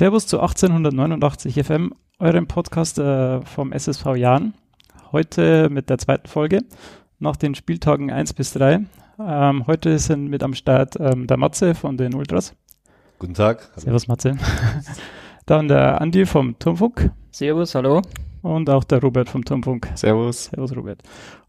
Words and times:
Servus 0.00 0.26
zu 0.26 0.40
1889 0.40 1.62
FM, 1.62 1.92
eurem 2.20 2.46
Podcast 2.46 2.98
äh, 2.98 3.42
vom 3.42 3.70
SSV 3.70 4.16
Jahn. 4.16 4.54
Heute 5.12 5.68
mit 5.68 5.90
der 5.90 5.98
zweiten 5.98 6.26
Folge 6.26 6.60
nach 7.18 7.36
den 7.36 7.54
Spieltagen 7.54 8.10
1 8.10 8.32
bis 8.32 8.54
3. 8.54 8.80
Ähm, 9.18 9.66
heute 9.66 9.98
sind 9.98 10.30
mit 10.30 10.42
am 10.42 10.54
Start 10.54 10.96
ähm, 10.98 11.26
der 11.26 11.36
Matze 11.36 11.74
von 11.74 11.98
den 11.98 12.14
Ultras. 12.14 12.54
Guten 13.18 13.34
Tag. 13.34 13.70
Servus 13.76 14.08
Matze. 14.08 14.38
Dann 15.44 15.68
der 15.68 16.00
Andi 16.00 16.24
vom 16.24 16.58
Turmfunk. 16.58 17.10
Servus, 17.30 17.74
hallo. 17.74 18.00
Und 18.40 18.70
auch 18.70 18.84
der 18.84 19.02
Robert 19.02 19.28
vom 19.28 19.44
Turmfunk. 19.44 19.86
Servus. 19.96 20.44
Servus 20.44 20.74
Robert. 20.74 21.02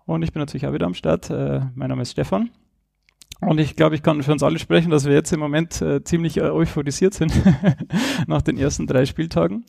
Und 0.05 0.23
ich 0.23 0.33
bin 0.33 0.41
natürlich 0.41 0.67
auch 0.67 0.73
wieder 0.73 0.87
am 0.87 0.93
Start. 0.93 1.29
Äh, 1.29 1.61
mein 1.73 1.87
Name 1.87 2.01
ist 2.01 2.11
Stefan. 2.11 2.49
Und 3.41 3.59
ich 3.59 3.75
glaube, 3.75 3.95
ich 3.95 4.03
kann 4.03 4.21
für 4.21 4.31
uns 4.31 4.43
alle 4.43 4.59
sprechen, 4.59 4.91
dass 4.91 5.05
wir 5.05 5.13
jetzt 5.13 5.33
im 5.33 5.39
Moment 5.39 5.81
äh, 5.81 6.03
ziemlich 6.03 6.37
äh, 6.37 6.51
euphorisiert 6.51 7.15
sind 7.15 7.33
nach 8.27 8.43
den 8.43 8.57
ersten 8.57 8.85
drei 8.85 9.05
Spieltagen. 9.05 9.65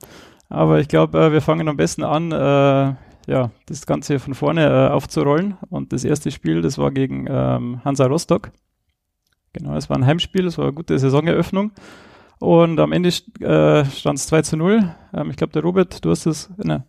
Aber 0.50 0.78
ich 0.80 0.88
glaube, 0.88 1.18
äh, 1.18 1.32
wir 1.32 1.40
fangen 1.40 1.68
am 1.68 1.78
besten 1.78 2.04
an, 2.04 2.32
äh, 2.32 2.94
ja, 3.30 3.50
das 3.66 3.86
Ganze 3.86 4.18
von 4.18 4.34
vorne 4.34 4.66
äh, 4.66 4.88
aufzurollen. 4.92 5.56
Und 5.70 5.94
das 5.94 6.04
erste 6.04 6.30
Spiel, 6.30 6.60
das 6.60 6.76
war 6.76 6.90
gegen 6.90 7.26
ähm, 7.30 7.80
Hansa 7.84 8.06
Rostock. 8.06 8.52
Genau, 9.54 9.74
es 9.74 9.88
war 9.88 9.96
ein 9.96 10.06
Heimspiel, 10.06 10.46
es 10.46 10.58
war 10.58 10.66
eine 10.66 10.74
gute 10.74 10.98
Saisoneröffnung. 10.98 11.72
Und 12.38 12.78
am 12.78 12.92
Ende 12.92 13.10
stand 13.12 14.18
es 14.18 14.26
2 14.26 14.42
zu 14.42 14.56
0. 14.56 14.94
Ähm, 15.14 15.30
ich 15.30 15.36
glaube, 15.36 15.52
der 15.52 15.62
Robert, 15.62 16.04
du 16.04 16.10
hast 16.10 16.26
es, 16.26 16.50
ne, 16.58 16.84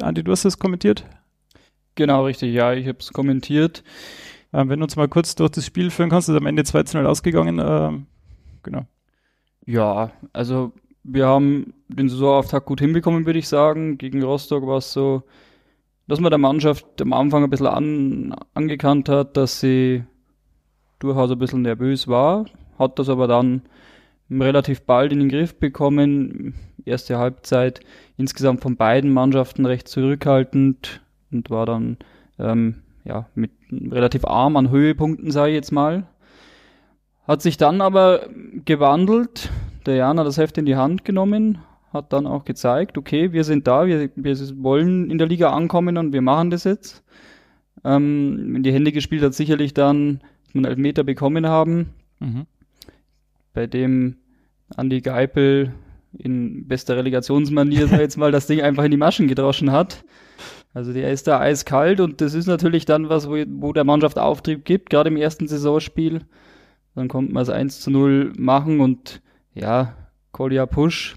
Andi, 0.00 0.22
du 0.22 0.30
hast 0.32 0.44
es 0.44 0.58
kommentiert? 0.58 1.04
Genau, 1.94 2.24
richtig, 2.24 2.54
ja, 2.54 2.72
ich 2.72 2.86
habe 2.86 2.98
es 3.00 3.12
kommentiert. 3.12 3.82
Ähm, 4.52 4.68
wenn 4.68 4.80
du 4.80 4.84
uns 4.84 4.96
mal 4.96 5.08
kurz 5.08 5.34
durch 5.34 5.50
das 5.52 5.66
Spiel 5.66 5.90
führen 5.90 6.10
kannst, 6.10 6.28
ist 6.28 6.36
am 6.36 6.46
Ende 6.46 6.64
2 6.64 6.82
zu 6.84 6.98
0 6.98 7.06
ausgegangen. 7.06 7.60
Ähm, 7.62 8.06
genau. 8.62 8.86
Ja, 9.66 10.10
also 10.32 10.72
wir 11.04 11.26
haben 11.26 11.74
den 11.88 12.08
Saisonauftakt 12.08 12.66
gut 12.66 12.80
hinbekommen, 12.80 13.26
würde 13.26 13.38
ich 13.38 13.48
sagen. 13.48 13.98
Gegen 13.98 14.22
Rostock 14.22 14.66
war 14.66 14.78
es 14.78 14.92
so, 14.92 15.22
dass 16.08 16.20
man 16.20 16.30
der 16.30 16.38
Mannschaft 16.38 17.00
am 17.00 17.12
Anfang 17.12 17.44
ein 17.44 17.50
bisschen 17.50 17.66
an, 17.66 18.34
angekannt 18.54 19.08
hat, 19.08 19.36
dass 19.36 19.60
sie 19.60 20.04
durchaus 20.98 21.30
ein 21.30 21.38
bisschen 21.38 21.62
nervös 21.62 22.08
war, 22.08 22.46
hat 22.78 22.98
das 22.98 23.08
aber 23.08 23.26
dann 23.26 23.62
relativ 24.30 24.82
bald 24.82 25.12
in 25.12 25.20
den 25.20 25.28
Griff 25.28 25.58
bekommen. 25.58 26.54
Erste 26.84 27.18
Halbzeit 27.18 27.80
insgesamt 28.16 28.60
von 28.60 28.76
beiden 28.76 29.12
Mannschaften 29.12 29.66
recht 29.66 29.88
zurückhaltend 29.88 31.00
und 31.32 31.50
war 31.50 31.66
dann 31.66 31.96
ähm, 32.38 32.82
ja, 33.10 33.26
mit 33.34 33.50
relativ 33.70 34.24
arm 34.24 34.56
an 34.56 34.70
Höhepunkten, 34.70 35.32
sage 35.32 35.50
ich 35.50 35.56
jetzt 35.56 35.72
mal. 35.72 36.06
Hat 37.26 37.42
sich 37.42 37.56
dann 37.56 37.80
aber 37.80 38.28
gewandelt. 38.64 39.50
Der 39.84 39.96
Jan 39.96 40.18
hat 40.18 40.26
das 40.26 40.38
Heft 40.38 40.58
in 40.58 40.66
die 40.66 40.76
Hand 40.76 41.04
genommen, 41.04 41.58
hat 41.92 42.12
dann 42.12 42.26
auch 42.26 42.44
gezeigt, 42.44 42.96
okay, 42.96 43.32
wir 43.32 43.42
sind 43.42 43.66
da, 43.66 43.86
wir, 43.86 44.10
wir 44.14 44.36
wollen 44.62 45.10
in 45.10 45.18
der 45.18 45.26
Liga 45.26 45.50
ankommen 45.50 45.96
und 45.96 46.12
wir 46.12 46.22
machen 46.22 46.50
das 46.50 46.64
jetzt. 46.64 47.02
Ähm, 47.82 48.54
in 48.56 48.62
die 48.62 48.72
Hände 48.72 48.92
gespielt 48.92 49.22
hat 49.22 49.34
sicherlich 49.34 49.74
dann, 49.74 50.20
dass 50.44 50.54
wir 50.54 50.58
einen 50.60 50.64
Elfmeter 50.66 51.02
bekommen 51.02 51.46
haben, 51.46 51.90
mhm. 52.20 52.46
bei 53.54 53.66
dem 53.66 54.18
Andi 54.76 55.00
Geipel 55.00 55.72
in 56.16 56.68
bester 56.68 56.96
Relegationsmanier, 56.96 57.88
sag 57.88 57.94
ich 57.94 58.02
jetzt 58.02 58.18
mal, 58.18 58.30
das 58.30 58.46
Ding 58.46 58.60
einfach 58.60 58.84
in 58.84 58.90
die 58.92 58.96
Maschen 58.96 59.26
gedroschen 59.26 59.72
hat. 59.72 60.04
Also 60.72 60.92
der 60.92 61.10
ist 61.10 61.26
da 61.26 61.40
eiskalt 61.40 62.00
und 62.00 62.20
das 62.20 62.34
ist 62.34 62.46
natürlich 62.46 62.84
dann 62.84 63.08
was, 63.08 63.28
wo, 63.28 63.36
wo 63.48 63.72
der 63.72 63.84
Mannschaft 63.84 64.18
Auftrieb 64.18 64.64
gibt, 64.64 64.90
gerade 64.90 65.10
im 65.10 65.16
ersten 65.16 65.48
Saisonspiel. 65.48 66.20
Dann 66.94 67.08
kommt 67.08 67.32
man 67.32 67.42
es 67.42 67.48
1 67.48 67.80
zu 67.80 67.90
0 67.90 68.32
machen 68.36 68.80
und 68.80 69.20
ja, 69.54 69.96
Kolja 70.32 70.66
Pusch, 70.66 71.16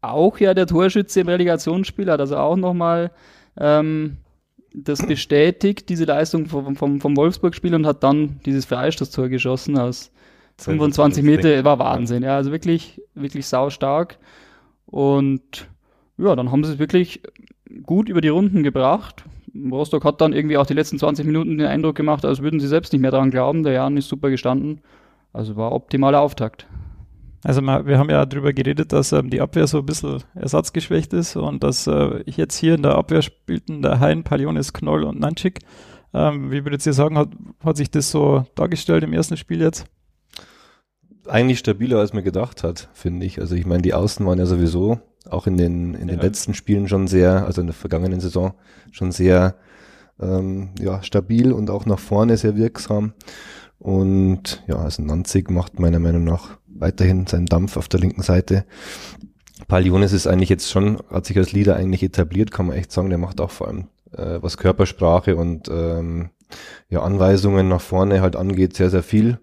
auch 0.00 0.38
ja 0.38 0.54
der 0.54 0.66
Torschütze 0.66 1.20
im 1.20 1.28
Relegationsspiel, 1.28 2.10
hat 2.10 2.20
also 2.20 2.36
auch 2.36 2.56
nochmal 2.56 3.12
ähm, 3.56 4.16
das 4.72 5.06
bestätigt, 5.06 5.88
diese 5.88 6.04
Leistung 6.04 6.46
vom, 6.46 6.76
vom, 6.76 7.00
vom 7.00 7.16
Wolfsburg-Spiel 7.16 7.74
und 7.74 7.86
hat 7.86 8.02
dann 8.02 8.40
dieses 8.46 8.64
Freistoßtor 8.64 9.28
geschossen 9.28 9.78
aus 9.78 10.10
25 10.58 11.24
Meter, 11.24 11.64
war 11.64 11.78
Wahnsinn, 11.78 12.22
ja, 12.22 12.36
also 12.36 12.52
wirklich, 12.52 13.00
wirklich 13.14 13.46
sau 13.46 13.70
stark. 13.70 14.18
Und 14.86 15.68
ja, 16.18 16.36
dann 16.36 16.52
haben 16.52 16.64
sie 16.64 16.72
es 16.72 16.78
wirklich 16.78 17.22
gut 17.84 18.08
über 18.08 18.20
die 18.20 18.28
Runden 18.28 18.62
gebracht. 18.62 19.24
Rostock 19.70 20.04
hat 20.04 20.20
dann 20.20 20.32
irgendwie 20.32 20.56
auch 20.56 20.66
die 20.66 20.74
letzten 20.74 20.98
20 20.98 21.26
Minuten 21.26 21.58
den 21.58 21.66
Eindruck 21.66 21.96
gemacht, 21.96 22.24
als 22.24 22.42
würden 22.42 22.60
sie 22.60 22.68
selbst 22.68 22.92
nicht 22.92 23.02
mehr 23.02 23.10
daran 23.10 23.30
glauben. 23.30 23.62
Der 23.62 23.72
Jan 23.72 23.96
ist 23.96 24.08
super 24.08 24.30
gestanden. 24.30 24.80
Also 25.32 25.56
war 25.56 25.72
optimaler 25.72 26.20
Auftakt. 26.20 26.66
Also 27.42 27.62
wir 27.62 27.98
haben 27.98 28.10
ja 28.10 28.26
darüber 28.26 28.52
geredet, 28.52 28.92
dass 28.92 29.12
ähm, 29.12 29.30
die 29.30 29.40
Abwehr 29.40 29.66
so 29.66 29.78
ein 29.78 29.86
bisschen 29.86 30.22
ersatzgeschwächt 30.34 31.12
ist 31.14 31.36
und 31.36 31.64
dass 31.64 31.86
äh, 31.86 32.22
jetzt 32.26 32.56
hier 32.56 32.74
in 32.74 32.82
der 32.82 32.96
Abwehr 32.96 33.22
spielten 33.22 33.80
der 33.80 33.98
Hein, 33.98 34.24
Palionis, 34.24 34.74
Knoll 34.74 35.04
und 35.04 35.20
Nanchik. 35.20 35.60
Ähm, 36.12 36.50
wie 36.50 36.64
würdet 36.64 36.84
ihr 36.84 36.92
sagen, 36.92 37.16
hat, 37.16 37.30
hat 37.64 37.76
sich 37.78 37.90
das 37.90 38.10
so 38.10 38.44
dargestellt 38.56 39.04
im 39.04 39.14
ersten 39.14 39.38
Spiel 39.38 39.62
jetzt? 39.62 39.86
Eigentlich 41.26 41.60
stabiler, 41.60 41.98
als 41.98 42.12
man 42.12 42.24
gedacht 42.24 42.62
hat, 42.62 42.88
finde 42.92 43.24
ich. 43.24 43.40
Also 43.40 43.54
ich 43.54 43.64
meine, 43.64 43.82
die 43.82 43.94
Außen 43.94 44.26
waren 44.26 44.38
ja 44.38 44.46
sowieso 44.46 45.00
auch 45.28 45.46
in 45.46 45.56
den, 45.56 45.94
in 45.94 46.08
den 46.08 46.18
ja. 46.18 46.22
letzten 46.24 46.54
Spielen 46.54 46.88
schon 46.88 47.06
sehr, 47.06 47.44
also 47.44 47.60
in 47.60 47.66
der 47.66 47.74
vergangenen 47.74 48.20
Saison 48.20 48.54
schon 48.90 49.12
sehr 49.12 49.56
ähm, 50.20 50.70
ja, 50.78 51.02
stabil 51.02 51.52
und 51.52 51.70
auch 51.70 51.86
nach 51.86 51.98
vorne 51.98 52.36
sehr 52.36 52.56
wirksam. 52.56 53.12
Und 53.78 54.62
ja, 54.66 54.76
also 54.76 55.02
Nanzig 55.02 55.50
macht 55.50 55.78
meiner 55.78 55.98
Meinung 55.98 56.24
nach 56.24 56.58
weiterhin 56.66 57.26
seinen 57.26 57.46
Dampf 57.46 57.76
auf 57.76 57.88
der 57.88 58.00
linken 58.00 58.22
Seite. 58.22 58.64
Palionis 59.68 60.12
ist 60.12 60.26
eigentlich 60.26 60.48
jetzt 60.48 60.70
schon, 60.70 60.98
hat 61.10 61.26
sich 61.26 61.38
als 61.38 61.52
Leader 61.52 61.76
eigentlich 61.76 62.02
etabliert, 62.02 62.50
kann 62.50 62.66
man 62.66 62.76
echt 62.76 62.92
sagen. 62.92 63.08
Der 63.08 63.18
macht 63.18 63.40
auch 63.40 63.50
vor 63.50 63.68
allem, 63.68 63.86
äh, 64.12 64.38
was 64.42 64.56
Körpersprache 64.56 65.36
und 65.36 65.68
ähm, 65.68 66.30
ja, 66.88 67.02
Anweisungen 67.02 67.68
nach 67.68 67.80
vorne 67.80 68.20
halt 68.20 68.36
angeht, 68.36 68.76
sehr, 68.76 68.90
sehr 68.90 69.02
viel. 69.02 69.38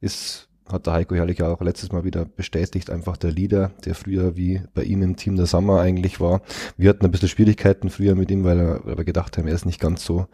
Ist 0.00 0.49
hat 0.72 0.86
der 0.86 0.94
Heiko 0.94 1.14
Herrlich 1.14 1.42
auch 1.42 1.60
letztes 1.60 1.92
Mal 1.92 2.04
wieder 2.04 2.24
bestätigt, 2.24 2.90
einfach 2.90 3.16
der 3.16 3.32
Leader, 3.32 3.72
der 3.84 3.94
früher 3.94 4.36
wie 4.36 4.62
bei 4.74 4.82
ihm 4.84 5.02
im 5.02 5.16
Team 5.16 5.36
der 5.36 5.46
Sommer 5.46 5.80
eigentlich 5.80 6.20
war. 6.20 6.42
Wir 6.76 6.90
hatten 6.90 7.04
ein 7.04 7.10
bisschen 7.10 7.28
Schwierigkeiten 7.28 7.90
früher 7.90 8.14
mit 8.14 8.30
ihm, 8.30 8.44
weil, 8.44 8.58
er, 8.58 8.80
weil 8.84 8.98
wir 8.98 9.04
gedacht 9.04 9.38
haben, 9.38 9.48
er 9.48 9.54
ist 9.54 9.66
nicht 9.66 9.80
ganz 9.80 10.04
so, 10.04 10.26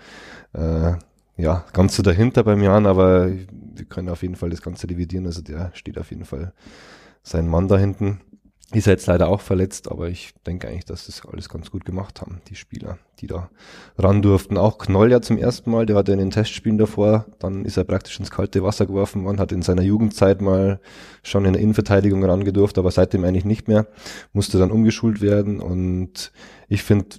äh, 0.53 0.93
ja, 1.37 1.65
ganz 1.73 1.97
so 1.97 2.03
dahinter 2.03 2.45
beim 2.45 2.63
Jan, 2.63 2.87
aber 2.87 3.31
wir 3.31 3.85
können 3.85 4.09
auf 4.09 4.23
jeden 4.23 4.37
Fall 4.37 4.51
das 4.51 4.63
Ganze 4.63 4.87
dividieren. 4.87 5.27
Also 5.27 5.43
der 5.43 5.71
steht 5.75 5.99
auf 5.99 6.11
jeden 6.11 6.25
Fall 6.25 6.53
sein 7.23 7.47
Mann 7.47 7.69
da 7.69 7.77
hinten. 7.77 8.21
Ist 8.73 8.89
jetzt 8.89 9.07
leider 9.07 9.29
auch 9.29 9.43
verletzt, 9.43 9.89
aber 9.93 10.09
ich 10.09 10.35
denke 10.45 10.67
eigentlich, 10.67 10.85
dass 10.85 11.07
das 11.07 11.25
alles 11.25 11.49
ganz 11.49 11.71
gut 11.71 11.85
gemacht 11.85 12.21
haben, 12.21 12.41
die 12.49 12.57
Spieler, 12.57 12.99
die 13.21 13.29
da 13.29 13.49
ran 13.97 14.23
durften. 14.23 14.59
Auch 14.59 14.79
Knoll 14.79 15.13
ja 15.13 15.23
zum 15.23 15.39
ersten 15.39 15.71
Mal, 15.71 15.87
der 15.87 15.95
hatte 15.95 16.11
in 16.11 16.19
den 16.19 16.33
Testspielen 16.33 16.77
davor, 16.77 17.27
dann 17.39 17.65
ist 17.65 17.77
er 17.77 17.85
praktisch 17.85 18.19
ins 18.19 18.33
kalte 18.33 18.65
Wasser 18.65 18.87
geworfen 18.87 19.25
worden, 19.25 19.39
hat 19.39 19.53
in 19.53 19.63
seiner 19.63 19.83
Jugendzeit 19.83 20.41
mal 20.41 20.81
schon 21.23 21.45
in 21.45 21.53
der 21.53 21.63
Innenverteidigung 21.63 22.25
rangedurft, 22.25 22.77
aber 22.77 22.91
seitdem 22.91 23.23
eigentlich 23.23 23.45
nicht 23.45 23.69
mehr, 23.69 23.87
musste 24.33 24.59
dann 24.59 24.73
umgeschult 24.73 25.21
werden 25.21 25.61
und 25.61 26.33
ich 26.67 26.83
finde, 26.83 27.19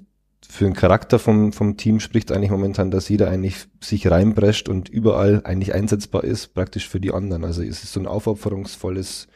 für 0.49 0.65
den 0.65 0.73
Charakter 0.73 1.17
vom, 1.17 1.53
vom 1.53 1.77
Team 1.77 2.01
spricht 2.01 2.31
eigentlich 2.31 2.51
momentan, 2.51 2.91
dass 2.91 3.09
jeder 3.09 3.29
eigentlich 3.29 3.67
sich 3.81 4.09
reinprescht 4.09 4.67
und 4.67 4.89
überall 4.89 5.41
eigentlich 5.45 5.73
einsetzbar 5.73 6.23
ist, 6.23 6.53
praktisch 6.53 6.87
für 6.87 6.99
die 6.99 7.13
anderen. 7.13 7.43
Also 7.43 7.63
es 7.63 7.83
ist 7.83 7.93
so 7.93 7.99
ein 7.99 8.07
aufopferungsvolles 8.07 9.27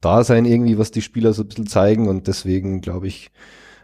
Dasein 0.00 0.44
irgendwie, 0.44 0.78
was 0.78 0.90
die 0.90 1.02
Spieler 1.02 1.32
so 1.32 1.42
ein 1.42 1.48
bisschen 1.48 1.66
zeigen 1.66 2.08
und 2.08 2.26
deswegen 2.26 2.80
glaube 2.80 3.06
ich, 3.06 3.30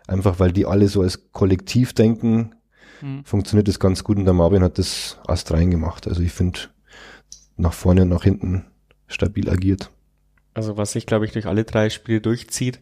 einfach 0.06 0.38
weil 0.38 0.52
die 0.52 0.66
alle 0.66 0.88
so 0.88 1.02
als 1.02 1.30
Kollektiv 1.32 1.92
denken, 1.92 2.54
mhm. 3.02 3.24
funktioniert 3.24 3.68
das 3.68 3.80
ganz 3.80 4.04
gut 4.04 4.16
und 4.16 4.24
der 4.24 4.34
Marvin 4.34 4.62
hat 4.62 4.78
das 4.78 5.18
Ast 5.26 5.52
reingemacht. 5.52 6.08
Also 6.08 6.22
ich 6.22 6.32
finde, 6.32 6.60
nach 7.56 7.72
vorne 7.72 8.02
und 8.02 8.08
nach 8.08 8.24
hinten 8.24 8.64
stabil 9.08 9.48
agiert. 9.48 9.90
Also 10.54 10.76
was 10.76 10.92
sich, 10.92 11.06
glaube 11.06 11.26
ich, 11.26 11.32
durch 11.32 11.46
alle 11.46 11.64
drei 11.64 11.90
Spiele 11.90 12.20
durchzieht, 12.20 12.80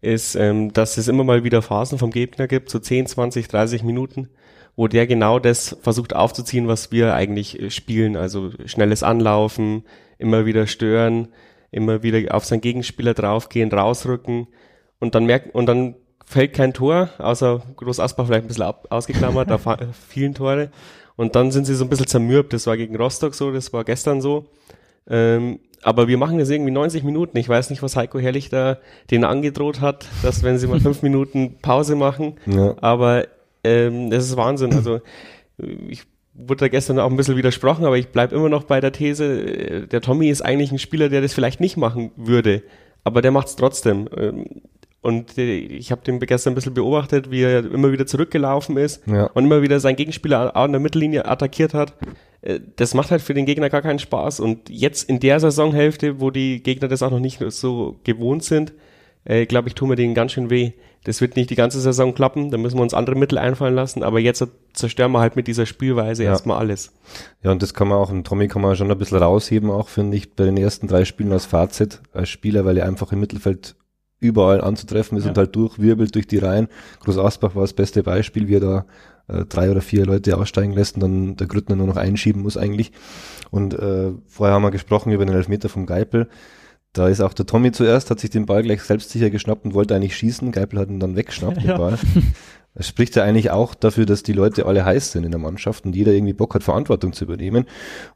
ist, 0.00 0.36
ähm, 0.36 0.72
dass 0.72 0.98
es 0.98 1.08
immer 1.08 1.24
mal 1.24 1.44
wieder 1.44 1.62
Phasen 1.62 1.98
vom 1.98 2.10
Gegner 2.10 2.46
gibt, 2.46 2.70
so 2.70 2.78
10, 2.78 3.06
20, 3.06 3.48
30 3.48 3.82
Minuten, 3.82 4.28
wo 4.76 4.88
der 4.88 5.06
genau 5.06 5.38
das 5.38 5.76
versucht 5.80 6.14
aufzuziehen, 6.14 6.68
was 6.68 6.92
wir 6.92 7.14
eigentlich 7.14 7.60
äh, 7.60 7.70
spielen. 7.70 8.16
Also 8.16 8.52
schnelles 8.66 9.02
Anlaufen, 9.02 9.84
immer 10.18 10.46
wieder 10.46 10.66
stören, 10.66 11.28
immer 11.70 12.02
wieder 12.02 12.34
auf 12.34 12.44
seinen 12.44 12.60
Gegenspieler 12.60 13.14
draufgehen, 13.14 13.70
rausrücken 13.72 14.48
und 14.98 15.14
dann 15.14 15.26
merken, 15.26 15.50
und 15.50 15.66
dann 15.66 15.96
fällt 16.24 16.54
kein 16.54 16.74
Tor, 16.74 17.10
außer 17.18 17.62
Groß 17.76 18.00
Asbach 18.00 18.26
vielleicht 18.26 18.44
ein 18.44 18.48
bisschen 18.48 18.64
ab, 18.64 18.86
ausgeklammert, 18.90 19.50
auf 19.52 19.62
vielen 20.08 20.34
Tore. 20.34 20.70
Und 21.14 21.34
dann 21.34 21.50
sind 21.50 21.64
sie 21.64 21.74
so 21.74 21.84
ein 21.84 21.88
bisschen 21.88 22.06
zermürbt. 22.06 22.52
Das 22.52 22.66
war 22.66 22.76
gegen 22.76 22.96
Rostock 22.96 23.34
so, 23.34 23.50
das 23.50 23.72
war 23.72 23.84
gestern 23.84 24.20
so. 24.20 24.46
Ähm, 25.08 25.60
aber 25.82 26.08
wir 26.08 26.18
machen 26.18 26.38
das 26.38 26.50
irgendwie 26.50 26.72
90 26.72 27.04
Minuten. 27.04 27.38
Ich 27.38 27.48
weiß 27.48 27.70
nicht, 27.70 27.82
was 27.82 27.96
Heiko 27.96 28.18
Herrlich 28.18 28.48
da 28.48 28.78
denen 29.10 29.24
angedroht 29.24 29.80
hat, 29.80 30.06
dass 30.22 30.42
wenn 30.42 30.58
sie 30.58 30.66
mal 30.66 30.80
fünf 30.80 31.02
Minuten 31.02 31.58
Pause 31.62 31.94
machen. 31.94 32.34
Ja. 32.46 32.74
Aber 32.80 33.26
ähm, 33.62 34.10
das 34.10 34.24
ist 34.24 34.36
Wahnsinn. 34.36 34.74
Also 34.74 35.00
ich 35.88 36.02
wurde 36.38 36.60
da 36.60 36.68
gestern 36.68 36.98
auch 36.98 37.10
ein 37.10 37.16
bisschen 37.16 37.36
widersprochen, 37.36 37.84
aber 37.84 37.98
ich 37.98 38.08
bleibe 38.08 38.34
immer 38.34 38.48
noch 38.48 38.64
bei 38.64 38.80
der 38.80 38.92
These, 38.92 39.24
äh, 39.24 39.86
der 39.86 40.00
Tommy 40.00 40.28
ist 40.28 40.42
eigentlich 40.42 40.72
ein 40.72 40.78
Spieler, 40.78 41.08
der 41.08 41.20
das 41.22 41.34
vielleicht 41.34 41.60
nicht 41.60 41.76
machen 41.76 42.10
würde, 42.16 42.62
aber 43.04 43.22
der 43.22 43.30
macht 43.30 43.48
es 43.48 43.56
trotzdem. 43.56 44.08
Ähm, 44.16 44.46
Und 45.02 45.38
äh, 45.38 45.54
ich 45.58 45.92
habe 45.92 46.02
den 46.04 46.18
gestern 46.18 46.52
ein 46.52 46.56
bisschen 46.56 46.74
beobachtet, 46.74 47.30
wie 47.30 47.42
er 47.42 47.64
immer 47.64 47.92
wieder 47.92 48.06
zurückgelaufen 48.06 48.76
ist 48.76 49.06
Ja. 49.06 49.26
und 49.34 49.44
immer 49.44 49.62
wieder 49.62 49.78
seinen 49.78 49.94
Gegenspieler 49.96 50.56
an 50.56 50.72
der 50.72 50.80
Mittellinie 50.80 51.26
attackiert 51.26 51.74
hat. 51.74 51.94
Äh, 52.42 52.58
Das 52.76 52.92
macht 52.94 53.10
halt 53.12 53.22
für 53.22 53.32
den 53.34 53.46
Gegner 53.46 53.70
gar 53.70 53.82
keinen 53.82 54.00
Spaß. 54.00 54.40
Und 54.40 54.68
jetzt 54.68 55.08
in 55.08 55.20
der 55.20 55.38
Saisonhälfte, 55.38 56.20
wo 56.20 56.30
die 56.32 56.60
Gegner 56.62 56.88
das 56.88 57.02
auch 57.04 57.12
noch 57.12 57.20
nicht 57.20 57.40
so 57.52 57.96
gewohnt 58.02 58.42
sind, 58.42 58.72
äh, 59.26 59.44
glaube 59.46 59.68
ich, 59.68 59.74
tun 59.74 59.90
wir 59.90 59.96
denen 59.96 60.14
ganz 60.14 60.32
schön 60.32 60.48
weh. 60.50 60.72
Das 61.04 61.20
wird 61.20 61.36
nicht 61.36 61.50
die 61.50 61.54
ganze 61.54 61.80
Saison 61.80 62.14
klappen, 62.14 62.50
da 62.50 62.58
müssen 62.58 62.78
wir 62.78 62.82
uns 62.82 62.92
andere 62.94 63.14
Mittel 63.14 63.38
einfallen 63.38 63.76
lassen, 63.76 64.02
aber 64.02 64.18
jetzt 64.18 64.44
zerstören 64.72 65.12
wir 65.12 65.20
halt 65.20 65.36
mit 65.36 65.46
dieser 65.46 65.64
Spielweise 65.64 66.24
Ja. 66.24 66.30
erstmal 66.30 66.58
alles. 66.58 66.92
Ja, 67.44 67.52
und 67.52 67.62
das 67.62 67.74
kann 67.74 67.86
man 67.86 67.98
auch, 67.98 68.10
und 68.10 68.26
Tommy 68.26 68.48
kann 68.48 68.60
man 68.62 68.74
schon 68.74 68.90
ein 68.90 68.98
bisschen 68.98 69.18
rausheben, 69.18 69.70
auch 69.70 69.88
finde 69.88 70.16
ich, 70.16 70.34
bei 70.34 70.44
den 70.44 70.56
ersten 70.56 70.88
drei 70.88 71.04
Spielen 71.04 71.30
als 71.32 71.44
Fazit, 71.46 72.00
als 72.12 72.28
Spieler, 72.28 72.64
weil 72.64 72.76
er 72.78 72.86
einfach 72.86 73.12
im 73.12 73.20
Mittelfeld 73.20 73.76
überall 74.18 74.60
anzutreffen 74.62 75.16
ist 75.16 75.24
Ja. 75.24 75.30
und 75.30 75.38
halt 75.38 75.54
durchwirbelt 75.54 76.12
durch 76.14 76.26
die 76.26 76.38
Reihen. 76.38 76.66
Groß 77.04 77.18
Asbach 77.18 77.54
war 77.54 77.62
das 77.62 77.74
beste 77.74 78.02
Beispiel, 78.02 78.48
wie 78.48 78.56
er 78.56 78.60
da 78.60 78.86
äh, 79.28 79.44
drei 79.44 79.70
oder 79.70 79.82
vier 79.82 80.06
Leute 80.06 80.36
aussteigen 80.36 80.72
lässt 80.72 80.94
und 80.96 81.02
dann 81.02 81.36
der 81.36 81.46
Grüttner 81.46 81.76
nur 81.76 81.86
noch 81.86 81.96
einschieben 81.96 82.42
muss 82.42 82.56
eigentlich. 82.56 82.92
Und 83.50 83.74
äh, 83.74 84.12
vorher 84.26 84.54
haben 84.54 84.62
wir 84.62 84.70
gesprochen 84.70 85.12
über 85.12 85.24
den 85.26 85.34
Elfmeter 85.34 85.68
vom 85.68 85.84
Geipel. 85.86 86.28
Da 86.96 87.08
ist 87.08 87.20
auch 87.20 87.34
der 87.34 87.46
Tommy 87.46 87.72
zuerst, 87.72 88.10
hat 88.10 88.20
sich 88.20 88.30
den 88.30 88.46
Ball 88.46 88.62
gleich 88.62 88.82
selbstsicher 88.82 89.28
geschnappt 89.28 89.64
und 89.66 89.74
wollte 89.74 89.94
eigentlich 89.94 90.16
schießen. 90.16 90.50
Geipel 90.52 90.78
hat 90.78 90.88
ihn 90.88 91.00
dann 91.00 91.14
weggeschnappt, 91.16 91.58
den 91.58 91.68
Ja. 91.68 91.76
Ball. 91.78 91.98
Das 92.74 92.88
spricht 92.88 93.16
ja 93.16 93.24
eigentlich 93.24 93.50
auch 93.50 93.74
dafür, 93.74 94.04
dass 94.04 94.22
die 94.22 94.34
Leute 94.34 94.66
alle 94.66 94.84
heiß 94.84 95.12
sind 95.12 95.24
in 95.24 95.30
der 95.30 95.40
Mannschaft 95.40 95.86
und 95.86 95.96
jeder 95.96 96.12
irgendwie 96.12 96.34
Bock 96.34 96.54
hat, 96.54 96.62
Verantwortung 96.62 97.14
zu 97.14 97.24
übernehmen. 97.24 97.64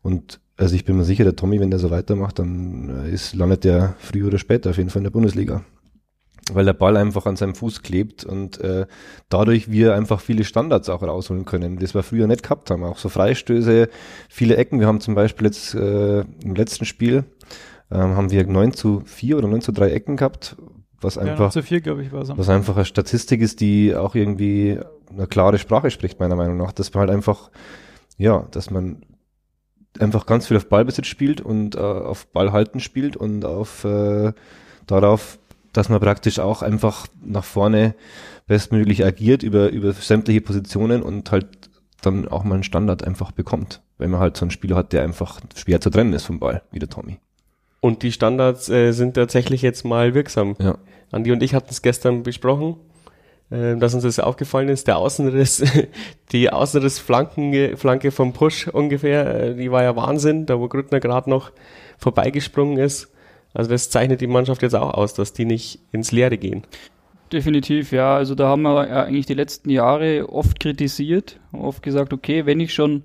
Und 0.03 0.41
also 0.59 0.75
ich 0.75 0.85
bin 0.85 0.99
mir 0.99 1.05
sicher, 1.05 1.25
der 1.25 1.37
Tommy, 1.37 1.61
wenn 1.61 1.71
der 1.71 1.79
so 1.81 1.91
weitermacht, 1.91 2.38
dann 2.38 3.06
äh, 3.06 3.11
ist, 3.11 3.35
landet 3.35 3.65
der 3.65 3.94
früher 3.99 4.27
oder 4.27 4.38
später 4.38 4.71
auf 4.71 4.77
jeden 4.77 4.91
Fall 4.91 5.00
in 5.00 5.05
der 5.05 5.11
Bundesliga. 5.11 5.62
Weil 6.53 6.65
der 6.65 6.73
Ball 6.75 6.97
einfach 6.97 7.27
an 7.27 7.37
seinem 7.37 7.55
Fuß 7.55 7.82
klebt 7.82 8.25
und 8.25 8.61
äh, 8.61 8.87
dadurch 9.29 9.71
wir 9.71 9.94
einfach 9.94 10.21
viele 10.21 10.44
Standards 10.44 10.88
auch 10.88 11.03
rausholen 11.03 11.44
können, 11.44 11.79
das 11.79 11.94
wir 11.94 12.03
früher 12.03 12.27
nicht 12.27 12.43
gehabt 12.43 12.71
haben. 12.71 12.85
Auch 12.85 12.99
so 12.99 13.09
Freistöße, 13.09 13.88
viele 14.29 14.56
Ecken. 14.56 14.81
Wir 14.81 14.87
haben 14.87 15.00
zum 15.00 15.15
Beispiel 15.15 15.47
jetzt 15.47 15.75
äh, 15.75 16.21
im 16.21 16.55
letzten 16.55 16.85
Spiel 16.85 17.25
ähm, 17.90 18.16
haben 18.16 18.31
wir 18.31 18.46
9 18.46 18.72
zu 18.72 19.02
4 19.04 19.38
oder 19.38 19.48
9 19.48 19.60
zu 19.60 19.72
3 19.72 19.90
Ecken 19.90 20.16
gehabt, 20.16 20.56
was 21.00 21.16
Ja, 21.16 21.22
einfach 21.22 21.50
zu 21.50 21.62
viel, 21.62 21.81
glaube 21.81 22.02
ich, 22.02 22.12
war 22.12 22.26
was 22.37 22.48
einfach 22.48 22.76
eine 22.76 22.84
Statistik 22.84 23.40
ist, 23.40 23.60
die 23.60 23.94
auch 23.94 24.14
irgendwie 24.14 24.78
eine 25.10 25.26
klare 25.26 25.58
Sprache 25.58 25.90
spricht, 25.90 26.20
meiner 26.20 26.37
Meinung 26.37 26.56
nach. 26.56 26.72
Dass 26.72 26.92
man 26.92 27.02
halt 27.02 27.10
einfach, 27.10 27.50
ja, 28.16 28.46
dass 28.50 28.70
man 28.70 29.02
einfach 29.98 30.26
ganz 30.26 30.46
viel 30.46 30.56
auf 30.56 30.69
Ballbesitz 30.69 31.06
spielt 31.06 31.40
und 31.40 31.75
äh, 31.75 31.78
auf 31.78 32.26
Ballhalten 32.28 32.81
spielt 32.81 33.16
und 33.16 33.44
auf 33.44 33.84
äh, 33.84 34.32
darauf, 34.86 35.38
dass 35.72 35.88
man 35.88 36.00
praktisch 36.00 36.38
auch 36.38 36.62
einfach 36.62 37.06
nach 37.25 37.44
vorne 37.44 37.94
bestmöglich 38.46 39.04
agiert 39.04 39.43
über, 39.43 39.70
über 39.70 39.93
sämtliche 39.93 40.40
Positionen 40.40 41.02
und 41.02 41.31
halt 41.32 41.70
dann 42.02 42.28
auch 42.28 42.44
mal 42.44 42.54
einen 42.54 42.62
Standard 42.62 43.04
einfach 43.04 43.32
bekommt. 43.32 43.82
Wenn 43.98 44.10
man 44.10 44.20
halt 44.20 44.36
so 44.36 44.44
einen 44.44 44.50
Spieler 44.50 44.76
hat, 44.76 44.93
der 44.93 45.02
einfach 45.02 45.40
schwer 45.54 45.81
zu 45.81 45.90
trennen 45.90 46.12
ist 46.12 46.25
vom 46.25 46.38
Ball, 46.38 46.62
wie 46.70 46.78
der 46.78 46.88
Tommy. 46.88 47.19
Und 47.81 48.03
die 48.03 48.12
Standards 48.12 48.69
äh, 48.69 48.93
sind 48.93 49.15
tatsächlich 49.15 49.62
jetzt 49.62 49.85
mal 49.85 50.15
wirksam. 50.15 50.56
Ja. 50.61 50.77
Andi 51.11 51.32
und 51.32 51.43
ich 51.43 51.55
hatten 51.55 51.71
es 51.71 51.82
gestern 51.82 52.23
besprochen, 52.23 52.77
äh, 53.50 53.77
dass 53.77 53.94
uns 53.94 54.03
das 54.03 54.21
aufgefallen 54.21 54.69
ist. 54.69 54.87
Der 54.87 54.99
Außenriss, 54.99 55.65
die 56.32 56.50
Außenrissflanke 56.50 57.77
Flanke 57.77 58.11
vom 58.11 58.32
Push 58.32 58.69
ungefähr, 58.69 59.35
äh, 59.35 59.55
die 59.55 59.71
war 59.71 59.82
ja 59.82 59.97
Wahnsinn, 59.97 60.47
da 60.47 60.61
wo 60.61 60.69
Grüttner 60.69 61.00
gerade 61.00 61.31
noch 61.31 61.53
vorbeigesprungen 61.99 62.79
ist. 62.79 63.12
Also 63.53 63.71
das 63.71 63.91
zeichnet 63.91 64.21
die 64.21 64.27
Mannschaft 64.27 64.62
jetzt 64.62 64.75
auch 64.75 64.94
aus, 64.94 65.15
dass 65.15 65.32
die 65.32 65.44
nicht 65.44 65.81
ins 65.91 66.12
Leere 66.12 66.38
gehen. 66.38 66.65
Definitiv, 67.32 67.93
ja. 67.93 68.17
Also 68.17 68.35
da 68.35 68.49
haben 68.49 68.62
wir 68.62 68.88
ja 68.88 69.05
eigentlich 69.05 69.27
die 69.27 69.35
letzten 69.35 69.71
Jahre 69.71 70.29
oft 70.29 70.61
kritisiert, 70.61 71.41
oft 71.53 71.82
gesagt, 71.82 72.12
okay, 72.12 72.47
wenn 72.47 72.61
ich 72.61 72.75
schon 72.75 73.05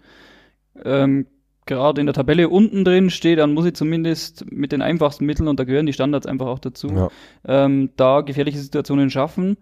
ähm, 0.83 1.27
gerade 1.65 2.00
in 2.00 2.07
der 2.07 2.13
Tabelle 2.13 2.50
unten 2.50 2.85
drin 2.85 3.09
stehe, 3.09 3.35
dann 3.35 3.53
muss 3.53 3.65
ich 3.65 3.73
zumindest 3.73 4.51
mit 4.51 4.71
den 4.71 4.81
einfachsten 4.81 5.25
Mitteln, 5.25 5.47
und 5.47 5.59
da 5.59 5.63
gehören 5.63 5.85
die 5.85 5.94
Standards 5.94 6.27
einfach 6.27 6.47
auch 6.47 6.59
dazu, 6.59 6.88
Ja. 6.89 7.09
ähm, 7.47 7.89
da 7.97 8.21
gefährliche 8.21 8.59
Situationen 8.59 9.09
schaffen. 9.09 9.57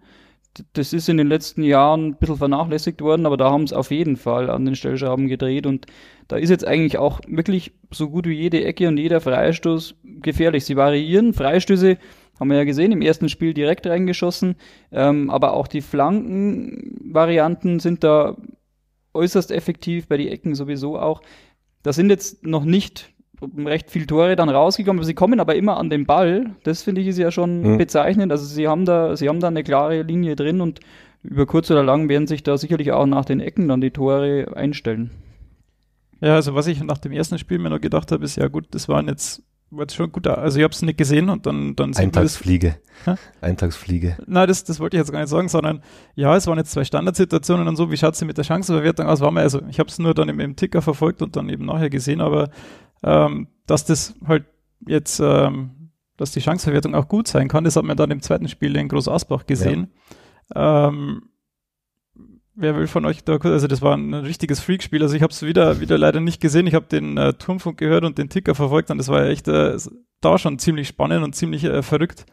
Das 0.74 0.92
ist 0.92 1.08
in 1.08 1.16
den 1.16 1.26
letzten 1.26 1.64
Jahren 1.64 2.08
ein 2.08 2.16
bisschen 2.16 2.36
vernachlässigt 2.36 3.00
worden, 3.00 3.26
aber 3.26 3.36
da 3.36 3.50
haben 3.50 3.64
es 3.64 3.72
auf 3.72 3.90
jeden 3.90 4.16
Fall 4.16 4.50
an 4.50 4.64
den 4.64 4.76
Stellschrauben 4.76 5.26
gedreht 5.26 5.66
und 5.66 5.86
da 6.28 6.36
ist 6.36 6.50
jetzt 6.50 6.64
eigentlich 6.64 6.96
auch 6.96 7.20
wirklich 7.26 7.72
so 7.90 8.08
gut 8.08 8.26
wie 8.26 8.34
jede 8.34 8.62
Ecke 8.64 8.86
und 8.86 8.96
jeder 8.96 9.20
Freistoß 9.20 9.96
gefährlich. 10.22 10.64
Sie 10.64 10.76
variieren. 10.76 11.32
Freistöße 11.32 11.98
haben 12.38 12.50
wir 12.50 12.58
ja 12.58 12.64
gesehen, 12.64 12.92
im 12.92 13.02
ersten 13.02 13.28
Spiel 13.28 13.52
direkt 13.52 13.86
reingeschossen, 13.86 14.54
ähm, 14.92 15.28
aber 15.28 15.54
auch 15.54 15.66
die 15.66 15.80
Flankenvarianten 15.80 17.80
sind 17.80 18.04
da 18.04 18.36
äußerst 19.12 19.50
effektiv, 19.50 20.08
bei 20.08 20.16
die 20.16 20.28
Ecken 20.28 20.54
sowieso 20.54 20.98
auch. 20.98 21.20
Da 21.84 21.92
sind 21.92 22.10
jetzt 22.10 22.44
noch 22.44 22.64
nicht 22.64 23.12
recht 23.58 23.90
viel 23.90 24.06
Tore 24.06 24.36
dann 24.36 24.48
rausgekommen, 24.48 24.98
aber 25.00 25.06
sie 25.06 25.14
kommen 25.14 25.38
aber 25.38 25.54
immer 25.54 25.76
an 25.76 25.90
den 25.90 26.06
Ball. 26.06 26.56
Das 26.64 26.82
finde 26.82 27.02
ich 27.02 27.06
ist 27.08 27.18
ja 27.18 27.30
schon 27.30 27.60
Mhm. 27.74 27.78
bezeichnend. 27.78 28.32
Also 28.32 28.44
sie 28.46 28.66
haben 28.66 28.84
da, 28.86 29.16
sie 29.16 29.28
haben 29.28 29.38
da 29.40 29.48
eine 29.48 29.62
klare 29.62 30.02
Linie 30.02 30.34
drin 30.34 30.60
und 30.60 30.80
über 31.22 31.46
kurz 31.46 31.70
oder 31.70 31.82
lang 31.82 32.08
werden 32.08 32.26
sich 32.26 32.42
da 32.42 32.56
sicherlich 32.56 32.92
auch 32.92 33.06
nach 33.06 33.24
den 33.24 33.40
Ecken 33.40 33.68
dann 33.68 33.80
die 33.80 33.90
Tore 33.90 34.56
einstellen. 34.56 35.10
Ja, 36.20 36.34
also 36.36 36.54
was 36.54 36.66
ich 36.66 36.82
nach 36.82 36.98
dem 36.98 37.12
ersten 37.12 37.38
Spiel 37.38 37.58
mir 37.58 37.70
noch 37.70 37.80
gedacht 37.80 38.12
habe, 38.12 38.24
ist 38.24 38.36
ja 38.36 38.48
gut, 38.48 38.66
das 38.70 38.88
waren 38.88 39.08
jetzt, 39.08 39.42
war 39.76 39.88
schon 39.88 40.12
gut, 40.12 40.26
also 40.26 40.58
ich 40.58 40.64
habe 40.64 40.72
es 40.72 40.82
nicht 40.82 40.98
gesehen 40.98 41.28
und 41.28 41.46
dann, 41.46 41.76
dann 41.76 41.90
man 41.90 41.92
das. 41.92 42.00
Eintagsfliege. 42.02 42.76
Eintagsfliege. 43.40 44.16
Nein, 44.26 44.48
das, 44.48 44.64
das 44.64 44.80
wollte 44.80 44.96
ich 44.96 45.00
jetzt 45.00 45.12
gar 45.12 45.20
nicht 45.20 45.28
sagen, 45.28 45.48
sondern 45.48 45.82
ja, 46.14 46.34
es 46.36 46.46
waren 46.46 46.58
jetzt 46.58 46.72
zwei 46.72 46.84
Standardsituationen 46.84 47.68
und 47.68 47.76
so, 47.76 47.90
wie 47.90 47.96
schaut 47.96 48.14
es 48.14 48.24
mit 48.24 48.38
der 48.38 48.44
Chancenverwertung 48.44 49.06
aus? 49.06 49.20
War 49.20 49.30
mir, 49.30 49.40
also 49.40 49.62
ich 49.68 49.78
habe 49.78 49.88
es 49.88 49.98
nur 49.98 50.14
dann 50.14 50.28
im, 50.28 50.40
im 50.40 50.56
Ticker 50.56 50.82
verfolgt 50.82 51.22
und 51.22 51.36
dann 51.36 51.48
eben 51.48 51.64
nachher 51.64 51.90
gesehen, 51.90 52.20
aber 52.20 52.50
ähm, 53.02 53.48
dass 53.66 53.84
das 53.84 54.14
halt 54.26 54.46
jetzt, 54.86 55.20
ähm, 55.20 55.90
dass 56.16 56.32
die 56.32 56.40
Chancenverwertung 56.40 56.94
auch 56.94 57.08
gut 57.08 57.28
sein 57.28 57.48
kann, 57.48 57.64
das 57.64 57.76
hat 57.76 57.84
man 57.84 57.96
dann 57.96 58.10
im 58.10 58.22
zweiten 58.22 58.48
Spiel 58.48 58.76
in 58.76 58.88
Groß 58.88 59.08
Asbach 59.08 59.46
gesehen. 59.46 59.92
Ähm, 60.54 61.30
wer 62.54 62.76
will 62.76 62.86
von 62.86 63.04
euch 63.04 63.24
da 63.24 63.38
kurz, 63.38 63.52
also 63.52 63.66
das 63.66 63.82
war 63.82 63.96
ein 63.96 64.14
richtiges 64.14 64.60
Freakspiel, 64.60 65.02
also 65.02 65.14
ich 65.14 65.22
habe 65.22 65.32
es 65.32 65.42
wieder, 65.42 65.80
wieder 65.80 65.98
leider 65.98 66.20
nicht 66.20 66.40
gesehen, 66.40 66.66
ich 66.66 66.74
habe 66.74 66.86
den 66.86 67.16
äh, 67.16 67.34
Turmfunk 67.34 67.78
gehört 67.78 68.04
und 68.04 68.18
den 68.18 68.28
Ticker 68.28 68.54
verfolgt 68.54 68.90
und 68.90 68.98
das 68.98 69.08
war 69.08 69.24
ja 69.24 69.30
echt 69.30 69.48
äh, 69.48 69.76
da 70.20 70.38
schon 70.38 70.58
ziemlich 70.58 70.88
spannend 70.88 71.24
und 71.24 71.34
ziemlich 71.34 71.64
äh, 71.64 71.82
verrückt. 71.82 72.26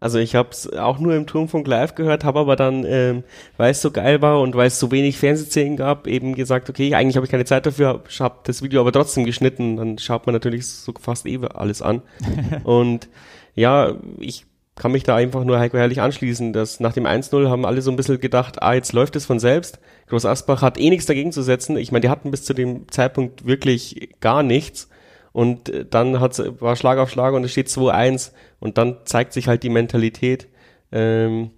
Also 0.00 0.18
ich 0.18 0.36
habe 0.36 0.50
es 0.50 0.72
auch 0.72 1.00
nur 1.00 1.14
im 1.14 1.26
Turmfunk 1.26 1.66
live 1.66 1.96
gehört, 1.96 2.22
habe 2.22 2.38
aber 2.38 2.54
dann, 2.54 2.84
ähm, 2.86 3.24
weil 3.56 3.72
es 3.72 3.82
so 3.82 3.90
geil 3.90 4.22
war 4.22 4.40
und 4.40 4.54
weil 4.54 4.68
es 4.68 4.78
so 4.78 4.92
wenig 4.92 5.18
Fernsehszenen 5.18 5.76
gab, 5.76 6.06
eben 6.06 6.36
gesagt, 6.36 6.70
okay, 6.70 6.94
eigentlich 6.94 7.16
habe 7.16 7.26
ich 7.26 7.32
keine 7.32 7.44
Zeit 7.44 7.66
dafür, 7.66 8.02
habe 8.20 8.38
das 8.44 8.62
Video 8.62 8.80
aber 8.80 8.92
trotzdem 8.92 9.24
geschnitten. 9.24 9.76
Dann 9.76 9.98
schaut 9.98 10.26
man 10.26 10.34
natürlich 10.34 10.68
so 10.68 10.94
fast 11.00 11.26
eh 11.26 11.40
alles 11.52 11.82
an. 11.82 12.02
und 12.64 13.08
ja, 13.54 13.96
ich 14.18 14.46
kann 14.74 14.92
mich 14.92 15.02
da 15.02 15.16
einfach 15.16 15.44
nur 15.44 15.58
Heiko 15.58 15.76
Herrlich 15.76 16.00
anschließen, 16.00 16.52
dass 16.52 16.80
nach 16.80 16.94
dem 16.94 17.06
1-0 17.06 17.48
haben 17.48 17.66
alle 17.66 17.82
so 17.82 17.90
ein 17.90 17.96
bisschen 17.96 18.20
gedacht, 18.20 18.62
ah, 18.62 18.72
jetzt 18.72 18.92
läuft 18.92 19.16
es 19.16 19.26
von 19.26 19.38
selbst. 19.38 19.78
Groß 20.06 20.24
Asbach 20.24 20.62
hat 20.62 20.78
eh 20.78 20.88
nichts 20.88 21.06
dagegen 21.06 21.32
zu 21.32 21.42
setzen. 21.42 21.76
Ich 21.76 21.92
meine, 21.92 22.00
die 22.02 22.08
hatten 22.08 22.30
bis 22.30 22.44
zu 22.44 22.54
dem 22.54 22.90
Zeitpunkt 22.90 23.46
wirklich 23.46 24.10
gar 24.20 24.42
nichts. 24.42 24.88
Und 25.32 25.68
äh, 25.68 25.84
dann 25.84 26.20
hat's, 26.20 26.42
war 26.60 26.76
Schlag 26.76 26.98
auf 26.98 27.10
Schlag 27.10 27.34
und 27.34 27.44
es 27.44 27.52
steht 27.52 27.68
2-1 27.68 28.32
und 28.60 28.78
dann 28.78 28.98
zeigt 29.04 29.32
sich 29.32 29.48
halt 29.48 29.62
die 29.62 29.70
Mentalität, 29.70 30.48
ähm, 30.90 31.50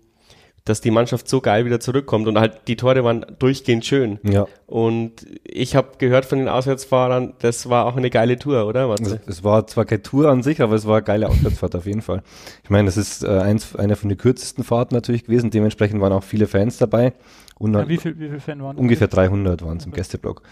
dass 0.64 0.80
die 0.80 0.90
Mannschaft 0.90 1.28
so 1.28 1.42
geil 1.42 1.66
wieder 1.66 1.78
zurückkommt 1.78 2.26
und 2.26 2.38
halt 2.38 2.62
die 2.68 2.76
Tore 2.76 3.04
waren 3.04 3.26
durchgehend 3.38 3.85
schön. 3.85 4.18
Ja. 4.23 4.47
Und 4.66 5.26
ich 5.44 5.76
habe 5.76 5.88
gehört 5.99 6.25
von 6.25 6.38
den 6.38 6.49
Auswärtsfahrern, 6.49 7.35
das 7.40 7.68
war 7.68 7.85
auch 7.85 7.97
eine 7.97 8.09
geile 8.09 8.38
Tour, 8.38 8.66
oder? 8.66 8.90
Es, 8.94 9.00
Matze? 9.00 9.21
es 9.26 9.44
war 9.44 9.66
zwar 9.66 9.85
keine 9.85 10.02
Tour 10.02 10.30
an 10.30 10.42
sich, 10.42 10.62
aber 10.62 10.75
es 10.75 10.87
war 10.87 10.97
eine 10.97 11.04
geile 11.04 11.28
Auswärtsfahrt 11.28 11.76
auf 11.76 11.85
jeden 11.85 12.00
Fall. 12.00 12.23
Ich 12.62 12.71
meine, 12.71 12.87
das 12.87 12.97
ist 12.97 13.25
äh, 13.25 13.28
eins, 13.28 13.76
eine 13.76 13.94
von 13.94 14.09
den 14.09 14.16
kürzesten 14.16 14.64
Fahrten 14.64 14.94
natürlich 14.94 15.25
gewesen. 15.25 15.50
Dementsprechend 15.50 16.00
waren 16.00 16.14
auch 16.14 16.25
viele 16.25 16.47
Fans 16.47 16.78
dabei. 16.78 17.12
Und 17.59 17.75
Ja, 17.75 17.87
wie 17.87 17.99
viel, 17.99 18.18
wie 18.18 18.30
viel 18.30 18.40
Fan 18.40 18.62
waren 18.62 18.76
ungefähr 18.78 19.09
300 19.09 19.62
waren 19.62 19.76
es 19.76 19.85
im 19.85 19.92
Gästeblock. 19.92 20.42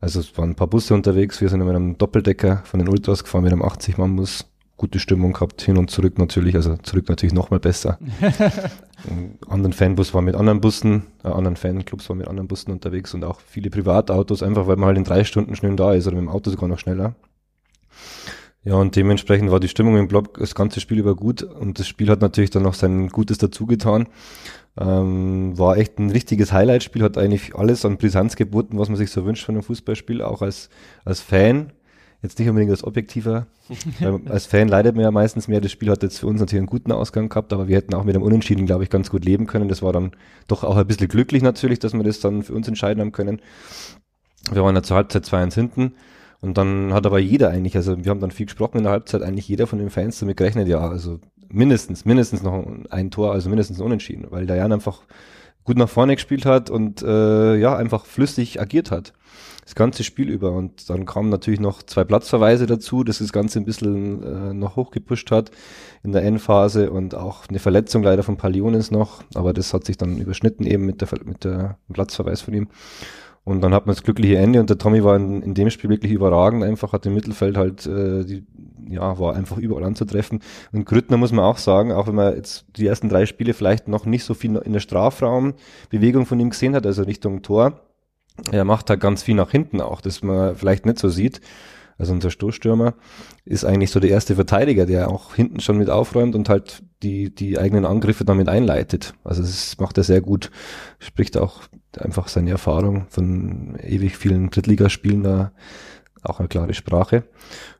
Also 0.00 0.18
es 0.18 0.36
waren 0.36 0.50
ein 0.50 0.54
paar 0.56 0.66
Busse 0.66 0.94
unterwegs. 0.94 1.40
Wir 1.40 1.48
sind 1.48 1.60
mit 1.60 1.68
einem 1.68 1.96
Doppeldecker 1.96 2.62
von 2.64 2.80
den 2.80 2.88
Ultras 2.88 3.22
gefahren 3.22 3.44
mit 3.44 3.52
einem 3.52 3.62
80-Mann-Bus. 3.62 4.46
Gute 4.80 4.98
Stimmung 4.98 5.34
gehabt, 5.34 5.60
hin 5.60 5.76
und 5.76 5.90
zurück 5.90 6.18
natürlich. 6.18 6.54
Also 6.54 6.74
zurück 6.78 7.10
natürlich 7.10 7.34
nochmal 7.34 7.60
besser. 7.60 7.98
Anderen 9.46 9.74
Fanbus 9.74 10.14
war 10.14 10.22
mit 10.22 10.34
anderen 10.34 10.62
Bussen, 10.62 11.02
äh, 11.22 11.28
anderen 11.28 11.56
Fanclubs 11.56 12.08
waren 12.08 12.16
mit 12.16 12.28
anderen 12.28 12.48
Bussen 12.48 12.70
unterwegs 12.70 13.12
und 13.12 13.22
auch 13.22 13.40
viele 13.40 13.68
Privatautos, 13.68 14.42
einfach 14.42 14.66
weil 14.66 14.76
man 14.76 14.86
halt 14.86 14.96
in 14.96 15.04
drei 15.04 15.24
Stunden 15.24 15.54
schnell 15.54 15.76
da 15.76 15.92
ist 15.92 16.06
oder 16.06 16.16
mit 16.16 16.24
dem 16.24 16.30
Auto 16.30 16.50
sogar 16.50 16.66
noch 16.66 16.78
schneller. 16.78 17.14
Ja, 18.64 18.76
und 18.76 18.96
dementsprechend 18.96 19.50
war 19.50 19.60
die 19.60 19.68
Stimmung 19.68 19.98
im 19.98 20.08
Block 20.08 20.38
das 20.38 20.54
ganze 20.54 20.80
Spiel 20.80 20.98
über 20.98 21.14
gut 21.14 21.42
und 21.42 21.78
das 21.78 21.86
Spiel 21.86 22.08
hat 22.08 22.22
natürlich 22.22 22.48
dann 22.48 22.62
noch 22.62 22.72
sein 22.72 23.08
Gutes 23.08 23.36
dazu 23.36 23.66
getan. 23.66 24.06
Ähm, 24.78 25.58
war 25.58 25.76
echt 25.76 25.98
ein 25.98 26.08
richtiges 26.08 26.52
Highlight-Spiel, 26.52 27.02
hat 27.02 27.18
eigentlich 27.18 27.54
alles 27.54 27.84
an 27.84 27.98
Brisanz 27.98 28.34
geboten, 28.34 28.78
was 28.78 28.88
man 28.88 28.96
sich 28.96 29.10
so 29.10 29.26
wünscht 29.26 29.44
von 29.44 29.56
einem 29.56 29.62
Fußballspiel, 29.62 30.22
auch 30.22 30.40
als, 30.40 30.70
als 31.04 31.20
Fan. 31.20 31.72
Jetzt 32.22 32.38
nicht 32.38 32.48
unbedingt 32.48 32.70
als 32.70 32.84
objektiver. 32.84 33.46
als 34.28 34.46
Fan 34.46 34.68
leidet 34.68 34.94
man 34.94 35.04
ja 35.04 35.10
meistens 35.10 35.48
mehr. 35.48 35.60
Das 35.60 35.72
Spiel 35.72 35.90
hat 35.90 36.02
jetzt 36.02 36.18
für 36.18 36.26
uns 36.26 36.40
natürlich 36.40 36.60
einen 36.60 36.66
guten 36.66 36.92
Ausgang 36.92 37.28
gehabt, 37.28 37.52
aber 37.52 37.68
wir 37.68 37.76
hätten 37.76 37.94
auch 37.94 38.04
mit 38.04 38.14
dem 38.14 38.22
Unentschieden, 38.22 38.66
glaube 38.66 38.84
ich, 38.84 38.90
ganz 38.90 39.10
gut 39.10 39.24
leben 39.24 39.46
können. 39.46 39.68
Das 39.68 39.82
war 39.82 39.92
dann 39.92 40.12
doch 40.46 40.64
auch 40.64 40.76
ein 40.76 40.86
bisschen 40.86 41.08
glücklich 41.08 41.42
natürlich, 41.42 41.78
dass 41.78 41.94
wir 41.94 42.02
das 42.02 42.20
dann 42.20 42.42
für 42.42 42.54
uns 42.54 42.68
entscheiden 42.68 43.00
haben 43.00 43.12
können. 43.12 43.40
Wir 44.50 44.62
waren 44.62 44.74
ja 44.74 44.82
zur 44.82 44.96
Halbzeit 44.96 45.24
2-1 45.24 45.54
hinten. 45.54 45.94
Und 46.40 46.56
dann 46.56 46.94
hat 46.94 47.04
aber 47.04 47.18
jeder 47.18 47.50
eigentlich, 47.50 47.76
also 47.76 48.02
wir 48.02 48.10
haben 48.10 48.20
dann 48.20 48.30
viel 48.30 48.46
gesprochen 48.46 48.78
in 48.78 48.84
der 48.84 48.92
Halbzeit, 48.92 49.22
eigentlich 49.22 49.46
jeder 49.46 49.66
von 49.66 49.78
den 49.78 49.90
Fans 49.90 50.18
damit 50.18 50.38
gerechnet, 50.38 50.68
ja, 50.68 50.80
also 50.80 51.20
mindestens, 51.50 52.06
mindestens 52.06 52.42
noch 52.42 52.66
ein 52.88 53.10
Tor, 53.10 53.32
also 53.32 53.50
mindestens 53.50 53.78
unentschieden, 53.78 54.26
weil 54.30 54.46
der 54.46 54.56
Jan 54.56 54.72
einfach 54.72 55.02
gut 55.64 55.76
nach 55.76 55.88
vorne 55.88 56.14
gespielt 56.14 56.46
hat 56.46 56.70
und 56.70 57.02
äh, 57.02 57.56
ja, 57.56 57.76
einfach 57.76 58.06
flüssig 58.06 58.58
agiert 58.58 58.90
hat 58.90 59.12
das 59.70 59.76
ganze 59.76 60.02
Spiel 60.02 60.28
über. 60.28 60.50
Und 60.50 60.90
dann 60.90 61.06
kamen 61.06 61.28
natürlich 61.28 61.60
noch 61.60 61.84
zwei 61.84 62.02
Platzverweise 62.02 62.66
dazu, 62.66 63.04
das 63.04 63.18
das 63.18 63.32
Ganze 63.32 63.60
ein 63.60 63.64
bisschen 63.64 64.22
äh, 64.22 64.52
noch 64.52 64.74
hochgepusht 64.74 65.30
hat 65.30 65.52
in 66.02 66.10
der 66.12 66.24
Endphase 66.24 66.90
und 66.90 67.14
auch 67.14 67.48
eine 67.48 67.60
Verletzung 67.60 68.02
leider 68.02 68.24
von 68.24 68.36
Palionis 68.36 68.90
noch, 68.90 69.22
aber 69.34 69.52
das 69.52 69.72
hat 69.72 69.84
sich 69.84 69.96
dann 69.96 70.18
überschnitten 70.18 70.66
eben 70.66 70.86
mit 70.86 71.00
der, 71.00 71.08
mit 71.24 71.44
der 71.44 71.78
Platzverweis 71.92 72.40
von 72.40 72.54
ihm. 72.54 72.68
Und 73.44 73.62
dann 73.62 73.72
hat 73.72 73.86
man 73.86 73.94
das 73.94 74.02
glückliche 74.02 74.38
Ende 74.38 74.60
und 74.60 74.68
der 74.70 74.78
Tommy 74.78 75.04
war 75.04 75.16
in, 75.16 75.42
in 75.42 75.54
dem 75.54 75.70
Spiel 75.70 75.88
wirklich 75.88 76.12
überragend, 76.12 76.64
einfach 76.64 76.92
hat 76.92 77.06
im 77.06 77.14
Mittelfeld 77.14 77.56
halt, 77.56 77.86
äh, 77.86 78.24
die, 78.24 78.44
ja, 78.88 79.18
war 79.18 79.34
einfach 79.34 79.56
überall 79.56 79.84
anzutreffen. 79.84 80.40
Und 80.72 80.84
Grüttner 80.84 81.16
muss 81.16 81.32
man 81.32 81.44
auch 81.44 81.58
sagen, 81.58 81.92
auch 81.92 82.08
wenn 82.08 82.16
man 82.16 82.34
jetzt 82.34 82.66
die 82.76 82.86
ersten 82.86 83.08
drei 83.08 83.24
Spiele 83.24 83.54
vielleicht 83.54 83.86
noch 83.86 84.04
nicht 84.04 84.24
so 84.24 84.34
viel 84.34 84.56
in 84.56 84.72
der 84.72 84.80
Strafraumbewegung 84.80 86.26
von 86.26 86.40
ihm 86.40 86.50
gesehen 86.50 86.74
hat, 86.74 86.86
also 86.86 87.04
Richtung 87.04 87.42
Tor, 87.42 87.80
er 88.50 88.64
macht 88.64 88.90
da 88.90 88.96
ganz 88.96 89.22
viel 89.22 89.34
nach 89.34 89.50
hinten 89.50 89.80
auch, 89.80 90.00
das 90.00 90.22
man 90.22 90.56
vielleicht 90.56 90.86
nicht 90.86 90.98
so 90.98 91.08
sieht. 91.08 91.40
Also 91.98 92.14
unser 92.14 92.30
Stoßstürmer 92.30 92.94
ist 93.44 93.66
eigentlich 93.66 93.90
so 93.90 94.00
der 94.00 94.08
erste 94.08 94.34
Verteidiger, 94.34 94.86
der 94.86 95.10
auch 95.10 95.34
hinten 95.34 95.60
schon 95.60 95.76
mit 95.76 95.90
aufräumt 95.90 96.34
und 96.34 96.48
halt 96.48 96.82
die, 97.02 97.34
die 97.34 97.58
eigenen 97.58 97.84
Angriffe 97.84 98.24
damit 98.24 98.48
einleitet. 98.48 99.12
Also 99.22 99.42
das 99.42 99.78
macht 99.78 99.98
er 99.98 100.04
sehr 100.04 100.22
gut. 100.22 100.50
Spricht 100.98 101.36
auch 101.36 101.60
einfach 101.98 102.28
seine 102.28 102.50
Erfahrung 102.50 103.06
von 103.10 103.76
ewig 103.82 104.16
vielen 104.16 104.48
Drittligaspielen 104.48 105.22
da 105.22 105.52
auch 106.22 106.38
eine 106.38 106.48
klare 106.48 106.72
Sprache. 106.72 107.24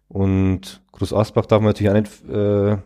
Und 0.08 0.82
Groß 0.92 1.14
Asbach 1.14 1.46
darf 1.46 1.62
man 1.62 1.70
natürlich 1.70 1.90
auch 1.90 1.94
nicht 1.94 2.28
äh, 2.28 2.76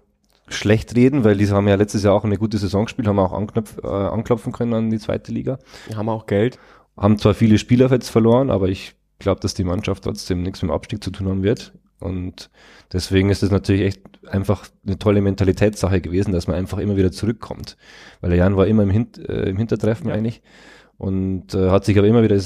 schlecht 0.49 0.95
reden, 0.95 1.25
weil 1.25 1.37
die 1.37 1.51
haben 1.51 1.67
ja 1.67 1.75
letztes 1.75 2.05
Jahr 2.05 2.15
auch 2.15 2.25
eine 2.25 2.39
gute 2.39 2.59
Saison 2.59 2.85
gespielt, 2.85 3.09
haben 3.09 3.19
auch 3.19 3.33
anknöpf, 3.33 3.79
äh, 3.83 3.89
anklopfen 3.89 4.53
können 4.53 4.75
an 4.75 4.91
die 4.91 4.99
zweite 4.99 5.33
Liga. 5.33 5.59
Die 5.89 5.97
haben 5.97 6.09
auch 6.09 6.27
Geld. 6.27 6.59
Haben 6.97 7.19
zwar 7.19 7.35
viele 7.35 7.59
Spieler 7.59 7.91
jetzt 7.91 8.09
verloren, 8.09 8.51
aber 8.51 8.69
ich 8.69 8.95
glaube, 9.19 9.41
dass 9.41 9.55
die 9.55 9.65
Mannschaft 9.65 10.05
trotzdem 10.05 10.43
nichts 10.43 10.63
mit 10.63 10.71
dem 10.71 10.75
Abstieg 10.75 11.03
zu 11.03 11.11
tun 11.11 11.29
haben 11.29 11.43
wird. 11.43 11.73
Und 12.01 12.51
deswegen 12.93 13.31
ist 13.31 13.43
es 13.43 13.51
natürlich 13.51 13.83
echt 13.83 14.03
einfach 14.27 14.67
eine 14.87 14.99
tolle 14.99 15.21
Mentalitätssache 15.23 16.01
gewesen, 16.01 16.33
dass 16.33 16.47
man 16.47 16.57
einfach 16.57 16.79
immer 16.79 16.97
wieder 16.97 17.13
zurückkommt. 17.13 17.77
Weil 18.21 18.31
der 18.31 18.39
Jan 18.39 18.57
war 18.57 18.67
immer 18.67 18.83
im, 18.83 18.91
Hint 18.91 19.19
äh, 19.19 19.49
im 19.49 19.57
Hintertreffen 19.57 20.09
ja. 20.09 20.15
eigentlich 20.15 20.43
und 20.99 21.55
äh, 21.55 21.71
hat 21.71 21.85
sich 21.85 21.99
aber 21.99 22.07
immer 22.07 22.23
wieder 22.23 22.39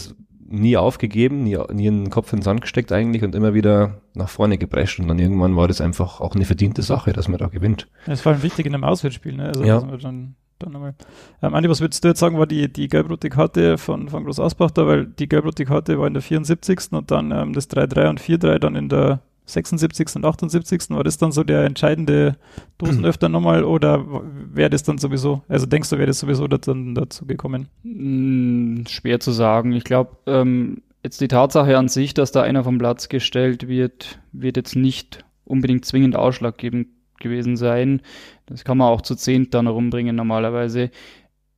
nie 0.51 0.77
aufgegeben, 0.77 1.43
nie, 1.43 1.59
nie 1.73 1.87
in 1.87 2.05
den 2.05 2.11
Kopf 2.11 2.33
in 2.33 2.39
den 2.39 2.45
Sand 2.45 2.63
gesteckt 2.63 2.91
eigentlich 2.91 3.23
und 3.23 3.35
immer 3.35 3.53
wieder 3.53 4.01
nach 4.15 4.29
vorne 4.29 4.57
geprescht. 4.59 4.99
Und 4.99 5.09
dann 5.09 5.19
irgendwann 5.19 5.57
war 5.57 5.69
das 5.69 5.81
einfach 5.81 6.21
auch 6.21 6.35
eine 6.35 6.45
verdiente 6.45 6.83
Sache, 6.83 7.13
dass 7.13 7.29
man 7.29 7.39
da 7.39 7.49
gewinnt. 7.49 7.89
Das 8.07 8.25
war 8.25 8.43
wichtig 8.43 8.67
in 8.67 8.75
einem 8.75 8.85
Auswärtsspiel, 8.85 9.35
ne? 9.35 9.49
Also 9.49 9.65
ja. 9.65 9.81
dann 9.81 10.37
dann 10.59 10.75
einmal. 10.75 10.95
Ähm, 11.43 11.55
Andi, 11.55 11.69
was 11.69 11.81
würdest 11.81 12.05
du 12.05 12.09
jetzt 12.09 12.21
sagen, 12.21 12.39
war 12.39 12.47
die, 12.47 12.73
die 12.73 12.89
gelb-rote 12.89 13.31
Karte 13.31 13.79
von, 13.79 14.09
von 14.09 14.25
Groß 14.25 14.41
Asbach 14.41 14.71
da, 14.71 14.87
weil 14.87 15.07
die 15.07 15.29
gelb-rote 15.29 15.65
Karte 15.65 15.99
war 15.99 16.07
in 16.07 16.15
der 16.15 16.23
74. 16.23 16.93
und 16.93 17.11
dann 17.11 17.31
ähm, 17.33 17.53
das 17.53 17.71
3-3 17.71 18.09
und 18.09 18.21
4-3 18.21 18.59
dann 18.59 18.77
in 18.77 18.89
der 18.89 19.21
76. 19.47 20.17
und 20.17 20.25
78. 20.25 20.91
War 20.91 21.05
das 21.05 21.19
dann 21.19 21.33
so 21.33 21.43
der 21.43 21.65
entscheidende 21.65 22.37
Dosenöffner 22.79 23.29
nochmal 23.31 23.65
oder 23.65 24.05
wäre 24.53 24.71
das 24.71 24.83
dann 24.83 24.99
sowieso, 24.99 25.43
also 25.49 25.67
denkst 25.67 25.91
du, 25.91 25.97
wäre 25.97 26.07
das 26.07 26.21
sowieso 26.21 26.47
dann 26.47 26.95
dazu 26.95 27.27
gekommen? 27.27 27.69
Hm, 27.83 28.85
schwer 28.89 29.21
zu 29.21 29.33
sagen. 29.33 29.73
Ich 29.73 29.85
glaube, 29.85 30.17
ähm, 30.27 30.83
jetzt 31.03 31.21
die 31.21 31.29
Tatsache 31.29 31.79
an 31.79 31.89
sich, 31.89 32.15
dass 32.15 32.33
da 32.33 32.43
einer 32.43 32.65
vom 32.65 32.79
Platz 32.79 33.09
gestellt 33.09 33.69
wird, 33.69 34.19
wird 34.33 34.57
jetzt 34.57 34.77
nicht 34.77 35.25
unbedingt 35.45 35.85
zwingend 35.85 36.17
ausschlaggebend 36.17 36.89
gewesen 37.19 37.57
sein. 37.57 38.03
Das 38.49 38.65
kann 38.65 38.79
man 38.79 38.89
auch 38.89 39.03
zu 39.03 39.15
zehnt 39.15 39.55
dann 39.55 39.67
rumbringen 39.67 40.17
normalerweise. 40.17 40.91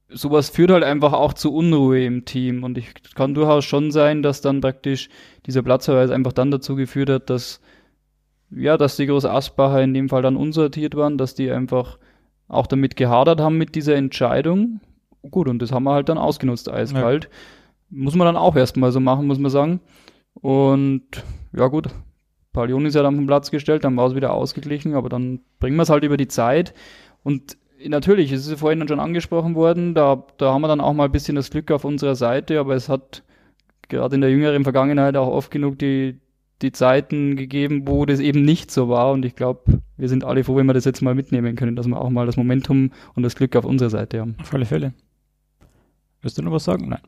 Sowas 0.09 0.51
führt 0.51 0.73
halt 0.73 0.83
einfach 0.83 1.13
auch 1.13 1.35
zu 1.35 1.55
Unruhe 1.55 2.05
im 2.05 2.25
Team 2.25 2.65
und 2.65 2.77
ich 2.77 2.93
kann 3.15 3.35
durchaus 3.35 3.65
schon 3.65 3.93
sein, 3.93 4.23
dass 4.23 4.41
dann 4.41 4.61
praktisch 4.61 5.09
dieser 5.47 5.63
Platzverweis 5.63 6.11
einfach 6.11 6.33
dann 6.33 6.51
dazu 6.51 6.75
geführt 6.75 7.11
hat, 7.11 7.31
dass 7.31 7.61
ja, 8.51 8.77
dass 8.77 8.97
die 8.97 9.07
Groß 9.07 9.25
Asbacher 9.25 9.81
in 9.83 9.95
dem 9.95 10.09
Fall 10.09 10.23
dann 10.23 10.37
unsortiert 10.37 10.97
waren, 10.97 11.19
dass 11.19 11.35
die 11.35 11.51
einfach 11.51 11.99
auch 12.49 12.67
damit 12.67 12.97
gehadert 12.97 13.41
haben 13.41 13.59
mit 13.59 13.75
dieser 13.75 13.95
Entscheidung. 13.95 14.81
Gut, 15.31 15.49
und 15.49 15.61
das 15.63 15.73
haben 15.73 15.85
wir 15.85 15.93
halt 15.93 16.09
dann 16.09 16.19
ausgenutzt, 16.19 16.69
eiskalt. 16.69 17.25
Ja. 17.25 17.31
Muss 17.91 18.15
man 18.17 18.27
dann 18.27 18.37
auch 18.37 18.57
erstmal 18.57 18.91
so 18.91 19.01
machen, 19.01 19.27
muss 19.27 19.39
man 19.39 19.51
sagen. 19.51 19.81
Und 20.35 21.05
ja, 21.53 21.67
gut, 21.69 21.89
Palion 22.53 22.87
ist 22.87 22.95
ja 22.95 23.03
dann 23.03 23.17
vom 23.17 23.27
Platz 23.27 23.51
gestellt, 23.51 23.85
dann 23.85 23.97
war 23.97 24.09
es 24.09 24.15
wieder 24.15 24.33
ausgeglichen, 24.33 24.95
aber 24.95 25.09
dann 25.09 25.41
bringen 25.61 25.77
wir 25.77 25.85
es 25.85 25.91
halt 25.91 26.05
über 26.05 26.17
die 26.17 26.29
Zeit. 26.29 26.75
Und 27.23 27.57
natürlich, 27.87 28.33
es 28.33 28.43
ist 28.43 28.51
ja 28.51 28.57
vorhin 28.57 28.87
schon 28.89 29.01
angesprochen 29.01 29.55
worden, 29.55 29.95
da, 29.95 30.25
da 30.37 30.53
haben 30.53 30.63
wir 30.63 30.69
dann 30.69 30.81
auch 30.81 30.93
mal 30.93 31.05
ein 31.05 31.13
bisschen 31.13 31.37
das 31.37 31.51
Glück 31.51 31.71
auf 31.71 31.85
unserer 31.85 32.15
Seite, 32.15 32.59
aber 32.59 32.75
es 32.75 32.89
hat 32.89 33.23
gerade 33.89 34.15
in 34.15 34.21
der 34.21 34.31
jüngeren 34.31 34.65
Vergangenheit 34.65 35.17
auch 35.17 35.29
oft 35.29 35.51
genug 35.51 35.79
die, 35.79 36.19
die 36.63 36.73
Zeiten 36.73 37.37
gegeben, 37.37 37.87
wo 37.87 38.05
das 38.07 38.21
eben 38.21 38.43
nicht 38.43 38.71
so 38.71 38.89
war. 38.89 39.13
Und 39.13 39.25
ich 39.25 39.35
glaube, 39.35 39.81
wir 39.97 40.09
sind 40.09 40.25
alle 40.25 40.45
froh, 40.45 40.57
wenn 40.57 40.67
wir 40.67 40.75
das 40.75 40.85
jetzt 40.85 41.03
mal 41.03 41.15
mitnehmen 41.15 41.57
können, 41.57 41.77
dass 41.77 41.87
wir 41.87 42.01
auch 42.01 42.11
mal 42.11 42.27
das 42.27 42.37
Momentum 42.37 42.91
und 43.15 43.23
das 43.23 43.35
Glück 43.35 43.57
auf 43.57 43.65
unserer 43.65 43.91
Seite 43.91 44.21
haben. 44.21 44.37
Auf 44.41 44.55
alle 44.55 44.67
Fälle. 44.67 44.95
Willst 46.23 46.37
du 46.37 46.43
noch 46.43 46.53
was 46.53 46.65
sagen? 46.65 46.89
Nein. 46.89 47.01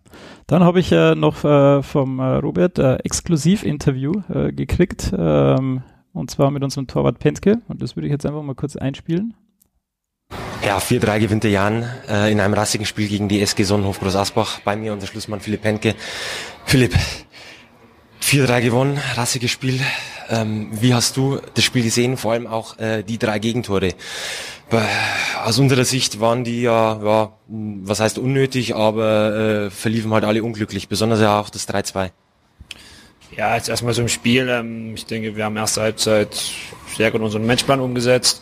Dann 0.47 0.65
habe 0.65 0.81
ich 0.81 0.91
äh, 0.91 1.15
noch 1.15 1.45
äh, 1.45 1.83
vom 1.83 2.19
äh, 2.19 2.37
Robert 2.37 2.79
äh, 2.79 2.97
Exklusiv-Interview 2.97 4.13
äh, 4.33 4.53
gekriegt, 4.53 5.13
ähm, 5.17 5.83
und 6.15 6.31
zwar 6.31 6.51
mit 6.51 6.65
unserem 6.65 6.87
Torwart 6.87 7.19
Pentke. 7.19 7.61
Und 7.69 7.83
das 7.83 7.97
würde 7.97 8.07
ich 8.07 8.13
jetzt 8.13 8.25
einfach 8.27 8.43
mal 8.43 8.55
kurz 8.55 8.77
einspielen. 8.77 9.35
Ja, 10.65 10.79
4-3 10.79 11.21
gewinnt 11.21 11.45
der 11.45 11.51
Jan 11.51 11.85
äh, 12.09 12.33
in 12.33 12.41
einem 12.41 12.55
rassigen 12.55 12.87
Spiel 12.87 13.09
gegen 13.09 13.29
die 13.29 13.43
SG 13.43 13.65
Sonnenhof 13.65 14.01
Groß 14.01 14.17
Asbach. 14.17 14.61
Bei 14.61 14.77
mir 14.77 14.93
unser 14.93 15.07
Schlussmann 15.07 15.41
Philipp 15.41 15.63
Pentke. 15.63 15.95
Philipp, 16.65 16.95
4-3 18.23 18.63
gewonnen, 18.63 18.99
rassiges 19.17 19.51
Spiel. 19.51 19.81
Ähm, 20.33 20.69
wie 20.73 20.95
hast 20.95 21.19
du 21.19 21.39
das 21.55 21.63
Spiel 21.63 21.83
gesehen? 21.83 22.17
Vor 22.17 22.33
allem 22.33 22.47
auch 22.47 22.79
äh, 22.79 23.03
die 23.03 23.19
drei 23.19 23.39
Gegentore. 23.39 23.91
Aus 25.45 25.59
unserer 25.59 25.85
Sicht 25.85 26.21
waren 26.21 26.45
die 26.45 26.63
ja, 26.63 26.99
ja 27.05 27.33
was 27.47 28.01
heißt 28.01 28.19
unnötig, 28.19 28.75
aber 28.75 29.67
äh, 29.67 29.71
verliefen 29.71 30.11
halt 30.15 30.25
alle 30.25 30.43
unglücklich, 30.43 30.89
besonders 30.89 31.21
ja 31.21 31.39
auch 31.39 31.51
das 31.51 31.69
3-2. 31.69 32.11
Ja, 33.37 33.55
jetzt 33.55 33.69
erstmal 33.69 33.93
so 33.93 34.01
im 34.01 34.09
Spiel. 34.09 34.49
Ähm, 34.49 34.95
ich 34.95 35.05
denke, 35.05 35.37
wir 35.37 35.45
haben 35.45 35.57
erste 35.59 35.83
Halbzeit 35.83 36.35
sehr 36.97 37.11
gut 37.11 37.21
unseren 37.21 37.45
Matchplan 37.45 37.81
umgesetzt. 37.81 38.41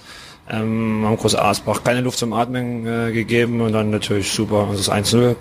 Ähm, 0.48 1.02
haben 1.04 1.16
Groß 1.16 1.34
Asbach 1.34 1.82
keine 1.82 2.02
Luft 2.02 2.18
zum 2.18 2.32
Atmen 2.32 2.86
äh, 2.86 3.12
gegeben 3.12 3.60
und 3.60 3.72
dann 3.72 3.90
natürlich 3.90 4.30
super 4.30 4.68
das 4.70 4.90
1-0 4.90 5.34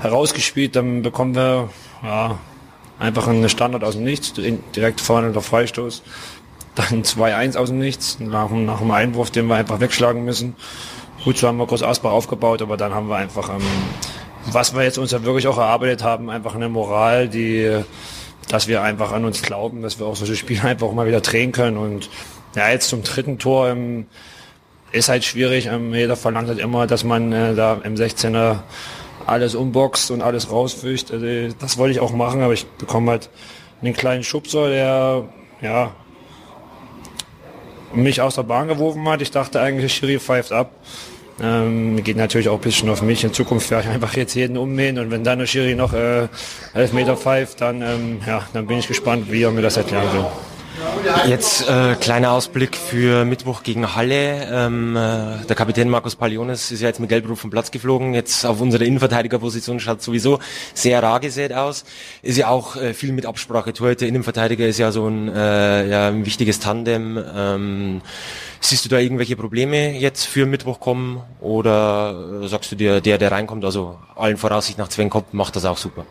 herausgespielt. 0.00 0.74
Dann 0.76 1.02
bekommen 1.02 1.34
wir 1.34 1.68
ja, 2.02 2.38
einfach 3.02 3.26
einen 3.26 3.48
Standard 3.48 3.84
aus 3.84 3.94
dem 3.94 4.04
Nichts, 4.04 4.32
direkt 4.32 5.00
vorne 5.00 5.32
der 5.32 5.42
Freistoß. 5.42 6.02
Dann 6.74 7.02
2-1 7.02 7.56
aus 7.56 7.68
dem 7.68 7.78
Nichts, 7.78 8.18
nach, 8.20 8.50
nach 8.50 8.80
einem 8.80 8.90
Einwurf, 8.92 9.30
den 9.30 9.46
wir 9.46 9.56
einfach 9.56 9.80
wegschlagen 9.80 10.24
müssen. 10.24 10.56
Gut, 11.24 11.36
so 11.36 11.48
haben 11.48 11.58
wir 11.58 11.66
Groß 11.66 11.82
Asbach 11.82 12.12
aufgebaut, 12.12 12.62
aber 12.62 12.76
dann 12.76 12.94
haben 12.94 13.08
wir 13.08 13.16
einfach, 13.16 13.50
ähm, 13.50 13.62
was 14.46 14.74
wir 14.74 14.82
jetzt 14.82 14.98
uns 14.98 15.10
ja 15.12 15.22
wirklich 15.24 15.46
auch 15.46 15.58
erarbeitet 15.58 16.02
haben, 16.02 16.30
einfach 16.30 16.54
eine 16.54 16.68
Moral, 16.68 17.28
die, 17.28 17.82
dass 18.48 18.68
wir 18.68 18.82
einfach 18.82 19.12
an 19.12 19.24
uns 19.24 19.42
glauben, 19.42 19.82
dass 19.82 19.98
wir 19.98 20.06
auch 20.06 20.16
solche 20.16 20.36
Spiele 20.36 20.62
einfach 20.64 20.90
mal 20.92 21.06
wieder 21.06 21.20
drehen 21.20 21.52
können. 21.52 21.76
Und 21.76 22.08
ja, 22.56 22.70
jetzt 22.70 22.88
zum 22.88 23.02
dritten 23.02 23.38
Tor 23.38 23.68
ähm, 23.68 24.06
ist 24.92 25.08
halt 25.08 25.24
schwierig. 25.24 25.66
Ähm, 25.66 25.92
jeder 25.92 26.16
verlangt 26.16 26.48
halt 26.48 26.58
immer, 26.58 26.86
dass 26.86 27.04
man 27.04 27.32
äh, 27.32 27.54
da 27.54 27.78
im 27.82 27.94
16er 27.94 28.60
alles 29.26 29.54
umboxt 29.54 30.10
und 30.10 30.22
alles 30.22 30.50
rausfischt. 30.50 31.10
Also, 31.10 31.54
das 31.58 31.78
wollte 31.78 31.92
ich 31.92 32.00
auch 32.00 32.12
machen, 32.12 32.42
aber 32.42 32.52
ich 32.52 32.66
bekomme 32.66 33.12
halt 33.12 33.30
einen 33.80 33.94
kleinen 33.94 34.24
Schubser, 34.24 34.68
der 34.68 35.24
ja 35.60 35.92
mich 37.94 38.20
aus 38.20 38.36
der 38.36 38.42
Bahn 38.42 38.68
geworfen 38.68 39.06
hat. 39.08 39.22
Ich 39.22 39.30
dachte 39.30 39.60
eigentlich, 39.60 39.94
Schiri 39.94 40.18
pfeift 40.18 40.52
ab. 40.52 40.70
Ähm, 41.40 42.02
geht 42.04 42.16
natürlich 42.16 42.48
auch 42.48 42.54
ein 42.54 42.60
bisschen 42.60 42.88
auf 42.90 43.02
mich. 43.02 43.24
In 43.24 43.32
Zukunft 43.32 43.70
werde 43.70 43.88
ich 43.88 43.94
einfach 43.94 44.14
jetzt 44.14 44.34
jeden 44.34 44.56
ummähen 44.56 44.98
und 44.98 45.10
wenn 45.10 45.24
dann 45.24 45.38
der 45.38 45.46
Schiri 45.46 45.74
noch 45.74 45.92
äh, 45.92 46.28
elf 46.74 46.92
Meter 46.92 47.16
pfeift, 47.16 47.60
dann, 47.60 47.82
ähm, 47.82 48.20
ja, 48.26 48.42
dann 48.52 48.66
bin 48.66 48.78
ich 48.78 48.86
gespannt, 48.86 49.30
wie 49.30 49.42
er 49.42 49.50
mir 49.50 49.62
das 49.62 49.76
erklären 49.76 50.12
will. 50.12 50.26
Jetzt 51.26 51.68
äh, 51.68 51.94
kleiner 51.96 52.32
Ausblick 52.32 52.76
für 52.76 53.24
Mittwoch 53.24 53.62
gegen 53.62 53.94
Halle. 53.94 54.48
Ähm, 54.50 54.96
äh, 54.96 55.44
der 55.46 55.54
Kapitän 55.54 55.88
Markus 55.88 56.16
Palionis 56.16 56.70
ist 56.70 56.80
ja 56.80 56.88
jetzt 56.88 57.00
mit 57.00 57.10
Gelbrot 57.10 57.38
vom 57.38 57.50
Platz 57.50 57.70
geflogen. 57.70 58.14
Jetzt 58.14 58.44
auf 58.44 58.60
unserer 58.60 58.82
Innenverteidigerposition 58.82 59.80
schaut 59.80 60.02
sowieso 60.02 60.38
sehr 60.74 61.02
rar 61.02 61.20
gesät 61.20 61.52
aus. 61.52 61.84
Ist 62.22 62.38
ja 62.38 62.48
auch 62.48 62.76
äh, 62.76 62.94
viel 62.94 63.12
mit 63.12 63.26
Absprache. 63.26 63.72
Torhüter, 63.72 64.06
Innenverteidiger 64.06 64.66
ist 64.66 64.78
ja 64.78 64.92
so 64.92 65.06
ein, 65.06 65.28
äh, 65.28 65.88
ja, 65.88 66.08
ein 66.08 66.24
wichtiges 66.24 66.58
Tandem. 66.58 67.22
Ähm, 67.34 68.00
siehst 68.60 68.84
du 68.84 68.88
da 68.88 68.98
irgendwelche 68.98 69.36
Probleme 69.36 69.92
jetzt 69.98 70.24
für 70.24 70.46
Mittwoch 70.46 70.80
kommen 70.80 71.22
oder 71.40 72.42
äh, 72.42 72.48
sagst 72.48 72.72
du 72.72 72.76
dir, 72.76 73.00
der, 73.00 73.18
der 73.18 73.30
reinkommt, 73.30 73.64
also 73.64 73.98
allen 74.16 74.36
Voraussicht 74.36 74.78
nach 74.78 74.90
Sven 74.90 75.10
Kopp, 75.10 75.34
macht 75.34 75.56
das 75.56 75.64
auch 75.64 75.76
super? 75.76 76.06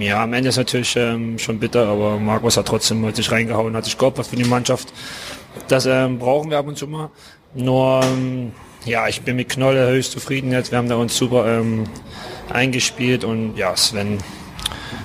Ja, 0.00 0.24
am 0.24 0.32
Ende 0.32 0.48
ist 0.48 0.56
natürlich 0.56 0.96
ähm, 0.96 1.38
schon 1.38 1.60
bitter, 1.60 1.86
aber 1.86 2.18
Markus 2.18 2.56
hat 2.56 2.66
trotzdem 2.66 3.06
hat 3.06 3.14
sich 3.14 3.30
reingehauen, 3.30 3.76
hat 3.76 3.84
sich 3.84 3.96
geopfert 3.96 4.26
für 4.26 4.36
die 4.36 4.44
Mannschaft. 4.44 4.92
Das 5.68 5.86
ähm, 5.86 6.18
brauchen 6.18 6.50
wir 6.50 6.58
ab 6.58 6.66
und 6.66 6.76
zu 6.76 6.88
mal. 6.88 7.10
Nur, 7.54 8.00
ähm, 8.02 8.52
ja, 8.84 9.06
ich 9.06 9.22
bin 9.22 9.36
mit 9.36 9.48
Knolle 9.48 9.88
höchst 9.88 10.12
zufrieden 10.12 10.50
jetzt. 10.50 10.72
Wir 10.72 10.78
haben 10.78 10.88
da 10.88 10.96
uns 10.96 11.16
super 11.16 11.46
ähm, 11.46 11.84
eingespielt 12.52 13.22
und 13.22 13.56
ja, 13.56 13.76
Sven 13.76 14.18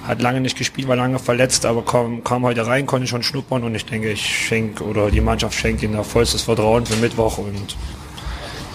hat 0.07 0.21
lange 0.21 0.41
nicht 0.41 0.57
gespielt, 0.57 0.87
war 0.87 0.95
lange 0.95 1.19
verletzt, 1.19 1.65
aber 1.65 1.85
kam, 1.85 2.23
kam 2.23 2.43
heute 2.43 2.65
rein, 2.65 2.87
konnte 2.87 3.07
schon 3.07 3.21
schnuppern 3.21 3.63
und 3.63 3.75
ich 3.75 3.85
denke, 3.85 4.11
ich 4.11 4.25
schenke 4.25 4.83
oder 4.83 5.11
die 5.11 5.21
Mannschaft 5.21 5.53
schenkt 5.53 5.83
ihm 5.83 5.93
da 5.93 6.03
vollstes 6.03 6.41
Vertrauen 6.41 6.85
für 6.85 6.95
Mittwoch 6.95 7.37
und 7.37 7.77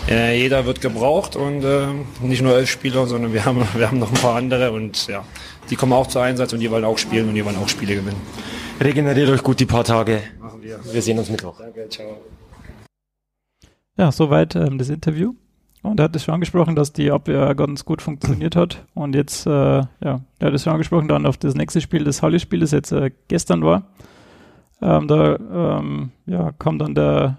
äh, 0.09 0.39
jeder 0.39 0.67
wird 0.67 0.81
gebraucht 0.81 1.35
und 1.35 1.65
äh, 1.65 1.87
nicht 2.21 2.43
nur 2.43 2.57
elf 2.57 2.71
Spieler, 2.71 3.07
sondern 3.07 3.33
wir 3.33 3.45
haben, 3.45 3.67
wir 3.75 3.89
haben 3.89 3.99
noch 3.99 4.13
ein 4.13 4.21
paar 4.21 4.37
andere 4.37 4.71
und 4.71 5.09
ja, 5.09 5.25
die 5.71 5.77
kommen 5.77 5.93
auch 5.93 6.07
zu 6.07 6.19
Einsatz 6.19 6.53
und 6.53 6.61
die 6.61 6.71
wollen 6.71 6.85
auch 6.85 6.99
spielen 6.99 7.29
und 7.29 7.35
die 7.35 7.45
wollen 7.45 7.57
auch 7.57 7.69
Spiele 7.69 7.95
gewinnen. 7.95 8.21
Regeneriert 8.81 9.31
euch 9.31 9.43
gut 9.43 9.61
die 9.61 9.67
paar 9.67 9.85
Tage. 9.85 10.21
Machen 10.41 10.63
wir. 10.63 10.79
Wir 10.93 11.03
sehen 11.03 11.19
uns 11.19 11.31
Mittwoch. 11.31 11.59
Danke, 11.59 11.89
ciao. 11.89 12.19
Ja, 13.97 14.13
soweit 14.13 14.55
ähm, 14.55 14.79
das 14.79 14.91
Interview. 14.91 15.35
Und 15.83 16.01
er 16.01 16.05
hat 16.05 16.17
es 16.17 16.25
schon 16.25 16.35
angesprochen, 16.35 16.75
dass 16.75 16.93
die 16.93 17.11
Abwehr 17.11 17.55
ganz 17.55 17.85
gut 17.85 18.03
funktioniert 18.03 18.57
hat. 18.57 18.85
Und 18.95 19.15
jetzt, 19.15 19.47
äh, 19.47 19.51
ja, 19.51 19.89
er 20.01 20.21
hat 20.41 20.53
es 20.53 20.65
schon 20.65 20.73
angesprochen, 20.73 21.09
dann 21.09 21.27
auf 21.27 21.37
das 21.37 21.55
nächste 21.55 21.81
Spiel, 21.81 22.05
das 22.05 22.23
Halle-Spiel, 22.23 22.61
das 22.61 22.73
jetzt 22.73 22.93
äh, 22.93 23.11
gestern 23.29 23.63
war. 23.63 23.85
Ähm, 24.83 25.09
da 25.09 25.37
ähm, 25.79 26.11
ja, 26.27 26.53
kam 26.53 26.79
dann 26.79 26.95
der 26.95 27.39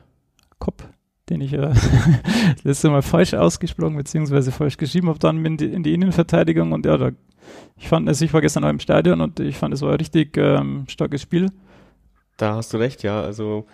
Kopf, 0.59 0.87
den 1.29 1.41
ich 1.41 1.53
äh, 1.53 1.57
das 2.55 2.63
letzte 2.63 2.89
Mal 2.89 3.01
falsch 3.01 3.33
ausgesprochen 3.33 3.97
bzw. 3.97 4.51
falsch 4.51 4.77
geschrieben 4.77 5.09
habe, 5.09 5.19
dann 5.19 5.45
in 5.45 5.57
die, 5.57 5.65
in 5.65 5.83
die 5.83 5.93
Innenverteidigung. 5.93 6.71
Und 6.71 6.85
ja, 6.85 6.97
da, 6.97 7.11
ich 7.77 7.87
fand, 7.87 8.07
also 8.07 8.23
ich 8.25 8.33
war 8.33 8.41
gestern 8.41 8.63
auch 8.63 8.69
im 8.69 8.79
Stadion 8.79 9.21
und 9.21 9.39
ich 9.39 9.57
fand, 9.57 9.73
es 9.73 9.81
war 9.81 9.91
ein 9.91 9.97
richtig 9.97 10.37
ähm, 10.37 10.85
starkes 10.87 11.21
Spiel. 11.21 11.51
Da 12.37 12.55
hast 12.55 12.73
du 12.73 12.77
recht, 12.77 13.03
ja. 13.03 13.21
Also 13.21 13.65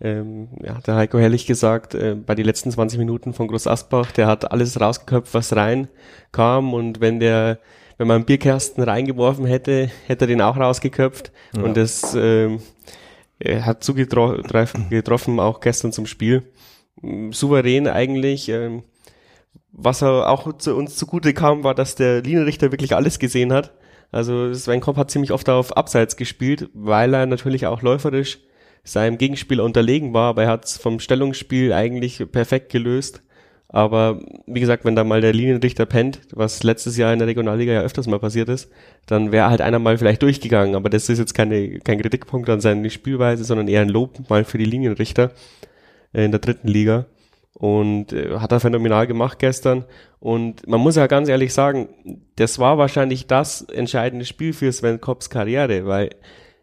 ähm, 0.00 0.48
ja, 0.62 0.74
der 0.80 0.96
Heiko 0.96 1.18
Herrlich 1.18 1.46
gesagt, 1.46 1.94
äh, 1.94 2.14
bei 2.14 2.34
den 2.34 2.44
letzten 2.44 2.70
20 2.70 2.98
Minuten 2.98 3.32
von 3.34 3.48
Groß 3.48 3.66
Asbach, 3.66 4.12
der 4.12 4.26
hat 4.26 4.50
alles 4.50 4.80
rausgeköpft, 4.80 5.32
was 5.34 5.54
rein 5.54 5.88
kam 6.32 6.74
und 6.74 7.00
wenn 7.00 7.20
der, 7.20 7.58
wenn 7.98 8.08
man 8.08 8.16
einen 8.16 8.24
Bierkasten 8.24 8.82
reingeworfen 8.82 9.44
hätte, 9.44 9.90
hätte 10.06 10.24
er 10.24 10.28
den 10.28 10.42
auch 10.42 10.56
rausgeköpft 10.56 11.30
Ja. 11.56 11.62
und 11.62 11.76
das 11.76 12.14
ähm, 12.14 12.60
er 13.38 13.66
hat 13.66 13.82
zugetroffen, 13.82 14.88
getroffen, 14.88 15.40
auch 15.40 15.58
gestern 15.60 15.92
zum 15.92 16.06
Spiel. 16.06 16.44
Mm, 17.00 17.32
Souverän 17.32 17.88
eigentlich. 17.88 18.48
Ähm, 18.48 18.84
was 19.72 20.02
er 20.02 20.30
auch 20.30 20.56
zu 20.58 20.76
uns 20.76 20.96
zugute 20.96 21.34
kam, 21.34 21.64
war, 21.64 21.74
dass 21.74 21.94
der 21.94 22.22
Linienrichter 22.22 22.70
wirklich 22.70 22.94
alles 22.94 23.18
gesehen 23.18 23.52
hat. 23.52 23.72
Also 24.10 24.52
Sven 24.52 24.80
Kopp 24.80 24.98
hat 24.98 25.10
ziemlich 25.10 25.32
oft 25.32 25.48
auf 25.48 25.76
Abseits 25.76 26.16
gespielt, 26.16 26.68
weil 26.74 27.14
er 27.14 27.26
natürlich 27.26 27.66
auch 27.66 27.82
läuferisch 27.82 28.38
seinem 28.84 29.16
Gegenspieler 29.16 29.64
unterlegen 29.64 30.12
war, 30.12 30.30
aber 30.30 30.44
er 30.44 30.50
hat 30.50 30.64
es 30.66 30.76
vom 30.76 31.00
Stellungsspiel 31.00 31.72
eigentlich 31.72 32.22
perfekt 32.30 32.70
gelöst. 32.70 33.22
Aber 33.68 34.20
wie 34.46 34.60
gesagt, 34.60 34.84
wenn 34.84 34.94
da 34.94 35.02
mal 35.02 35.22
der 35.22 35.32
Linienrichter 35.32 35.86
pennt, 35.86 36.20
was 36.34 36.62
letztes 36.62 36.98
Jahr 36.98 37.12
in 37.12 37.18
der 37.18 37.28
Regionalliga 37.28 37.72
ja 37.72 37.80
öfters 37.80 38.06
mal 38.06 38.18
passiert 38.18 38.50
ist, 38.50 38.70
dann 39.06 39.32
wäre 39.32 39.48
halt 39.48 39.62
einer 39.62 39.78
mal 39.78 39.96
vielleicht 39.96 40.20
durchgegangen. 40.20 40.74
Aber 40.74 40.90
das 40.90 41.08
ist 41.08 41.18
jetzt 41.18 41.32
keine, 41.32 41.78
kein 41.78 41.98
Kritikpunkt 41.98 42.50
an 42.50 42.60
seine 42.60 42.90
Spielweise, 42.90 43.44
sondern 43.44 43.68
eher 43.68 43.80
ein 43.80 43.88
Lob 43.88 44.28
mal 44.28 44.44
für 44.44 44.58
die 44.58 44.66
Linienrichter 44.66 45.30
in 46.12 46.32
der 46.32 46.40
dritten 46.40 46.68
Liga. 46.68 47.06
Und 47.54 48.12
äh, 48.12 48.38
hat 48.38 48.50
er 48.52 48.60
phänomenal 48.60 49.06
gemacht 49.06 49.38
gestern. 49.38 49.84
Und 50.18 50.66
man 50.66 50.80
muss 50.80 50.96
ja 50.96 51.06
ganz 51.06 51.28
ehrlich 51.28 51.52
sagen, 51.52 51.88
das 52.36 52.58
war 52.58 52.78
wahrscheinlich 52.78 53.26
das 53.26 53.62
entscheidende 53.62 54.24
Spiel 54.24 54.52
für 54.52 54.72
Sven 54.72 55.00
Kopps 55.00 55.28
Karriere, 55.30 55.86
weil 55.86 56.10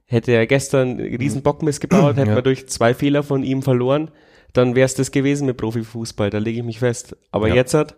hätte 0.05 0.31
er 0.31 0.47
gestern 0.47 0.99
einen 0.99 1.15
riesen 1.17 1.43
Bockmist 1.43 1.81
gebaut, 1.81 2.15
hätte 2.17 2.29
Ja. 2.29 2.35
man 2.35 2.43
durch 2.43 2.67
zwei 2.67 2.93
Fehler 2.95 3.21
von 3.21 3.43
ihm 3.43 3.61
verloren, 3.61 4.09
dann 4.53 4.75
wäre 4.75 4.85
es 4.85 4.95
das 4.95 5.11
gewesen 5.11 5.45
mit 5.45 5.57
Profifußball, 5.57 6.31
da 6.31 6.39
lege 6.39 6.59
ich 6.59 6.65
mich 6.65 6.79
fest. 6.79 7.15
Aber 7.31 7.47
Ja. 7.49 7.55
jetzt 7.55 7.75
hat, 7.75 7.95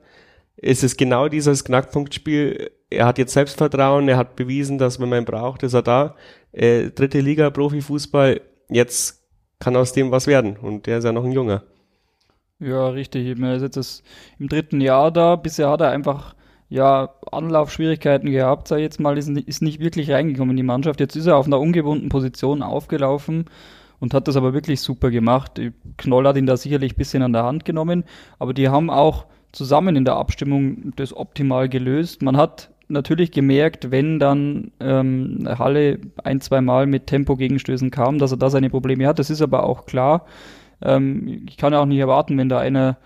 ist 0.58 0.84
es 0.84 0.98
genau 0.98 1.30
dieses 1.30 1.64
Knackpunktspiel. 1.64 2.72
Er 2.90 3.06
hat 3.06 3.18
jetzt 3.18 3.32
Selbstvertrauen, 3.34 4.10
er 4.10 4.18
hat 4.18 4.36
bewiesen, 4.36 4.78
dass 4.78 5.00
wenn 5.00 5.08
man 5.08 5.20
ihn 5.22 5.26
braucht, 5.26 5.64
ist 5.64 5.74
er 5.74 5.82
da. 5.82 6.16
Äh, 6.52 6.90
dritte 6.90 7.22
Liga, 7.22 7.50
Profifußball, 7.50 8.42
jetzt 8.70 9.24
kann 9.60 9.78
aus 9.78 9.94
dem 9.94 10.12
was 10.12 10.28
werden. 10.28 10.58
Und 10.58 10.88
der 10.88 10.98
ist 10.98 11.06
ja 11.06 11.14
noch 11.14 11.24
ein 11.24 11.32
Junger. 11.32 11.64
Ja, 12.62 12.90
richtig. 12.90 13.40
Er 13.40 13.56
ist 13.56 13.76
jetzt 13.76 14.04
im 14.38 14.48
dritten 14.48 14.82
Jahr 14.82 15.12
da. 15.12 15.36
Bisher 15.36 15.70
hat 15.70 15.82
er 15.82 15.90
einfach 15.90 16.36
ja 16.70 17.10
Anlaufschwierigkeiten 17.32 18.32
gehabt, 18.32 18.68
sag 18.68 18.78
ich 18.78 18.84
jetzt 18.84 19.00
mal, 19.00 19.18
ist, 19.18 19.30
ist 19.30 19.62
nicht 19.62 19.80
wirklich 19.82 20.12
reingekommen 20.12 20.52
in 20.52 20.58
die 20.58 20.64
Mannschaft. 20.64 21.00
Jetzt 21.00 21.16
ist 21.16 21.26
er 21.26 21.38
auf 21.38 21.48
einer 21.48 21.60
ungewohnten 21.60 22.10
Position 22.10 22.62
aufgelaufen 22.62 23.46
und 24.00 24.14
hat 24.14 24.28
das 24.28 24.38
aber 24.38 24.54
wirklich 24.54 24.80
super 24.80 25.10
gemacht. 25.10 25.60
Knoll 25.98 26.28
hat 26.28 26.38
ihn 26.38 26.46
da 26.46 26.56
sicherlich 26.56 26.94
ein 26.94 26.98
bisschen 26.98 27.24
an 27.24 27.34
der 27.34 27.44
Hand 27.44 27.66
genommen, 27.66 28.04
aber 28.38 28.54
die 28.54 28.70
haben 28.70 28.90
auch 28.92 29.26
zusammen 29.52 29.96
in 29.96 30.06
der 30.06 30.16
Abstimmung 30.16 30.94
das 30.96 31.18
optimal 31.18 31.68
gelöst. 31.68 32.22
Man 32.22 32.38
hat 32.38 32.70
natürlich 32.88 33.32
gemerkt, 33.32 33.90
wenn 33.90 34.20
dann 34.20 34.72
ähm, 34.80 35.48
Halle 35.58 36.00
ein, 36.24 36.40
zwei 36.42 36.62
Mal 36.62 36.86
mit 36.86 37.08
Tempo-Gegenstößen 37.08 37.90
kam, 37.90 38.20
dass 38.20 38.32
er 38.32 38.38
da 38.38 38.52
seine 38.52 38.70
Probleme 38.70 39.08
hat. 39.08 39.20
Das 39.20 39.32
ist 39.32 39.42
aber 39.42 39.64
auch 39.64 39.88
klar. 39.88 40.26
Ähm, 40.82 41.46
ich 41.48 41.58
kann 41.58 41.74
auch 41.74 41.86
nicht 41.86 42.00
erwarten, 42.00 42.38
wenn 42.38 42.50
da 42.50 42.60
einer 42.60 42.98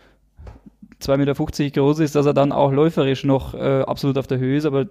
2,50 1.01 1.17
Meter 1.17 1.81
groß 1.81 1.99
ist, 1.99 2.15
dass 2.15 2.25
er 2.25 2.33
dann 2.33 2.51
auch 2.51 2.71
läuferisch 2.71 3.23
noch 3.23 3.53
äh, 3.53 3.81
absolut 3.81 4.17
auf 4.17 4.27
der 4.27 4.39
Höhe 4.39 4.57
ist, 4.57 4.65
aber 4.65 4.87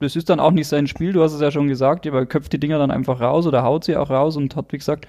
das 0.00 0.16
ist 0.16 0.30
dann 0.30 0.40
auch 0.40 0.50
nicht 0.50 0.68
sein 0.68 0.86
Spiel, 0.86 1.12
du 1.12 1.22
hast 1.22 1.34
es 1.34 1.40
ja 1.40 1.50
schon 1.50 1.68
gesagt, 1.68 2.06
aber 2.06 2.20
er 2.20 2.26
köpft 2.26 2.52
die 2.52 2.60
Dinger 2.60 2.78
dann 2.78 2.90
einfach 2.90 3.20
raus 3.20 3.46
oder 3.46 3.62
haut 3.62 3.84
sie 3.84 3.96
auch 3.96 4.10
raus 4.10 4.36
und 4.36 4.56
hat, 4.56 4.72
wie 4.72 4.78
gesagt, 4.78 5.06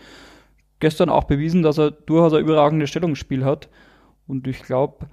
gestern 0.79 1.09
auch 1.09 1.23
bewiesen, 1.23 1.63
dass 1.63 1.77
er 1.77 1.91
durchaus 1.91 2.33
ein 2.33 2.43
überragendes 2.43 2.89
Stellungsspiel 2.89 3.45
hat. 3.45 3.69
Und 4.27 4.47
ich 4.47 4.61
glaube, 4.63 5.07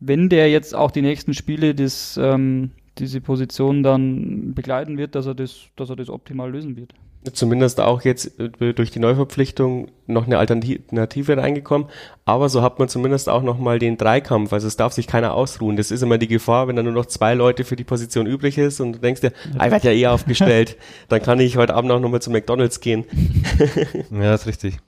wenn 0.00 0.28
der 0.28 0.50
jetzt 0.50 0.74
auch 0.74 0.90
die 0.90 1.02
nächsten 1.02 1.34
Spiele 1.34 1.74
das, 1.74 2.18
ähm, 2.22 2.70
diese 2.98 3.20
Position 3.20 3.82
dann 3.82 4.54
begleiten 4.54 4.98
wird, 4.98 5.14
dass 5.14 5.26
er 5.26 5.34
das, 5.34 5.66
dass 5.76 5.90
er 5.90 5.96
das 5.96 6.10
optimal 6.10 6.50
lösen 6.50 6.76
wird. 6.76 6.94
Zumindest 7.32 7.80
auch 7.80 8.02
jetzt 8.02 8.38
äh, 8.38 8.72
durch 8.72 8.90
die 8.90 9.00
Neuverpflichtung 9.00 9.90
noch 10.06 10.26
eine 10.26 10.38
Alternative 10.38 11.36
reingekommen. 11.36 11.88
Aber 12.24 12.48
so 12.48 12.62
hat 12.62 12.78
man 12.78 12.88
zumindest 12.88 13.28
auch 13.28 13.42
nochmal 13.42 13.78
den 13.78 13.96
Dreikampf. 13.98 14.52
Also 14.52 14.66
es 14.68 14.76
darf 14.76 14.92
sich 14.92 15.06
keiner 15.06 15.34
ausruhen. 15.34 15.76
Das 15.76 15.90
ist 15.90 16.02
immer 16.02 16.16
die 16.16 16.28
Gefahr, 16.28 16.68
wenn 16.68 16.76
da 16.76 16.82
nur 16.82 16.92
noch 16.92 17.06
zwei 17.06 17.34
Leute 17.34 17.64
für 17.64 17.76
die 17.76 17.84
Position 17.84 18.26
übrig 18.26 18.56
ist 18.56 18.80
und 18.80 18.92
du 18.94 18.98
denkst 19.00 19.20
dir, 19.20 19.32
ah, 19.58 19.66
ich 19.66 19.72
werde 19.72 19.92
ja 19.92 19.94
eh 19.94 20.06
aufgestellt. 20.12 20.76
Dann 21.08 21.20
kann 21.20 21.40
ich 21.40 21.56
heute 21.56 21.74
Abend 21.74 21.90
auch 21.90 22.00
nochmal 22.00 22.22
zu 22.22 22.30
McDonalds 22.30 22.80
gehen. 22.80 23.04
Ja, 24.10 24.34
ist 24.34 24.46
richtig. 24.46 24.78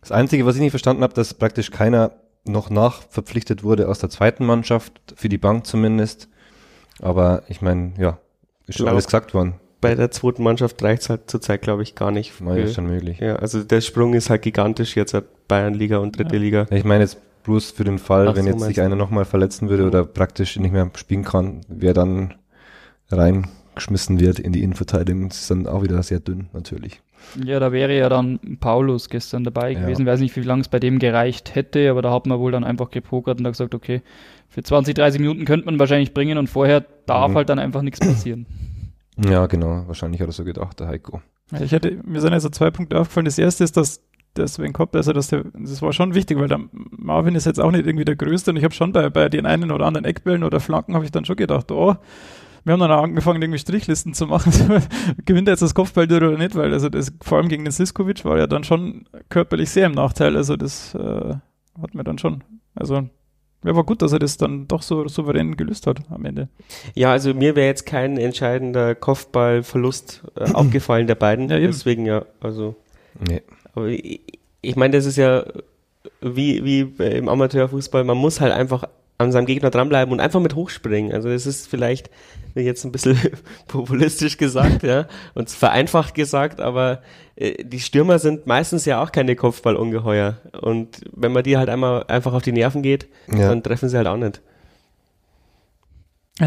Das 0.00 0.10
Einzige, 0.10 0.46
was 0.46 0.56
ich 0.56 0.62
nicht 0.62 0.72
verstanden 0.72 1.02
habe, 1.02 1.14
dass 1.14 1.34
praktisch 1.34 1.70
keiner 1.70 2.12
noch 2.44 2.70
nachverpflichtet 2.70 3.62
wurde 3.62 3.88
aus 3.88 3.98
der 4.00 4.10
zweiten 4.10 4.44
Mannschaft, 4.46 4.92
für 5.14 5.28
die 5.28 5.38
Bank 5.38 5.66
zumindest. 5.66 6.28
Aber 7.00 7.42
ich 7.48 7.62
meine, 7.62 7.92
ja, 7.98 8.18
ist 8.66 8.78
schon 8.78 8.84
Glaub- 8.86 8.94
alles 8.94 9.04
gesagt 9.06 9.32
worden. 9.34 9.54
Bei 9.82 9.94
der 9.94 10.10
zweiten 10.10 10.42
Mannschaft 10.42 10.82
reicht 10.82 11.02
es 11.02 11.10
halt 11.10 11.30
zurzeit, 11.30 11.60
glaube 11.60 11.82
ich, 11.82 11.94
gar 11.94 12.10
nicht. 12.10 12.32
Na, 12.40 12.56
ja, 12.56 12.64
ist 12.64 12.74
schon 12.74 12.86
möglich. 12.86 13.18
ja, 13.18 13.36
also 13.36 13.62
der 13.62 13.82
Sprung 13.82 14.14
ist 14.14 14.30
halt 14.30 14.40
gigantisch 14.42 14.96
jetzt 14.96 15.12
halt 15.12 15.24
Bayernliga 15.48 15.98
und 15.98 16.16
dritte 16.16 16.38
Liga. 16.38 16.66
Ich 16.70 16.84
meine 16.84 17.02
jetzt 17.04 17.18
bloß 17.44 17.72
für 17.72 17.84
den 17.84 17.98
Fall, 17.98 18.28
Ach 18.28 18.34
wenn 18.36 18.44
so, 18.44 18.50
jetzt 18.50 18.60
sich 18.62 18.80
einer 18.80 18.96
nochmal 18.96 19.24
verletzen 19.26 19.68
würde 19.68 19.84
oder 19.86 20.04
praktisch 20.06 20.56
nicht 20.58 20.72
mehr 20.72 20.88
spielen 20.94 21.24
kann, 21.24 21.60
wer 21.68 21.92
dann 21.92 22.34
reingeschmissen 23.10 24.20
wird 24.20 24.38
in 24.38 24.52
die 24.52 24.62
Innenverteidigung, 24.62 25.28
ist 25.28 25.50
dann 25.50 25.66
auch 25.66 25.82
wieder 25.82 26.02
sehr 26.02 26.20
dünn, 26.20 26.48
natürlich. 26.52 27.00
Ja, 27.44 27.60
da 27.60 27.70
wäre 27.72 27.96
ja 27.96 28.08
dann 28.08 28.40
Paulus 28.60 29.08
gestern 29.08 29.44
dabei 29.44 29.72
Ja. 29.72 29.80
gewesen. 29.80 30.06
Weiß 30.06 30.20
nicht, 30.20 30.34
wie 30.36 30.40
lange 30.42 30.62
es 30.62 30.68
bei 30.68 30.80
dem 30.80 30.98
gereicht 30.98 31.54
hätte, 31.54 31.88
aber 31.90 32.02
da 32.02 32.12
hat 32.12 32.26
man 32.26 32.38
wohl 32.40 32.50
dann 32.52 32.64
einfach 32.64 32.90
gepokert 32.90 33.38
und 33.38 33.44
da 33.44 33.50
gesagt, 33.50 33.74
okay, 33.74 34.02
für 34.48 34.62
20, 34.62 34.94
30 34.94 35.20
Minuten 35.20 35.44
könnte 35.44 35.66
man 35.66 35.78
wahrscheinlich 35.78 36.12
bringen 36.14 36.36
und 36.38 36.48
vorher 36.48 36.84
darf 37.06 37.30
Mhm. 37.30 37.36
halt 37.36 37.48
dann 37.48 37.58
einfach 37.58 37.82
nichts 37.82 38.00
passieren. 38.00 38.46
Ja, 39.16 39.46
genau, 39.46 39.84
wahrscheinlich 39.86 40.20
hat 40.20 40.28
er 40.28 40.32
so 40.32 40.44
gedacht, 40.44 40.80
der 40.80 40.88
Heiko. 40.88 41.20
Ich 41.60 41.72
hätte, 41.72 42.00
mir 42.04 42.20
sind 42.20 42.32
also 42.32 42.48
zwei 42.48 42.70
Punkte 42.70 42.98
aufgefallen. 42.98 43.26
Das 43.26 43.38
erste 43.38 43.64
ist, 43.64 43.76
dass 43.76 44.00
der 44.36 44.48
Sven 44.48 44.72
Kopp, 44.72 44.96
also 44.96 45.12
dass 45.12 45.28
der, 45.28 45.44
das 45.52 45.82
war 45.82 45.92
schon 45.92 46.14
wichtig, 46.14 46.38
weil 46.38 46.48
der 46.48 46.60
Marvin 46.72 47.34
ist 47.34 47.44
jetzt 47.44 47.60
auch 47.60 47.70
nicht 47.70 47.86
irgendwie 47.86 48.06
der 48.06 48.16
Größte 48.16 48.50
und 48.50 48.56
ich 48.56 48.64
habe 48.64 48.72
schon 48.72 48.92
bei, 48.92 49.10
bei 49.10 49.28
den 49.28 49.44
einen 49.44 49.70
oder 49.70 49.84
anderen 49.84 50.06
Eckbällen 50.06 50.44
oder 50.44 50.60
Flanken 50.60 50.94
habe 50.94 51.04
ich 51.04 51.10
dann 51.10 51.26
schon 51.26 51.36
gedacht, 51.36 51.70
oh, 51.70 51.96
wir 52.64 52.72
haben 52.72 52.80
dann 52.80 52.92
auch 52.92 53.02
angefangen, 53.02 53.42
irgendwie 53.42 53.58
Strichlisten 53.58 54.14
zu 54.14 54.26
machen. 54.26 54.52
Gewinnt 55.24 55.48
er 55.48 55.52
jetzt 55.52 55.62
das 55.62 55.74
Kopfball 55.74 56.04
oder 56.04 56.38
nicht? 56.38 56.54
Weil 56.54 56.72
also 56.72 56.88
das, 56.88 57.12
vor 57.20 57.38
allem 57.38 57.48
gegen 57.48 57.64
den 57.64 57.72
Siskovic 57.72 58.24
war 58.24 58.38
ja 58.38 58.46
dann 58.46 58.64
schon 58.64 59.08
körperlich 59.28 59.70
sehr 59.70 59.86
im 59.86 59.92
Nachteil. 59.92 60.36
Also 60.36 60.56
das 60.56 60.94
äh, 60.94 61.34
hat 61.80 61.94
mir 61.94 62.04
dann 62.04 62.18
schon, 62.18 62.44
also 62.74 63.08
ja, 63.64 63.76
war 63.76 63.84
gut, 63.84 64.02
dass 64.02 64.12
er 64.12 64.18
das 64.18 64.36
dann 64.36 64.66
doch 64.68 64.82
so 64.82 65.06
souverän 65.08 65.56
gelöst 65.56 65.86
hat 65.86 66.00
am 66.10 66.24
Ende. 66.24 66.48
Ja, 66.94 67.12
also 67.12 67.32
mir 67.34 67.54
wäre 67.54 67.66
jetzt 67.66 67.86
kein 67.86 68.16
entscheidender 68.16 68.94
Kopfballverlust 68.94 70.22
äh, 70.36 70.50
aufgefallen 70.52 71.06
der 71.06 71.14
beiden. 71.14 71.48
Ja, 71.48 71.58
Deswegen 71.58 72.06
ja, 72.06 72.24
also. 72.40 72.74
Nee. 73.28 73.42
Aber 73.74 73.86
ich, 73.86 74.20
ich 74.60 74.76
meine, 74.76 74.96
das 74.96 75.06
ist 75.06 75.16
ja 75.16 75.44
wie, 76.20 76.64
wie 76.64 77.04
im 77.04 77.28
Amateurfußball, 77.28 78.04
man 78.04 78.16
muss 78.16 78.40
halt 78.40 78.52
einfach 78.52 78.84
an 79.22 79.32
seinem 79.32 79.46
Gegner 79.46 79.70
dranbleiben 79.70 80.12
und 80.12 80.20
einfach 80.20 80.40
mit 80.40 80.54
hochspringen. 80.54 81.12
Also 81.12 81.28
das 81.28 81.46
ist 81.46 81.66
vielleicht 81.66 82.10
jetzt 82.54 82.84
ein 82.84 82.92
bisschen 82.92 83.18
populistisch 83.68 84.36
gesagt, 84.36 84.82
ja, 84.82 85.06
und 85.34 85.50
vereinfacht 85.50 86.14
gesagt, 86.14 86.60
aber 86.60 87.02
äh, 87.36 87.64
die 87.64 87.80
Stürmer 87.80 88.18
sind 88.18 88.46
meistens 88.46 88.84
ja 88.84 89.02
auch 89.02 89.12
keine 89.12 89.36
Kopfballungeheuer. 89.36 90.38
Und 90.60 91.00
wenn 91.12 91.32
man 91.32 91.42
die 91.44 91.56
halt 91.56 91.68
einmal 91.68 92.04
einfach 92.08 92.34
auf 92.34 92.42
die 92.42 92.52
Nerven 92.52 92.82
geht, 92.82 93.08
ja. 93.28 93.48
dann 93.48 93.62
treffen 93.62 93.88
sie 93.88 93.96
halt 93.96 94.06
auch 94.06 94.16
nicht. 94.16 94.42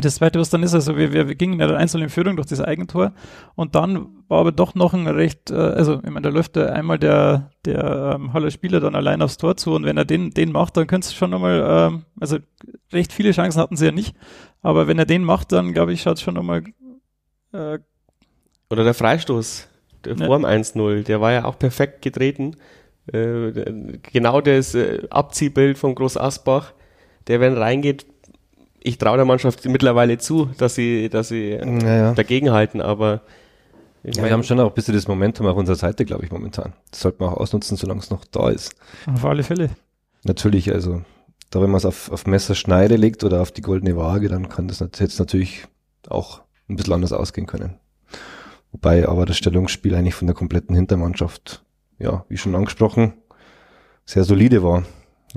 Das 0.02 0.16
zweite, 0.16 0.40
was 0.40 0.50
dann 0.50 0.64
ist, 0.64 0.74
also 0.74 0.98
wir, 0.98 1.14
wir, 1.14 1.28
wir 1.28 1.36
gingen 1.36 1.60
ja 1.60 1.68
dann 1.68 1.78
einzeln 1.78 2.04
in 2.04 2.10
Führung 2.10 2.36
durch 2.36 2.48
das 2.48 2.60
Eigentor 2.60 3.14
und 3.56 3.76
dann 3.76 4.08
war 4.28 4.40
aber 4.40 4.52
doch 4.52 4.76
noch 4.76 4.94
ein 4.94 5.08
recht, 5.08 5.52
äh, 5.52 5.56
also 5.56 6.02
ich 6.04 6.10
meine, 6.10 6.22
da 6.22 6.30
läuft 6.30 6.56
da 6.56 6.68
einmal 6.68 7.00
der, 7.00 7.52
der 7.66 8.16
ähm, 8.16 8.34
Haller 8.34 8.52
Spieler 8.52 8.80
dann 8.80 8.96
allein 8.96 9.22
aufs 9.22 9.38
Tor 9.38 9.56
zu 9.58 9.74
und 9.74 9.86
wenn 9.86 9.98
er 9.98 10.06
den, 10.06 10.32
den 10.32 10.52
macht, 10.52 10.76
dann 10.78 10.88
könnte 10.88 11.08
es 11.08 11.14
schon 11.14 11.30
nochmal, 11.30 11.64
ähm, 11.66 12.06
also 12.20 12.38
recht 12.92 13.14
viele 13.14 13.32
Chancen 13.32 13.62
hatten 13.62 13.78
sie 13.78 13.86
ja 13.86 13.92
nicht, 13.92 14.16
aber 14.62 14.88
wenn 14.88 15.00
er 15.00 15.06
den 15.06 15.24
macht, 15.24 15.52
dann 15.52 15.74
glaube 15.74 15.94
ich, 15.94 16.02
schaut 16.02 16.18
es 16.18 16.22
schon 16.22 16.34
nochmal 16.34 16.64
äh, 17.54 17.80
Oder 18.70 18.84
der 18.84 18.94
Freistoß 18.94 19.70
der 20.06 20.16
ja. 20.16 20.26
vor 20.26 20.38
dem 20.38 20.46
1-0, 20.46 21.04
der 21.04 21.22
war 21.22 21.32
ja 21.32 21.46
auch 21.46 21.60
perfekt 21.60 22.02
getreten. 22.02 22.56
Äh, 23.12 23.52
genau 24.02 24.42
das 24.42 24.76
äh, 24.76 25.04
Abziehbild 25.10 25.78
von 25.78 25.96
Groß 25.96 26.18
Asbach, 26.18 26.74
der 27.28 27.40
wenn 27.40 27.58
reingeht, 27.58 28.06
ich 28.86 29.00
traue 29.00 29.18
der 29.18 29.26
Mannschaft 29.26 29.66
mittlerweile 29.66 30.18
zu, 30.20 30.50
dass 30.58 30.76
sie, 30.76 31.10
dass 31.10 31.30
sie 31.30 31.52
ja, 31.52 32.14
dagegenhalten, 32.14 32.82
aber 32.82 33.22
ja, 34.04 34.24
wir 34.24 34.32
haben 34.32 34.44
schon 34.44 34.60
auch 34.60 34.70
ein 34.70 34.74
bisschen 34.76 34.94
das 34.94 35.08
Momentum 35.08 35.48
auf 35.48 35.58
unserer 35.58 35.76
Seite, 35.76 36.06
glaube 36.06 36.24
ich, 36.24 36.32
momentan. 36.32 36.74
Das 36.92 37.02
sollte 37.02 37.24
man 37.24 37.34
auch 37.34 37.38
ausnutzen, 37.38 37.78
solange 37.78 38.02
es 38.02 38.12
noch 38.12 38.24
da 38.26 38.50
ist. 38.50 38.76
Auf 39.12 39.26
alle 39.26 39.42
Fälle. 39.42 39.72
Natürlich, 40.24 40.72
also 40.72 41.02
da 41.50 41.62
wenn 41.62 41.72
man 41.72 41.80
es 41.80 41.86
auf, 41.86 42.12
auf 42.12 42.28
Messerschneide 42.28 42.96
legt 42.96 43.24
oder 43.24 43.42
auf 43.42 43.52
die 43.52 43.62
goldene 43.62 43.98
Waage, 43.98 44.28
dann 44.28 44.50
kann 44.50 44.68
das 44.68 44.80
jetzt 44.80 45.18
natürlich 45.18 45.66
auch 46.08 46.42
ein 46.70 46.76
bisschen 46.76 46.94
anders 46.94 47.14
ausgehen 47.14 47.48
können. 47.48 47.80
Wobei 48.72 49.08
aber 49.08 49.26
das 49.26 49.38
Stellungsspiel 49.38 49.96
eigentlich 49.96 50.16
von 50.16 50.28
der 50.28 50.36
kompletten 50.36 50.76
Hintermannschaft, 50.76 51.64
ja, 51.98 52.24
wie 52.30 52.38
schon 52.38 52.54
angesprochen, 52.54 53.14
sehr 54.06 54.26
solide 54.26 54.62
war. 54.62 54.84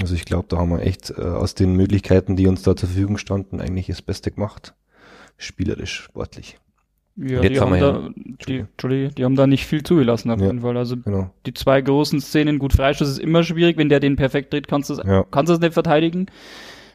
Also 0.00 0.14
ich 0.14 0.24
glaube, 0.24 0.46
da 0.48 0.58
haben 0.58 0.70
wir 0.70 0.82
echt 0.82 1.10
äh, 1.10 1.22
aus 1.22 1.54
den 1.54 1.74
Möglichkeiten, 1.74 2.36
die 2.36 2.46
uns 2.46 2.62
da 2.62 2.76
zur 2.76 2.88
Verfügung 2.88 3.18
standen, 3.18 3.60
eigentlich 3.60 3.86
das 3.86 4.02
Beste 4.02 4.30
gemacht. 4.30 4.74
Spielerisch, 5.36 6.02
sportlich. 6.02 6.58
Ja, 7.20 7.40
die 7.40 7.58
haben, 7.58 7.80
da, 7.80 7.98
ja, 7.98 8.10
die, 8.46 8.58
Entschuldige, 8.58 9.08
die 9.08 9.24
haben 9.24 9.34
da 9.34 9.48
nicht 9.48 9.66
viel 9.66 9.82
zugelassen 9.82 10.30
auf 10.30 10.38
ja, 10.38 10.46
jeden 10.46 10.60
Fall. 10.60 10.76
Also 10.76 10.96
genau. 10.96 11.30
die 11.46 11.54
zwei 11.54 11.80
großen 11.80 12.20
Szenen, 12.20 12.60
gut, 12.60 12.72
Freistoß 12.72 13.08
ist 13.08 13.18
immer 13.18 13.42
schwierig, 13.42 13.76
wenn 13.76 13.88
der 13.88 13.98
den 13.98 14.14
perfekt 14.14 14.52
dreht, 14.52 14.68
kannst 14.68 14.90
du 14.90 14.94
es 14.94 15.00
ja. 15.04 15.24
kannst 15.28 15.60
nicht 15.60 15.74
verteidigen. 15.74 16.26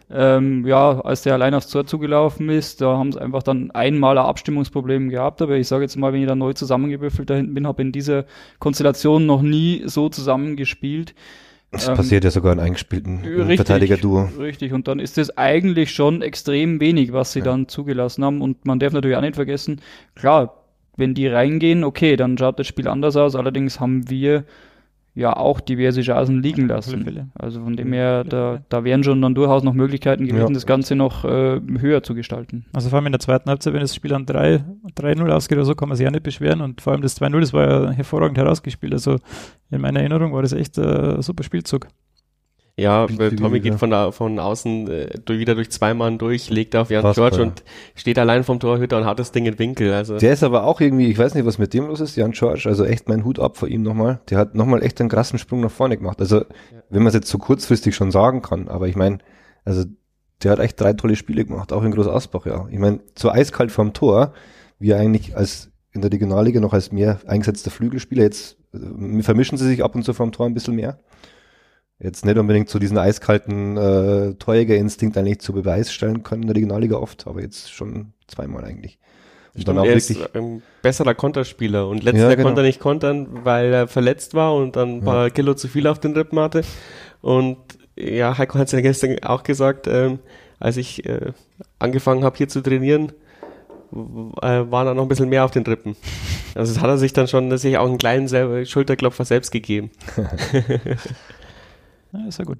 Ähm, 0.09 0.65
ja, 0.65 1.01
als 1.01 1.23
der 1.23 1.33
allein 1.33 1.53
aufs 1.53 1.67
Tor 1.67 1.85
zugelaufen 1.85 2.49
ist, 2.49 2.81
da 2.81 2.97
haben 2.97 3.11
sie 3.11 3.19
einfach 3.19 3.43
dann 3.43 3.71
einmal 3.71 4.17
ein 4.17 4.25
Abstimmungsproblem 4.25 5.09
gehabt. 5.09 5.41
Aber 5.41 5.57
ich 5.57 5.67
sage 5.67 5.83
jetzt 5.83 5.97
mal, 5.97 6.13
wenn 6.13 6.21
ich 6.21 6.27
da 6.27 6.35
neu 6.35 6.53
zusammengewürfelt 6.53 7.29
da 7.29 7.35
hinten 7.35 7.53
bin, 7.53 7.67
habe 7.67 7.81
in 7.81 7.91
dieser 7.91 8.25
Konstellation 8.59 9.25
noch 9.25 9.41
nie 9.41 9.81
so 9.85 10.09
zusammengespielt. 10.09 11.15
Es 11.73 11.87
ähm, 11.87 11.95
passiert 11.95 12.23
ja 12.23 12.31
sogar 12.31 12.53
in 12.53 12.59
eingespielten 12.59 13.19
Verteidiger-Duo. 13.55 14.29
Richtig, 14.39 14.73
und 14.73 14.87
dann 14.87 14.99
ist 14.99 15.17
es 15.17 15.37
eigentlich 15.37 15.91
schon 15.91 16.21
extrem 16.21 16.79
wenig, 16.79 17.11
was 17.13 17.33
sie 17.33 17.39
ja. 17.39 17.45
dann 17.45 17.67
zugelassen 17.67 18.23
haben. 18.23 18.41
Und 18.41 18.65
man 18.65 18.79
darf 18.79 18.93
natürlich 18.93 19.17
auch 19.17 19.21
nicht 19.21 19.35
vergessen, 19.35 19.81
klar, 20.15 20.63
wenn 20.95 21.15
die 21.15 21.27
reingehen, 21.27 21.83
okay, 21.83 22.15
dann 22.15 22.37
schaut 22.37 22.59
das 22.59 22.67
Spiel 22.67 22.87
anders 22.87 23.17
aus. 23.17 23.35
Allerdings 23.35 23.79
haben 23.79 24.09
wir 24.09 24.43
ja 25.15 25.35
auch 25.35 25.59
diverse 25.59 26.01
Chancen 26.01 26.41
liegen 26.41 26.67
lassen. 26.67 27.31
Also 27.35 27.61
von 27.61 27.75
dem 27.75 27.93
her, 27.93 28.23
da, 28.23 28.61
da 28.69 28.83
wären 28.83 29.03
schon 29.03 29.21
dann 29.21 29.35
durchaus 29.35 29.63
noch 29.63 29.73
Möglichkeiten 29.73 30.25
gewesen, 30.25 30.47
ja. 30.47 30.53
das 30.53 30.65
Ganze 30.65 30.95
noch 30.95 31.23
äh, 31.23 31.61
höher 31.79 32.01
zu 32.01 32.15
gestalten. 32.15 32.65
Also 32.73 32.89
vor 32.89 32.97
allem 32.97 33.05
in 33.07 33.11
der 33.11 33.19
zweiten 33.19 33.49
Halbzeit, 33.49 33.73
wenn 33.73 33.81
das 33.81 33.93
Spiel 33.93 34.13
an 34.13 34.25
3-0 34.25 35.29
ausgeht 35.29 35.57
oder 35.57 35.65
so, 35.65 35.75
kann 35.75 35.89
man 35.89 35.97
sich 35.97 36.05
ja 36.05 36.11
nicht 36.11 36.23
beschweren 36.23 36.61
und 36.61 36.81
vor 36.81 36.93
allem 36.93 37.01
das 37.01 37.19
2-0, 37.21 37.39
das 37.39 37.53
war 37.53 37.67
ja 37.67 37.91
hervorragend 37.91 38.37
herausgespielt. 38.37 38.93
Also 38.93 39.17
in 39.69 39.81
meiner 39.81 39.99
Erinnerung 39.99 40.33
war 40.33 40.41
das 40.41 40.53
echt 40.53 40.79
ein 40.79 41.19
äh, 41.19 41.21
super 41.21 41.43
Spielzug. 41.43 41.87
Ja, 42.75 43.05
weil 43.19 43.35
Tommy 43.35 43.59
geht 43.59 43.75
von, 43.75 43.91
da, 43.91 44.11
von 44.11 44.39
außen 44.39 44.89
äh, 44.89 45.19
wieder 45.27 45.53
durch 45.53 45.69
zwei 45.69 45.93
Mann 45.93 46.17
durch, 46.17 46.49
legt 46.49 46.75
auf 46.75 46.89
Jan 46.89 47.13
George 47.13 47.39
und 47.39 47.63
steht 47.93 48.17
allein 48.17 48.43
vom 48.43 48.59
Torhüter 48.59 48.97
und 48.97 49.05
hat 49.05 49.19
das 49.19 49.31
Ding 49.31 49.45
in 49.45 49.59
Winkel. 49.59 49.93
Also. 49.93 50.17
Der 50.17 50.33
ist 50.33 50.43
aber 50.43 50.63
auch 50.63 50.81
irgendwie, 50.81 51.05
ich 51.05 51.17
weiß 51.19 51.35
nicht, 51.35 51.45
was 51.45 51.59
mit 51.59 51.75
dem 51.75 51.85
los 51.85 51.99
ist, 51.99 52.15
Jan 52.15 52.31
George, 52.31 52.63
also 52.65 52.83
echt 52.83 53.07
mein 53.07 53.25
Hut 53.25 53.37
ab 53.37 53.57
vor 53.57 53.67
ihm 53.67 53.83
nochmal. 53.83 54.21
Der 54.31 54.39
hat 54.39 54.55
nochmal 54.55 54.81
echt 54.81 54.99
einen 54.99 55.09
krassen 55.09 55.37
Sprung 55.37 55.61
nach 55.61 55.69
vorne 55.69 55.97
gemacht. 55.97 56.19
Also, 56.19 56.37
ja. 56.37 56.45
wenn 56.89 57.03
man 57.03 57.09
es 57.09 57.13
jetzt 57.13 57.29
so 57.29 57.37
kurzfristig 57.37 57.95
schon 57.95 58.09
sagen 58.09 58.41
kann, 58.41 58.67
aber 58.67 58.87
ich 58.87 58.95
meine, 58.95 59.19
also 59.65 59.83
der 60.41 60.51
hat 60.53 60.59
echt 60.59 60.81
drei 60.81 60.93
tolle 60.93 61.15
Spiele 61.15 61.45
gemacht, 61.45 61.71
auch 61.71 61.83
in 61.83 61.91
Groß 61.91 62.07
Asbach, 62.07 62.47
ja. 62.47 62.67
Ich 62.71 62.79
meine, 62.79 63.01
so 63.15 63.29
eiskalt 63.29 63.71
vorm 63.71 63.93
Tor, 63.93 64.33
wie 64.79 64.89
er 64.89 64.99
eigentlich 64.99 65.37
als 65.37 65.69
in 65.91 66.01
der 66.01 66.11
Regionalliga 66.11 66.59
noch 66.59 66.73
als 66.73 66.91
mehr 66.91 67.19
eingesetzter 67.27 67.69
Flügelspieler, 67.69 68.23
jetzt 68.23 68.57
äh, 68.73 69.21
vermischen 69.21 69.59
sie 69.59 69.67
sich 69.67 69.83
ab 69.83 69.93
und 69.93 70.03
zu 70.03 70.15
vorm 70.15 70.31
Tor 70.31 70.47
ein 70.47 70.55
bisschen 70.55 70.73
mehr 70.73 70.97
jetzt 72.03 72.25
nicht 72.25 72.37
unbedingt 72.37 72.69
so 72.69 72.79
diesen 72.79 72.97
eiskalten 72.97 73.77
äh, 73.77 74.33
Torjägerinstinkt 74.35 75.17
eigentlich 75.17 75.39
zu 75.39 75.53
Beweis 75.53 75.91
stellen 75.91 76.21
können 76.21 76.43
in 76.43 76.47
der 76.47 76.55
Regionalliga 76.55 76.97
oft, 76.97 77.25
aber 77.27 77.41
jetzt 77.41 77.71
schon 77.71 78.13
zweimal 78.27 78.65
eigentlich. 78.65 78.99
Und 79.55 79.67
dann 79.67 79.77
auch 79.77 79.85
er 79.85 79.95
wirklich 79.95 80.19
ist 80.19 80.35
ein 80.35 80.63
besserer 80.81 81.13
Konterspieler 81.13 81.87
und 81.87 82.03
letzter 82.03 82.29
ja, 82.29 82.35
genau. 82.35 82.47
konnte 82.47 82.61
er 82.61 82.67
nicht 82.67 82.79
kontern, 82.79 83.27
weil 83.43 83.71
er 83.71 83.87
verletzt 83.87 84.33
war 84.33 84.55
und 84.55 84.75
dann 84.75 84.97
ein 84.97 85.01
paar 85.01 85.25
ja. 85.25 85.29
Kilo 85.29 85.53
zu 85.53 85.67
viel 85.67 85.87
auf 85.87 85.99
den 85.99 86.13
Rippen 86.13 86.39
hatte. 86.39 86.63
Und 87.21 87.57
ja, 87.95 88.37
Heiko 88.37 88.57
hat 88.57 88.67
es 88.67 88.73
ja 88.73 88.81
gestern 88.81 89.17
auch 89.23 89.43
gesagt, 89.43 89.87
ähm, 89.87 90.19
als 90.59 90.77
ich 90.77 91.05
äh, 91.05 91.33
angefangen 91.77 92.23
habe 92.23 92.35
hier 92.35 92.49
zu 92.49 92.61
trainieren, 92.61 93.11
äh, 94.41 94.63
war 94.71 94.87
er 94.87 94.95
noch 94.95 95.03
ein 95.03 95.07
bisschen 95.07 95.29
mehr 95.29 95.45
auf 95.45 95.51
den 95.51 95.63
Rippen. 95.63 95.95
Also 96.55 96.73
das 96.73 96.81
hat 96.81 96.89
er 96.89 96.97
sich 96.97 97.13
dann 97.13 97.27
schon 97.27 97.55
sich 97.57 97.77
auch 97.77 97.87
einen 97.87 97.99
kleinen 97.99 98.65
Schulterklopfer 98.65 99.23
selbst 99.23 99.51
gegeben. 99.51 99.91
Ja, 102.13 102.27
ist 102.27 102.39
ja 102.39 102.45
gut. 102.45 102.59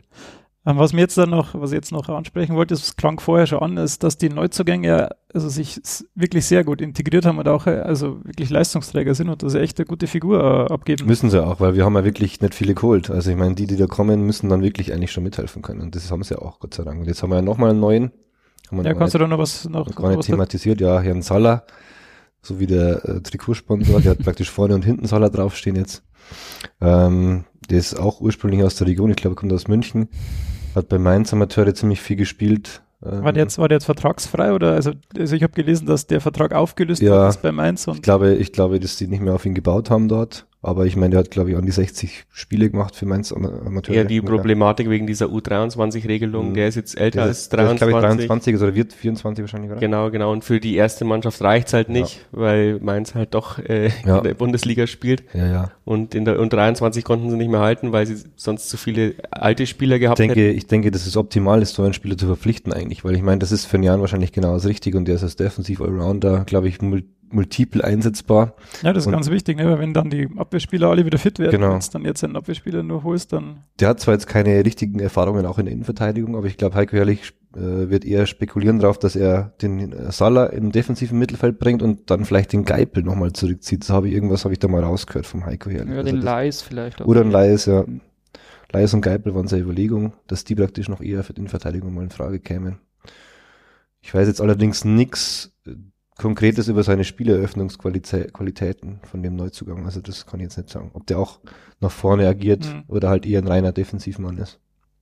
Ähm, 0.66 0.78
was 0.78 0.94
mir 0.94 1.02
jetzt 1.02 1.18
dann 1.18 1.30
noch, 1.30 1.56
was 1.56 1.72
ich 1.72 1.76
jetzt 1.76 1.92
noch 1.92 2.08
ansprechen 2.08 2.56
wollte, 2.56 2.74
das 2.74 2.96
klang 2.96 3.20
vorher 3.20 3.48
schon 3.48 3.60
an, 3.60 3.76
ist, 3.76 4.02
dass 4.04 4.18
die 4.18 4.30
Neuzugänge 4.30 5.10
also 5.34 5.50
sich 5.50 5.82
wirklich 6.16 6.46
sehr 6.46 6.64
gut 6.64 6.80
integriert 6.80 7.26
haben 7.26 7.38
und 7.38 7.48
auch 7.50 7.68
äh, 7.68 7.80
also 7.80 8.24
wirklich 8.24 8.50
Leistungsträger 8.50 9.14
sind 9.14 9.30
und 9.30 9.44
dass 9.44 9.52
sie 9.52 9.60
echt 9.60 9.78
eine 9.78 9.86
gute 9.86 10.08
Figur 10.08 10.42
äh, 10.70 10.74
abgeben. 10.74 11.06
Müssen 11.06 11.30
sie 11.30 11.44
auch, 11.44 11.60
weil 11.60 11.76
wir 11.76 11.84
haben 11.84 11.96
ja 11.96 12.06
wirklich 12.06 12.40
nicht 12.40 12.56
viele 12.56 12.76
geholt. 12.76 13.10
Also 13.10 13.30
ich 13.32 13.38
meine, 13.38 13.56
die, 13.56 13.68
die 13.68 13.76
da 13.76 13.88
kommen, 13.88 14.26
müssen 14.26 14.48
dann 14.48 14.62
wirklich 14.62 14.94
eigentlich 14.94 15.12
schon 15.12 15.24
mithelfen 15.24 15.62
können. 15.62 15.82
Und 15.82 15.96
das 15.96 16.10
haben 16.10 16.24
sie 16.24 16.36
ja 16.36 16.42
auch, 16.42 16.60
Gott 16.60 16.74
sei 16.74 16.84
Dank. 16.84 17.02
Und 17.02 17.08
jetzt 17.08 17.22
haben 17.24 17.32
wir 17.32 17.38
ja 17.38 17.42
nochmal 17.42 17.72
einen 17.72 17.82
neuen. 17.82 18.12
ja, 18.72 18.94
kannst 18.94 19.02
nicht, 19.02 19.14
du 19.16 19.20
da 19.20 19.28
noch 19.28 19.40
was 19.40 19.68
noch, 19.68 19.88
noch 19.88 19.96
gar 19.96 20.16
nicht 20.16 20.28
thematisiert? 20.28 20.80
Ja, 20.80 21.02
Herrn 21.02 21.22
Salah, 21.22 21.64
so 22.42 22.62
wie 22.62 22.68
der 22.68 23.04
äh, 23.04 23.22
Trikotsponsor, 23.22 24.00
der 24.00 24.12
hat 24.12 24.20
praktisch 24.24 24.50
vorne 24.50 24.76
und 24.76 24.86
hinten 24.86 25.08
Salah 25.08 25.28
draufstehen 25.28 25.76
jetzt. 25.76 26.04
Ähm, 26.80 27.44
der 27.70 27.80
ist 27.80 28.00
auch 28.00 28.22
ursprünglich 28.22 28.64
aus 28.64 28.76
der 28.76 28.88
Region, 28.88 29.10
ich 29.10 29.16
glaube, 29.16 29.36
kommt 29.36 29.54
aus 29.54 29.68
München. 29.68 30.10
Hat 30.76 30.90
bei 30.90 30.98
Mainz 30.98 31.34
Amateure 31.34 31.74
ziemlich 31.74 32.02
viel 32.02 32.16
gespielt. 32.16 32.82
War 33.00 33.34
der 33.34 33.44
jetzt, 33.44 33.58
war 33.58 33.68
der 33.68 33.78
jetzt 33.78 33.86
vertragsfrei 33.86 34.54
oder 34.54 34.72
also, 34.72 34.92
also 35.18 35.36
ich 35.36 35.44
habe 35.44 35.52
gelesen, 35.52 35.86
dass 35.86 36.08
der 36.08 36.22
Vertrag 36.22 36.54
aufgelöst 36.54 37.02
ja, 37.02 37.28
ist 37.28 37.42
bei 37.42 37.52
Mainz 37.52 37.86
und 37.86 37.96
ich 37.96 38.02
glaube, 38.02 38.36
ich 38.36 38.54
glaube, 38.54 38.80
dass 38.80 38.96
die 38.96 39.08
nicht 39.08 39.22
mehr 39.22 39.34
auf 39.34 39.46
ihn 39.46 39.54
gebaut 39.54 39.90
haben 39.90 40.08
dort. 40.08 40.46
Aber 40.66 40.86
ich 40.86 40.96
meine, 40.96 41.12
der 41.12 41.20
hat, 41.20 41.30
glaube 41.30 41.52
ich, 41.52 41.58
an 41.58 41.66
die 41.66 41.74
60 41.74 42.24
Spiele 42.32 42.70
gemacht 42.70 42.96
für 42.96 43.06
Mainz 43.06 43.34
Amateur. 43.34 43.94
Ja, 43.94 44.06
die 44.06 44.22
Problematik 44.22 44.90
wegen 44.90 45.06
dieser 45.06 45.26
U23-Regelung, 45.26 46.50
mhm. 46.50 46.54
der 46.54 46.70
ist 46.70 46.76
jetzt 46.76 46.98
älter 46.98 47.20
der 47.20 47.26
als 47.26 47.50
23. 47.50 47.80
Der 47.80 47.88
ist, 47.90 48.02
glaube 48.02 48.12
ich, 48.12 48.28
23 48.28 48.56
oder 48.56 48.74
wird 48.74 48.94
24 48.94 49.44
wahrscheinlich, 49.44 49.72
oder? 49.72 49.82
Genau, 49.82 50.10
genau. 50.10 50.32
Und 50.32 50.46
für 50.46 50.62
die 50.62 50.78
erste 50.78 51.04
Mannschaft 51.04 51.42
reicht's 51.42 51.74
halt 51.74 51.90
nicht, 51.90 52.16
ja. 52.16 52.40
weil 52.40 52.80
Mainz 52.80 53.14
halt 53.14 53.34
doch 53.34 53.60
äh, 53.60 53.90
ja. 54.06 54.20
in 54.20 54.24
der 54.24 54.34
Bundesliga 54.36 54.88
spielt. 54.88 55.24
Ja, 55.34 55.48
ja. 55.48 55.72
Und 55.84 56.16
in 56.16 56.24
der 56.24 56.40
U23 56.40 57.04
konnten 57.04 57.30
sie 57.30 57.36
nicht 57.36 57.52
mehr 57.52 57.60
halten, 57.60 57.92
weil 57.92 58.06
sie 58.06 58.24
sonst 58.38 58.70
zu 58.70 58.78
viele 58.78 59.16
alte 59.32 59.68
Spieler 59.68 60.00
gehabt 60.00 60.18
ich 60.22 60.28
denke, 60.28 60.46
hätten. 60.46 60.58
Ich 60.58 60.68
denke, 60.68 60.92
dass 60.92 61.06
es 61.06 61.18
optimal 61.18 61.62
ist, 61.62 61.74
so 61.74 61.84
einen 61.84 61.94
Spieler 61.94 62.18
zu 62.18 62.26
verpflichten 62.26 62.72
eigentlich, 62.72 63.04
weil 63.04 63.16
ich 63.16 63.22
meine, 63.22 63.40
das 63.40 63.52
ist 63.52 63.66
für 63.66 63.76
einen 63.76 63.84
Jahren 63.84 64.00
wahrscheinlich 64.00 64.32
genau 64.32 64.54
das 64.54 64.66
Richtige 64.66 64.98
und 64.98 65.10
der 65.10 65.16
ist 65.16 65.24
als 65.24 65.36
Defensiv-Allrounder, 65.36 66.46
glaube 66.46 66.70
ich, 66.70 66.82
multiple 67.34 67.84
einsetzbar. 67.84 68.56
Ja, 68.82 68.94
das 68.94 69.04
ist 69.04 69.08
und 69.08 69.14
ganz 69.14 69.30
wichtig, 69.30 69.58
ne? 69.58 69.70
weil 69.70 69.80
wenn 69.80 69.94
dann 69.94 70.10
die 70.10 70.30
Abwehrspieler 70.38 70.90
alle 70.90 71.06
wieder 71.06 71.18
fit 71.18 71.40
werden, 71.40 71.52
genau. 71.52 71.74
wenn 71.74 71.80
du 71.80 71.86
dann 71.92 72.06
jetzt 72.06 72.24
einen 72.24 72.36
Abwehrspieler 72.36 72.84
nur 72.84 73.04
holst, 73.04 73.34
dann. 73.34 73.64
Der 73.80 73.90
hat 73.90 74.00
zwar 74.00 74.14
jetzt 74.14 74.28
keine 74.28 74.64
richtigen 74.64 75.00
Erfahrungen 75.00 75.46
auch 75.46 75.60
in 75.60 75.66
der 75.66 75.74
Innenverteidigung, 75.74 76.36
aber 76.36 76.48
ich 76.48 76.58
glaube, 76.58 76.76
Heiko 76.76 76.96
Herrlich 76.96 77.34
äh, 77.56 77.90
wird 77.90 78.06
eher 78.06 78.26
spekulieren 78.26 78.80
darauf, 78.80 78.98
dass 78.98 79.16
er 79.16 79.54
den 79.62 80.12
Salah 80.12 80.48
im 80.48 80.72
defensiven 80.72 81.20
Mittelfeld 81.20 81.60
bringt 81.60 81.82
und 81.82 82.10
dann 82.10 82.26
vielleicht 82.26 82.54
den 82.54 82.66
Geipel 82.66 83.04
nochmal 83.04 83.34
zurückzieht. 83.34 83.82
Das 83.82 83.90
habe 83.90 84.08
ich 84.08 84.14
irgendwas 84.14 84.46
habe 84.46 84.54
ich 84.54 84.60
da 84.60 84.68
mal 84.68 84.84
rausgehört 84.84 85.26
vom 85.26 85.46
Heiko 85.46 85.70
her. 85.70 85.86
Ja, 85.88 85.98
also 85.98 86.04
den 86.04 86.22
Leis 86.22 86.62
vielleicht. 86.62 87.02
Auch. 87.02 87.06
Oder 87.06 87.22
ein 87.22 87.32
Leis, 87.32 87.66
ja. 87.66 87.86
Leis 88.72 88.94
und 88.94 89.02
Geipel 89.02 89.36
waren 89.36 89.48
seine 89.48 89.62
Überlegung, 89.62 90.14
dass 90.28 90.46
die 90.46 90.56
praktisch 90.56 90.90
noch 90.90 91.00
eher 91.00 91.24
für 91.24 91.34
den 91.34 91.48
Verteidigung 91.48 91.94
mal 91.94 92.04
in 92.04 92.10
Frage 92.10 92.40
kämen. 92.40 92.80
Ich 94.02 94.14
weiß 94.14 94.28
jetzt 94.28 94.42
allerdings 94.42 94.84
nichts 94.84 95.54
äh, 95.66 95.76
Konkretes 96.24 96.70
über 96.70 96.84
seine 96.84 97.04
Spieleröffnungsqualitäten 97.04 99.02
von 99.04 99.22
dem 99.22 99.36
Neuzugang. 99.36 99.84
Also 99.84 100.00
das 100.00 100.26
kann 100.26 100.40
ich 100.40 100.46
jetzt 100.46 100.58
nicht 100.58 100.70
sagen. 100.70 100.90
Ob 100.94 101.06
der 101.06 101.20
auch 101.20 101.42
nach 101.82 101.92
vorne 101.92 102.26
agiert 102.30 102.66
mhm. 102.66 102.84
oder 102.88 103.10
halt 103.10 103.26
eher 103.26 103.42
ein 103.42 103.48
reiner 103.48 103.74
Defensivmann 103.74 104.38
ist. 104.38 104.58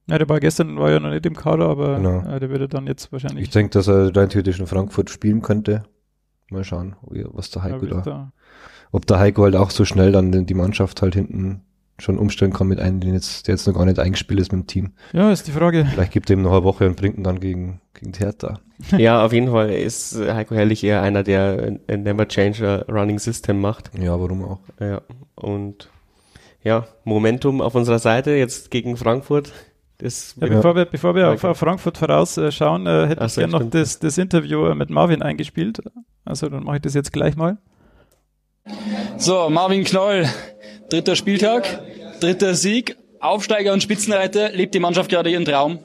Ja, 0.07 0.17
der 0.17 0.27
war 0.27 0.39
gestern 0.39 0.79
war 0.79 0.89
ja 0.89 0.99
noch 0.99 1.11
nicht 1.11 1.27
im 1.27 1.35
Kader, 1.35 1.69
aber 1.69 1.97
genau. 1.97 2.21
äh, 2.27 2.39
der 2.39 2.49
würde 2.49 2.67
dann 2.67 2.87
jetzt 2.87 3.11
wahrscheinlich. 3.11 3.43
Ich 3.43 3.49
denke, 3.51 3.69
dass 3.69 3.87
er 3.87 4.15
rein 4.15 4.29
theoretisch 4.29 4.59
in 4.59 4.65
Frankfurt 4.65 5.11
spielen 5.11 5.43
könnte. 5.43 5.83
Mal 6.49 6.63
schauen, 6.63 6.95
was 7.03 7.51
der 7.51 7.61
Heiko 7.61 7.85
da, 7.85 8.01
da, 8.01 8.33
Ob 8.91 9.05
der 9.05 9.19
Heiko 9.19 9.43
halt 9.43 9.55
auch 9.55 9.69
so 9.69 9.85
schnell 9.85 10.11
dann 10.11 10.31
die 10.31 10.53
Mannschaft 10.55 11.03
halt 11.03 11.13
hinten 11.13 11.61
schon 12.01 12.17
umstellen 12.17 12.51
kann 12.53 12.67
mit 12.67 12.79
einem, 12.79 12.99
den 12.99 13.13
jetzt, 13.13 13.47
der 13.47 13.55
jetzt 13.55 13.67
noch 13.67 13.73
gar 13.73 13.85
nicht 13.85 13.99
eingespielt 13.99 14.39
ist 14.39 14.51
mit 14.51 14.61
dem 14.61 14.67
Team. 14.67 14.91
Ja, 15.13 15.31
ist 15.31 15.47
die 15.47 15.51
Frage. 15.51 15.85
Vielleicht 15.85 16.11
gibt 16.11 16.29
er 16.29 16.35
ihm 16.35 16.41
noch 16.41 16.51
eine 16.51 16.63
Woche 16.63 16.87
und 16.87 16.97
bringt 16.97 17.17
ihn 17.17 17.23
dann 17.23 17.39
gegen, 17.39 17.81
gegen 17.93 18.13
Theater. 18.13 18.59
ja, 18.97 19.23
auf 19.23 19.33
jeden 19.33 19.51
Fall 19.51 19.69
ist 19.71 20.17
Heiko 20.17 20.55
Herrlich 20.55 20.83
eher 20.83 21.01
einer, 21.01 21.23
der 21.23 21.77
ein 21.87 22.03
Never 22.03 22.27
Change 22.27 22.85
a 22.87 22.91
Running 22.91 23.19
System 23.19 23.61
macht. 23.61 23.91
Ja, 23.99 24.19
warum 24.19 24.43
auch? 24.43 24.59
Ja, 24.79 25.01
und 25.35 25.89
ja, 26.63 26.87
Momentum 27.03 27.61
auf 27.61 27.75
unserer 27.75 27.99
Seite 27.99 28.31
jetzt 28.31 28.71
gegen 28.71 28.97
Frankfurt. 28.97 29.51
Das 29.97 30.35
ja, 30.39 30.47
bevor 30.47 30.75
wir, 30.75 30.85
bevor 30.85 31.15
wir 31.15 31.29
auf, 31.29 31.43
auf, 31.43 31.57
Frankfurt 31.57 31.97
vorausschauen, 31.97 32.87
äh, 32.87 33.07
hätte 33.07 33.23
ich 33.23 33.35
gerne 33.35 33.51
noch 33.51 33.69
das, 33.69 33.99
das 33.99 34.17
Interview 34.17 34.73
mit 34.73 34.89
Marvin 34.89 35.21
eingespielt. 35.21 35.79
Also 36.25 36.49
dann 36.49 36.63
mache 36.63 36.77
ich 36.77 36.81
das 36.81 36.95
jetzt 36.95 37.13
gleich 37.13 37.35
mal. 37.35 37.57
So, 39.17 39.49
Marvin 39.49 39.83
Knoll, 39.83 40.27
dritter 40.89 41.15
Spieltag, 41.15 41.81
dritter 42.21 42.53
Sieg, 42.55 42.97
Aufsteiger 43.19 43.73
und 43.73 43.83
Spitzenreiter. 43.83 44.51
Lebt 44.51 44.73
die 44.73 44.79
Mannschaft 44.79 45.09
gerade 45.09 45.29
ihren 45.29 45.45
Traum? 45.45 45.79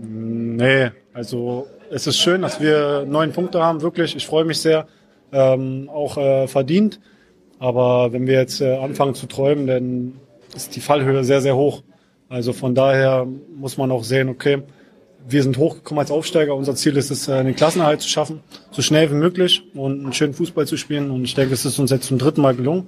Nee, 0.00 0.90
also 1.12 1.66
es 1.90 2.06
ist 2.06 2.18
schön, 2.18 2.42
dass 2.42 2.60
wir 2.60 3.04
neun 3.06 3.32
Punkte 3.32 3.62
haben, 3.62 3.82
wirklich. 3.82 4.14
Ich 4.14 4.26
freue 4.26 4.44
mich 4.44 4.60
sehr, 4.60 4.86
ähm, 5.32 5.88
auch 5.92 6.16
äh, 6.16 6.46
verdient. 6.46 7.00
Aber 7.58 8.12
wenn 8.12 8.26
wir 8.26 8.34
jetzt 8.34 8.60
äh, 8.60 8.76
anfangen 8.76 9.14
zu 9.14 9.26
träumen, 9.26 9.66
dann 9.66 10.20
ist 10.54 10.76
die 10.76 10.80
Fallhöhe 10.80 11.24
sehr, 11.24 11.40
sehr 11.40 11.56
hoch. 11.56 11.82
Also 12.28 12.52
von 12.52 12.74
daher 12.74 13.26
muss 13.56 13.78
man 13.78 13.90
auch 13.90 14.04
sehen, 14.04 14.28
okay, 14.28 14.62
wir 15.26 15.42
sind 15.42 15.58
hochgekommen 15.58 16.00
als 16.00 16.10
Aufsteiger. 16.10 16.54
Unser 16.54 16.74
Ziel 16.74 16.96
ist 16.96 17.10
es, 17.10 17.28
einen 17.28 17.50
äh, 17.50 17.52
Klassenerhalt 17.54 18.00
zu 18.00 18.08
schaffen, 18.08 18.40
so 18.70 18.82
schnell 18.82 19.10
wie 19.10 19.16
möglich 19.16 19.62
und 19.74 20.04
einen 20.04 20.12
schönen 20.12 20.34
Fußball 20.34 20.66
zu 20.66 20.76
spielen. 20.76 21.10
Und 21.10 21.24
ich 21.24 21.34
denke, 21.34 21.54
es 21.54 21.64
ist 21.64 21.78
uns 21.78 21.90
jetzt 21.90 22.06
zum 22.06 22.18
dritten 22.18 22.40
Mal 22.40 22.54
gelungen. 22.54 22.86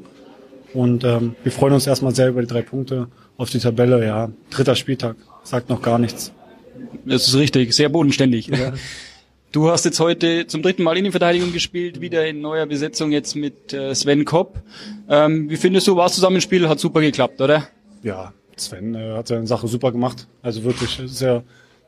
Und 0.74 1.04
ähm, 1.04 1.34
wir 1.42 1.52
freuen 1.52 1.74
uns 1.74 1.86
erstmal 1.86 2.14
sehr 2.14 2.28
über 2.28 2.40
die 2.40 2.46
drei 2.46 2.62
Punkte 2.62 3.08
auf 3.36 3.50
die 3.50 3.58
Tabelle. 3.58 4.04
Ja, 4.04 4.30
dritter 4.50 4.74
Spieltag, 4.74 5.16
sagt 5.42 5.68
noch 5.68 5.82
gar 5.82 5.98
nichts. 5.98 6.32
Das 7.04 7.28
ist 7.28 7.36
richtig, 7.36 7.72
sehr 7.72 7.88
bodenständig. 7.88 8.48
Ja. 8.48 8.72
Du 9.52 9.68
hast 9.68 9.84
jetzt 9.84 9.98
heute 9.98 10.46
zum 10.46 10.62
dritten 10.62 10.84
Mal 10.84 10.96
Innenverteidigung 10.96 11.52
gespielt, 11.52 12.00
wieder 12.00 12.24
in 12.24 12.40
neuer 12.40 12.66
Besetzung 12.66 13.10
jetzt 13.10 13.34
mit 13.34 13.72
äh, 13.72 13.92
Sven 13.96 14.24
Kopp. 14.24 14.62
Ähm, 15.08 15.50
wie 15.50 15.56
findest 15.56 15.88
du, 15.88 15.96
war 15.96 16.04
das 16.04 16.14
Zusammenspiel? 16.14 16.68
Hat 16.68 16.78
super 16.78 17.00
geklappt, 17.00 17.40
oder? 17.40 17.66
Ja, 18.04 18.32
Sven 18.54 18.94
äh, 18.94 19.14
hat 19.14 19.26
seine 19.26 19.48
Sache 19.48 19.66
super 19.66 19.90
gemacht. 19.90 20.28
Also 20.40 20.62
wirklich 20.62 21.02
sehr 21.06 21.42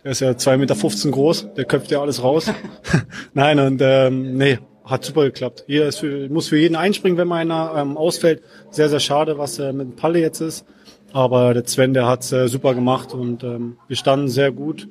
der 0.04 0.12
ist 0.12 0.20
ja 0.20 0.30
2,15 0.30 0.56
Meter 0.56 1.10
groß, 1.12 1.54
der 1.54 1.64
köpft 1.64 1.90
ja 1.90 2.00
alles 2.00 2.22
raus. 2.22 2.50
Nein, 3.34 3.60
und 3.60 3.80
ähm, 3.82 4.36
nee, 4.36 4.58
hat 4.92 5.04
super 5.04 5.24
geklappt. 5.24 5.64
Hier 5.66 5.86
ist 5.86 6.00
für, 6.00 6.28
muss 6.28 6.48
für 6.48 6.58
jeden 6.58 6.76
einspringen, 6.76 7.16
wenn 7.16 7.26
mal 7.26 7.38
einer 7.38 7.72
ähm, 7.76 7.96
ausfällt. 7.96 8.42
Sehr, 8.70 8.90
sehr 8.90 9.00
schade, 9.00 9.38
was 9.38 9.58
äh, 9.58 9.72
mit 9.72 9.96
Palle 9.96 10.20
jetzt 10.20 10.40
ist. 10.40 10.66
Aber 11.14 11.54
der 11.54 11.66
Sven, 11.66 11.94
der 11.94 12.06
hat's 12.06 12.30
äh, 12.30 12.46
super 12.46 12.74
gemacht 12.74 13.14
und 13.14 13.42
ähm, 13.42 13.78
wir 13.88 13.96
standen 13.96 14.28
sehr 14.28 14.52
gut. 14.52 14.86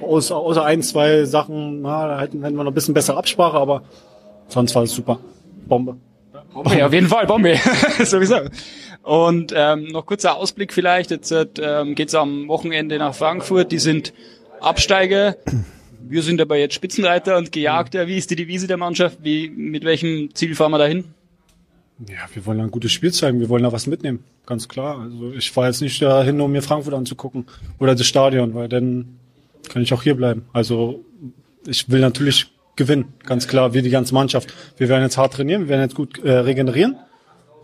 Außer, 0.00 0.36
außer 0.36 0.64
ein, 0.64 0.82
zwei 0.82 1.24
Sachen, 1.24 1.82
na, 1.82 2.08
da 2.08 2.20
hätten, 2.20 2.42
hätten 2.42 2.56
wir 2.56 2.64
noch 2.64 2.70
ein 2.70 2.74
bisschen 2.74 2.94
bessere 2.94 3.16
Absprache, 3.18 3.58
aber 3.58 3.82
sonst 4.48 4.74
war 4.74 4.82
es 4.82 4.92
super. 4.92 5.18
Bombe. 5.66 5.96
Bombe, 6.52 6.84
auf 6.84 6.92
jeden 6.92 7.08
Fall, 7.08 7.26
Bombe. 7.26 7.56
Sowieso. 8.04 8.36
Und 9.02 9.52
ähm, 9.54 9.88
noch 9.88 10.06
kurzer 10.06 10.36
Ausblick 10.36 10.72
vielleicht. 10.72 11.10
Jetzt 11.10 11.32
ähm, 11.32 11.94
geht 11.94 12.14
am 12.14 12.48
Wochenende 12.48 12.98
nach 12.98 13.14
Frankfurt. 13.14 13.70
Die 13.70 13.78
sind 13.78 14.14
Absteiger. 14.60 15.36
Wir 16.08 16.22
sind 16.22 16.40
aber 16.40 16.56
jetzt 16.56 16.74
Spitzenreiter 16.74 17.36
und 17.36 17.52
Gejagter. 17.52 18.06
Wie 18.06 18.16
ist 18.16 18.30
die 18.30 18.36
Devise 18.36 18.66
der 18.66 18.76
Mannschaft? 18.76 19.18
Wie, 19.22 19.48
mit 19.50 19.84
welchem 19.84 20.34
Ziel 20.34 20.54
fahren 20.54 20.72
wir 20.72 20.78
dahin? 20.78 21.04
Ja, 22.08 22.26
wir 22.32 22.44
wollen 22.46 22.60
ein 22.60 22.70
gutes 22.70 22.92
Spiel 22.92 23.12
zeigen. 23.12 23.40
Wir 23.40 23.48
wollen 23.48 23.62
da 23.62 23.72
was 23.72 23.86
mitnehmen. 23.86 24.24
Ganz 24.46 24.68
klar. 24.68 24.98
Also 25.00 25.32
ich 25.32 25.50
fahre 25.50 25.68
jetzt 25.68 25.80
nicht 25.80 26.00
dahin, 26.02 26.40
um 26.40 26.50
mir 26.50 26.62
Frankfurt 26.62 26.94
anzugucken 26.94 27.46
oder 27.78 27.94
das 27.94 28.06
Stadion, 28.06 28.54
weil 28.54 28.68
dann 28.68 29.18
kann 29.68 29.82
ich 29.82 29.92
auch 29.92 30.02
hier 30.02 30.16
bleiben. 30.16 30.44
Also 30.52 31.04
ich 31.66 31.88
will 31.90 32.00
natürlich 32.00 32.50
gewinnen, 32.74 33.12
ganz 33.24 33.46
klar, 33.46 33.74
wie 33.74 33.82
die 33.82 33.90
ganze 33.90 34.14
Mannschaft. 34.14 34.52
Wir 34.78 34.88
werden 34.88 35.02
jetzt 35.02 35.18
hart 35.18 35.34
trainieren, 35.34 35.62
wir 35.62 35.68
werden 35.68 35.82
jetzt 35.82 35.94
gut 35.94 36.18
äh, 36.24 36.32
regenerieren 36.32 36.96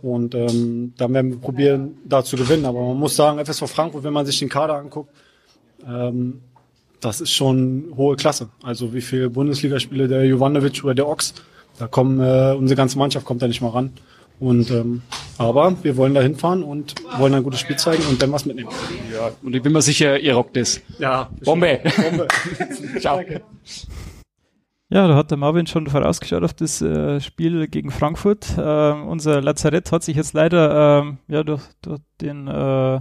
und 0.02 0.34
ähm, 0.34 0.92
dann 0.96 1.12
werden 1.14 1.30
wir 1.32 1.38
probieren, 1.38 1.96
da 2.04 2.22
zu 2.22 2.36
gewinnen. 2.36 2.64
Aber 2.66 2.80
man 2.80 2.96
muss 2.96 3.16
sagen, 3.16 3.44
FSV 3.44 3.66
Frankfurt, 3.68 4.04
wenn 4.04 4.12
man 4.12 4.26
sich 4.26 4.38
den 4.38 4.48
Kader 4.48 4.74
anguckt, 4.74 5.10
ähm, 5.86 6.42
das 7.00 7.20
ist 7.20 7.32
schon 7.32 7.92
hohe 7.96 8.16
Klasse. 8.16 8.48
Also 8.62 8.92
wie 8.94 9.00
viele 9.00 9.30
Bundesligaspiele 9.30 10.08
der 10.08 10.24
Jovanovic 10.24 10.82
oder 10.84 10.94
der 10.94 11.08
Ochs, 11.08 11.34
da 11.78 11.86
kommen 11.86 12.20
äh, 12.20 12.54
unsere 12.56 12.76
ganze 12.76 12.98
Mannschaft 12.98 13.24
kommt 13.24 13.42
da 13.42 13.48
nicht 13.48 13.60
mal 13.60 13.70
ran. 13.70 13.92
Und 14.40 14.70
ähm, 14.70 15.02
aber 15.36 15.76
wir 15.82 15.96
wollen 15.96 16.14
da 16.14 16.20
hinfahren 16.20 16.62
und 16.62 16.94
wollen 17.18 17.34
ein 17.34 17.42
gutes 17.42 17.58
Spiel 17.60 17.76
zeigen 17.76 18.04
und 18.08 18.22
dann 18.22 18.30
was 18.30 18.46
mitnehmen. 18.46 18.70
Ja, 19.12 19.32
und 19.42 19.54
ich 19.54 19.62
bin 19.62 19.72
mir 19.72 19.82
sicher, 19.82 20.18
ihr 20.18 20.34
rockt 20.34 20.56
es. 20.56 20.80
Ja. 20.98 21.28
Bombe. 21.44 21.80
Bombe. 21.96 22.28
Ciao. 23.00 23.20
Ja, 24.90 25.06
da 25.06 25.16
hat 25.16 25.30
der 25.30 25.38
Marvin 25.38 25.66
schon 25.66 25.88
vorausgeschaut 25.88 26.44
auf 26.44 26.54
das 26.54 26.80
äh, 26.80 27.20
Spiel 27.20 27.66
gegen 27.68 27.90
Frankfurt. 27.90 28.56
Äh, 28.56 28.92
unser 28.92 29.42
Lazarett 29.42 29.90
hat 29.90 30.02
sich 30.02 30.16
jetzt 30.16 30.34
leider 30.34 31.02
äh, 31.02 31.34
ja, 31.34 31.42
durch, 31.42 31.62
durch 31.82 32.00
den 32.20 32.46
äh, 32.46 33.00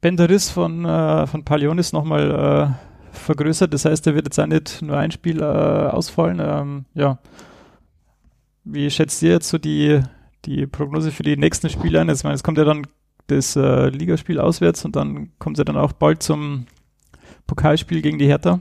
Bänderriss 0.00 0.50
von, 0.50 0.84
äh, 0.84 1.26
von 1.26 1.44
Palionis 1.44 1.92
nochmal 1.92 2.30
äh, 2.72 3.16
vergrößert. 3.16 3.72
Das 3.72 3.84
heißt, 3.84 4.06
er 4.06 4.14
wird 4.14 4.26
jetzt 4.26 4.38
auch 4.38 4.46
nicht 4.46 4.82
nur 4.82 4.96
ein 4.96 5.10
Spiel 5.10 5.40
äh, 5.40 5.44
ausfallen. 5.44 6.40
Ähm, 6.42 6.84
ja. 6.94 7.18
Wie 8.64 8.90
schätzt 8.90 9.22
ihr 9.22 9.30
jetzt 9.30 9.48
so 9.48 9.58
die, 9.58 10.00
die 10.44 10.66
Prognose 10.66 11.10
für 11.10 11.22
die 11.22 11.36
nächsten 11.36 11.68
Spiele 11.68 12.00
ein? 12.00 12.08
Jetzt, 12.08 12.24
meine, 12.24 12.34
es 12.34 12.42
kommt 12.42 12.58
ja 12.58 12.64
dann 12.64 12.86
das 13.26 13.56
äh, 13.56 13.88
Ligaspiel 13.88 14.40
auswärts 14.40 14.84
und 14.84 14.96
dann 14.96 15.30
kommt 15.38 15.56
es 15.56 15.60
ja 15.60 15.64
dann 15.64 15.76
auch 15.76 15.92
bald 15.92 16.22
zum 16.22 16.66
Pokalspiel 17.46 18.02
gegen 18.02 18.18
die 18.18 18.26
Hertha. 18.26 18.60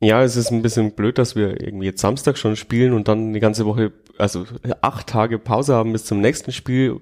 Ja, 0.00 0.22
es 0.22 0.36
ist 0.36 0.52
ein 0.52 0.62
bisschen 0.62 0.92
blöd, 0.92 1.18
dass 1.18 1.34
wir 1.34 1.60
irgendwie 1.60 1.86
jetzt 1.86 2.00
Samstag 2.00 2.38
schon 2.38 2.54
spielen 2.54 2.92
und 2.92 3.08
dann 3.08 3.32
die 3.32 3.40
ganze 3.40 3.66
Woche, 3.66 3.92
also 4.18 4.44
acht 4.80 5.06
Tage 5.06 5.38
Pause 5.38 5.74
haben 5.74 5.92
bis 5.92 6.04
zum 6.04 6.20
nächsten 6.20 6.52
Spiel. 6.52 7.00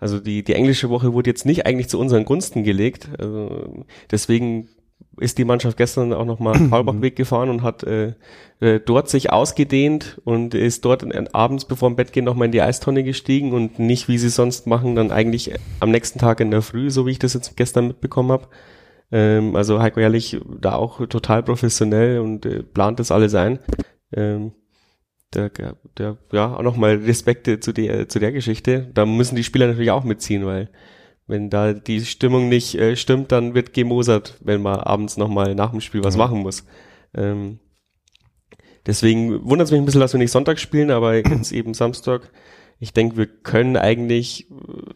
Also 0.00 0.20
die, 0.20 0.42
die 0.42 0.54
englische 0.54 0.88
Woche 0.88 1.12
wurde 1.12 1.30
jetzt 1.30 1.46
nicht 1.46 1.66
eigentlich 1.66 1.88
zu 1.88 1.98
unseren 1.98 2.24
Gunsten 2.24 2.64
gelegt. 2.64 3.08
Also 3.18 3.84
deswegen 4.10 4.68
ist 5.20 5.38
die 5.38 5.44
Mannschaft 5.44 5.76
gestern 5.76 6.12
auch 6.12 6.24
nochmal 6.24 6.68
Karlbachweg 6.68 7.16
gefahren 7.16 7.50
und 7.50 7.62
hat 7.62 7.82
äh, 7.82 8.14
äh, 8.60 8.80
dort 8.80 9.08
sich 9.08 9.32
ausgedehnt 9.32 10.20
und 10.24 10.54
ist 10.54 10.84
dort 10.84 11.04
abends, 11.34 11.64
bevor 11.64 11.88
im 11.88 11.96
Bett 11.96 12.12
gehen, 12.12 12.24
nochmal 12.24 12.46
in 12.46 12.52
die 12.52 12.62
Eistonne 12.62 13.02
gestiegen 13.02 13.52
und 13.52 13.78
nicht, 13.78 14.08
wie 14.08 14.18
sie 14.18 14.28
sonst 14.28 14.66
machen, 14.66 14.94
dann 14.94 15.10
eigentlich 15.10 15.52
am 15.80 15.90
nächsten 15.90 16.18
Tag 16.18 16.40
in 16.40 16.50
der 16.50 16.62
Früh, 16.62 16.90
so 16.90 17.06
wie 17.06 17.10
ich 17.10 17.18
das 17.18 17.34
jetzt 17.34 17.56
gestern 17.56 17.88
mitbekommen 17.88 18.32
habe. 18.32 18.48
Ähm, 19.10 19.56
also 19.56 19.80
Heiko 19.80 20.00
Ehrlich 20.00 20.40
da 20.60 20.74
auch 20.74 21.06
total 21.06 21.42
professionell 21.42 22.20
und 22.20 22.46
äh, 22.46 22.62
plant 22.62 23.00
das 23.00 23.10
alles 23.10 23.34
ein. 23.34 23.58
Ähm, 24.12 24.52
der, 25.34 25.50
der, 25.98 26.16
ja, 26.32 26.54
auch 26.54 26.62
nochmal 26.62 26.96
Respekte 26.96 27.60
zu 27.60 27.72
der, 27.72 28.08
zu 28.08 28.18
der 28.18 28.32
Geschichte. 28.32 28.90
Da 28.94 29.06
müssen 29.06 29.36
die 29.36 29.44
Spieler 29.44 29.66
natürlich 29.66 29.90
auch 29.90 30.04
mitziehen, 30.04 30.46
weil 30.46 30.70
wenn 31.26 31.50
da 31.50 31.74
die 31.74 32.00
Stimmung 32.04 32.48
nicht 32.48 32.74
äh, 32.74 32.96
stimmt, 32.96 33.30
dann 33.32 33.54
wird 33.54 33.74
gemosert, 33.74 34.38
wenn 34.40 34.62
man 34.62 34.80
abends 34.80 35.18
nochmal 35.18 35.54
nach 35.54 35.70
dem 35.70 35.82
Spiel 35.82 36.02
was 36.02 36.14
mhm. 36.14 36.18
machen 36.18 36.38
muss. 36.40 36.64
Ähm, 37.14 37.60
deswegen 38.86 39.44
wundert 39.44 39.66
es 39.66 39.72
mich 39.72 39.80
ein 39.80 39.84
bisschen, 39.84 40.00
dass 40.00 40.14
wir 40.14 40.18
nicht 40.18 40.32
Sonntag 40.32 40.58
spielen, 40.58 40.90
aber 40.90 41.16
jetzt 41.16 41.52
eben 41.52 41.74
Samstag. 41.74 42.30
Ich 42.80 42.94
denke, 42.94 43.16
wir 43.18 43.26
können 43.26 43.76
eigentlich 43.76 44.48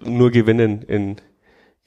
nur 0.02 0.30
gewinnen 0.30 0.82
in, 0.82 1.16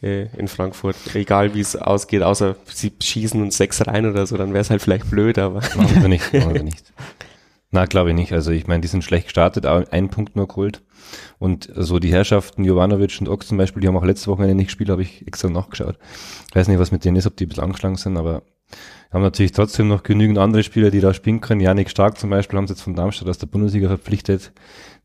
äh, 0.03 0.27
in 0.37 0.47
Frankfurt. 0.47 0.97
Egal 1.15 1.55
wie 1.55 1.61
es 1.61 1.75
ausgeht, 1.75 2.21
außer 2.21 2.55
sie 2.65 2.91
schießen 3.01 3.41
uns 3.41 3.57
sechs 3.57 3.85
rein 3.87 4.05
oder 4.05 4.27
so, 4.27 4.37
dann 4.37 4.53
wäre 4.53 4.61
es 4.61 4.69
halt 4.69 4.83
vielleicht 4.83 5.09
blöd, 5.09 5.39
aber. 5.39 5.61
Machen 5.75 6.01
wir 6.01 6.09
nicht, 6.09 6.33
machen 6.33 6.53
wir 6.53 6.63
nicht. 6.63 6.93
Na, 7.71 7.85
glaube 7.85 8.09
ich 8.11 8.15
nicht. 8.15 8.31
Also 8.31 8.51
ich 8.51 8.67
meine, 8.67 8.81
die 8.81 8.87
sind 8.87 9.03
schlecht 9.03 9.25
gestartet, 9.25 9.65
einen 9.65 10.09
Punkt 10.09 10.35
nur 10.35 10.47
geholt. 10.47 10.83
Und 11.39 11.69
so 11.75 11.99
die 11.99 12.11
Herrschaften, 12.11 12.63
Jovanovic 12.63 13.17
und 13.19 13.27
Ox 13.27 13.47
zum 13.47 13.57
Beispiel, 13.57 13.81
die 13.81 13.87
haben 13.87 13.97
auch 13.97 14.05
letzte 14.05 14.27
Woche 14.27 14.43
nicht 14.45 14.67
gespielt, 14.67 14.89
habe 14.89 15.01
ich 15.01 15.27
extra 15.27 15.49
nachgeschaut. 15.49 15.97
Ich 16.49 16.55
weiß 16.55 16.67
nicht, 16.67 16.79
was 16.79 16.91
mit 16.91 17.03
denen 17.03 17.17
ist, 17.17 17.27
ob 17.27 17.35
die 17.35 17.45
ein 17.45 17.49
bisschen 17.49 17.63
angeschlagen 17.63 17.97
sind, 17.97 18.17
aber 18.17 18.43
Haben 19.11 19.21
natürlich 19.21 19.51
trotzdem 19.51 19.87
noch 19.87 20.03
genügend 20.03 20.37
andere 20.37 20.63
Spieler, 20.63 20.91
die 20.91 20.99
da 20.99 21.13
spielen 21.13 21.41
können. 21.41 21.61
Janik 21.61 21.89
Stark 21.89 22.17
zum 22.17 22.29
Beispiel 22.29 22.57
haben 22.57 22.67
sie 22.67 22.73
jetzt 22.73 22.81
von 22.81 22.95
Darmstadt 22.95 23.29
aus 23.29 23.37
der 23.37 23.47
Bundesliga 23.47 23.87
verpflichtet. 23.87 24.51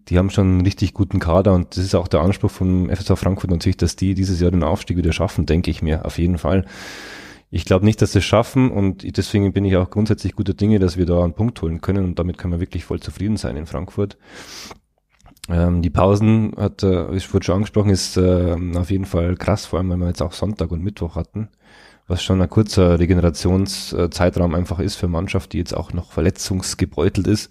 Die 0.09 0.19
haben 0.19 0.31
schon 0.31 0.47
einen 0.47 0.61
richtig 0.63 0.95
guten 0.95 1.21
Kader 1.21 1.53
und 1.53 1.77
das 1.77 1.85
ist 1.85 1.95
auch 1.95 2.09
der 2.09 2.21
Anspruch 2.21 2.51
vom 2.51 2.89
FSV 2.89 3.19
Frankfurt 3.19 3.51
natürlich, 3.51 3.77
dass 3.77 3.97
die 3.97 4.15
dieses 4.15 4.41
Jahr 4.41 4.51
den 4.51 4.63
Aufstieg 4.63 4.97
wieder 4.97 5.13
schaffen, 5.13 5.47
denke 5.47 5.71
ich 5.71 5.83
mir, 5.83 6.05
auf 6.07 6.19
jeden 6.19 6.39
Fall. 6.39 6.65
Ich 7.51 7.65
glaube 7.65 7.85
nicht, 7.85 8.01
dass 8.01 8.13
sie 8.13 8.21
es 8.21 8.25
schaffen 8.25 8.71
und 8.71 9.17
deswegen 9.17 9.53
bin 9.53 9.65
ich 9.65 9.77
auch 9.77 9.91
grundsätzlich 9.91 10.37
guter 10.37 10.55
Dinge, 10.55 10.79
dass 10.79 10.97
wir 10.97 11.07
da 11.07 11.25
einen 11.25 11.35
Punkt 11.35 11.61
holen 11.63 11.81
können 11.81 12.05
und 12.05 12.19
damit 12.19 12.39
können 12.39 12.53
wir 12.53 12.61
wirklich 12.61 12.85
voll 12.85 13.01
zufrieden 13.01 13.37
sein 13.37 13.57
in 13.57 13.67
Frankfurt. 13.67 14.17
Ähm, 15.49 15.83
die 15.83 15.91
Pausen 15.91 16.53
hat, 16.57 16.85
äh, 16.85 17.13
ich 17.15 17.33
wurde 17.35 17.45
schon 17.45 17.57
angesprochen, 17.57 17.91
ist 17.91 18.17
äh, 18.17 18.57
auf 18.77 18.91
jeden 18.91 19.05
Fall 19.05 19.37
krass, 19.37 19.67
vor 19.67 19.81
allem 19.81 19.91
weil 19.91 19.97
wir 19.97 20.07
jetzt 20.07 20.23
auch 20.23 20.33
Sonntag 20.33 20.71
und 20.71 20.85
Mittwoch 20.85 21.17
hatten, 21.17 21.49
was 22.07 22.23
schon 22.23 22.41
ein 22.41 22.49
kurzer 22.49 23.01
Regenerationszeitraum 23.01 24.55
einfach 24.55 24.79
ist 24.79 24.95
für 24.95 25.09
Mannschaft, 25.09 25.53
die 25.53 25.59
jetzt 25.59 25.77
auch 25.77 25.93
noch 25.93 26.13
verletzungsgebeutelt 26.13 27.27
ist. 27.27 27.51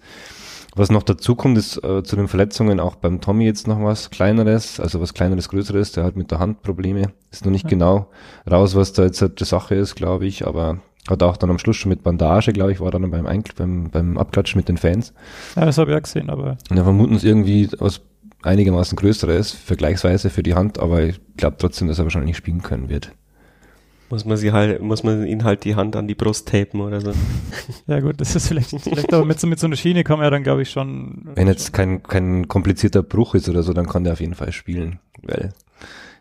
Was 0.76 0.90
noch 0.90 1.02
dazu 1.02 1.34
kommt, 1.34 1.58
ist 1.58 1.82
äh, 1.82 2.02
zu 2.02 2.16
den 2.16 2.28
Verletzungen 2.28 2.78
auch 2.78 2.94
beim 2.94 3.20
Tommy 3.20 3.44
jetzt 3.44 3.66
noch 3.66 3.82
was 3.82 4.10
Kleineres, 4.10 4.78
also 4.78 5.00
was 5.00 5.14
Kleineres, 5.14 5.48
Größeres, 5.48 5.92
der 5.92 6.04
hat 6.04 6.16
mit 6.16 6.30
der 6.30 6.38
Hand 6.38 6.62
Probleme. 6.62 7.12
Ist 7.30 7.44
noch 7.44 7.52
nicht 7.52 7.64
ja. 7.64 7.70
genau 7.70 8.08
raus, 8.48 8.74
was 8.76 8.92
da 8.92 9.04
jetzt 9.04 9.24
die 9.38 9.44
Sache 9.44 9.74
ist, 9.74 9.96
glaube 9.96 10.26
ich, 10.26 10.46
aber 10.46 10.78
hat 11.08 11.22
auch 11.22 11.36
dann 11.36 11.50
am 11.50 11.58
Schluss 11.58 11.76
schon 11.76 11.88
mit 11.88 12.02
Bandage, 12.02 12.52
glaube 12.52 12.72
ich, 12.72 12.80
war 12.80 12.90
dann 12.90 13.10
beim, 13.10 13.26
Einkl 13.26 13.52
beim, 13.56 13.90
beim 13.90 14.16
Abklatschen 14.16 14.58
mit 14.58 14.68
den 14.68 14.76
Fans. 14.76 15.12
Ja, 15.56 15.64
das 15.64 15.78
habe 15.78 15.90
ich 15.90 15.96
auch 15.96 16.02
gesehen, 16.02 16.30
aber. 16.30 16.56
Und 16.68 16.76
da 16.76 16.84
vermuten 16.84 17.14
es 17.14 17.24
irgendwie 17.24 17.68
was 17.78 18.02
einigermaßen 18.42 18.96
Größeres, 18.96 19.52
vergleichsweise 19.52 20.30
für 20.30 20.42
die 20.42 20.54
Hand, 20.54 20.78
aber 20.78 21.02
ich 21.02 21.20
glaube 21.36 21.56
trotzdem, 21.58 21.88
dass 21.88 21.98
er 21.98 22.04
wahrscheinlich 22.04 22.28
nicht 22.28 22.36
spielen 22.36 22.62
können 22.62 22.88
wird. 22.88 23.12
Muss 24.10 24.24
man 24.24 24.36
sie 24.36 24.50
halt, 24.50 24.82
muss 24.82 25.04
man 25.04 25.24
ihn 25.24 25.44
halt 25.44 25.64
die 25.64 25.76
Hand 25.76 25.94
an 25.94 26.08
die 26.08 26.16
Brust 26.16 26.48
tapen 26.48 26.80
oder 26.80 27.00
so. 27.00 27.12
ja 27.86 28.00
gut, 28.00 28.20
das 28.20 28.34
ist 28.34 28.48
vielleicht, 28.48 28.70
vielleicht 28.80 29.14
aber 29.14 29.24
mit 29.24 29.38
so, 29.38 29.46
mit 29.46 29.60
so 29.60 29.66
einer 29.66 29.76
Schiene 29.76 30.02
kann 30.02 30.18
man 30.18 30.24
ja 30.24 30.30
dann, 30.30 30.42
glaube 30.42 30.62
ich, 30.62 30.70
schon. 30.70 31.30
Wenn 31.34 31.46
jetzt 31.46 31.72
kein, 31.72 32.02
kein 32.02 32.48
komplizierter 32.48 33.04
Bruch 33.04 33.36
ist 33.36 33.48
oder 33.48 33.62
so, 33.62 33.72
dann 33.72 33.86
kann 33.86 34.02
der 34.02 34.14
auf 34.14 34.20
jeden 34.20 34.34
Fall 34.34 34.50
spielen, 34.50 34.98
weil 35.22 35.52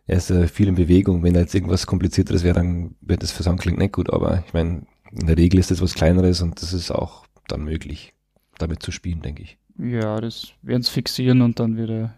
er 0.05 0.17
ist 0.17 0.29
äh, 0.29 0.47
viel 0.47 0.67
in 0.67 0.75
Bewegung. 0.75 1.23
Wenn 1.23 1.33
da 1.33 1.39
jetzt 1.39 1.55
irgendwas 1.55 1.87
komplizierteres 1.87 2.43
wäre, 2.43 2.55
dann 2.55 2.95
wird 3.01 3.23
das 3.23 3.31
für 3.31 3.43
Soundkling 3.43 3.77
nicht 3.77 3.93
gut, 3.93 4.11
aber 4.11 4.43
ich 4.45 4.53
meine, 4.53 4.83
in 5.11 5.25
der 5.25 5.37
Regel 5.37 5.59
ist 5.59 5.71
das 5.71 5.81
was 5.81 5.95
kleineres 5.95 6.41
und 6.41 6.61
das 6.61 6.73
ist 6.73 6.91
auch 6.91 7.25
dann 7.47 7.63
möglich, 7.63 8.13
damit 8.59 8.83
zu 8.83 8.91
spielen, 8.91 9.21
denke 9.21 9.41
ich. 9.41 9.57
Ja, 9.81 10.19
das 10.19 10.49
werden 10.61 10.81
es 10.81 10.89
fixieren 10.89 11.41
und 11.41 11.59
dann 11.59 11.77
wieder, 11.77 12.13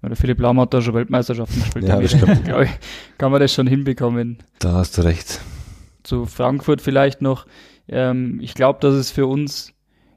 wenn 0.00 0.10
der 0.10 0.16
Philipp 0.16 0.40
Lahm 0.40 0.58
hat 0.60 0.74
da 0.74 0.82
schon 0.82 0.94
Weltmeisterschaften 0.94 1.60
gespielt, 1.60 1.86
ja, 1.86 2.00
glaube 2.00 2.64
ich, 2.64 2.70
kann 3.18 3.30
man 3.30 3.40
das 3.40 3.52
schon 3.52 3.68
hinbekommen. 3.68 4.38
Da 4.58 4.72
hast 4.72 4.98
du 4.98 5.02
recht. 5.02 5.40
Zu 6.02 6.26
Frankfurt 6.26 6.80
vielleicht 6.80 7.22
noch. 7.22 7.46
Ähm, 7.86 8.40
ich 8.42 8.54
glaube, 8.54 8.80
dass 8.80 8.94
es 8.94 9.10
für 9.12 9.26
uns 9.26 9.72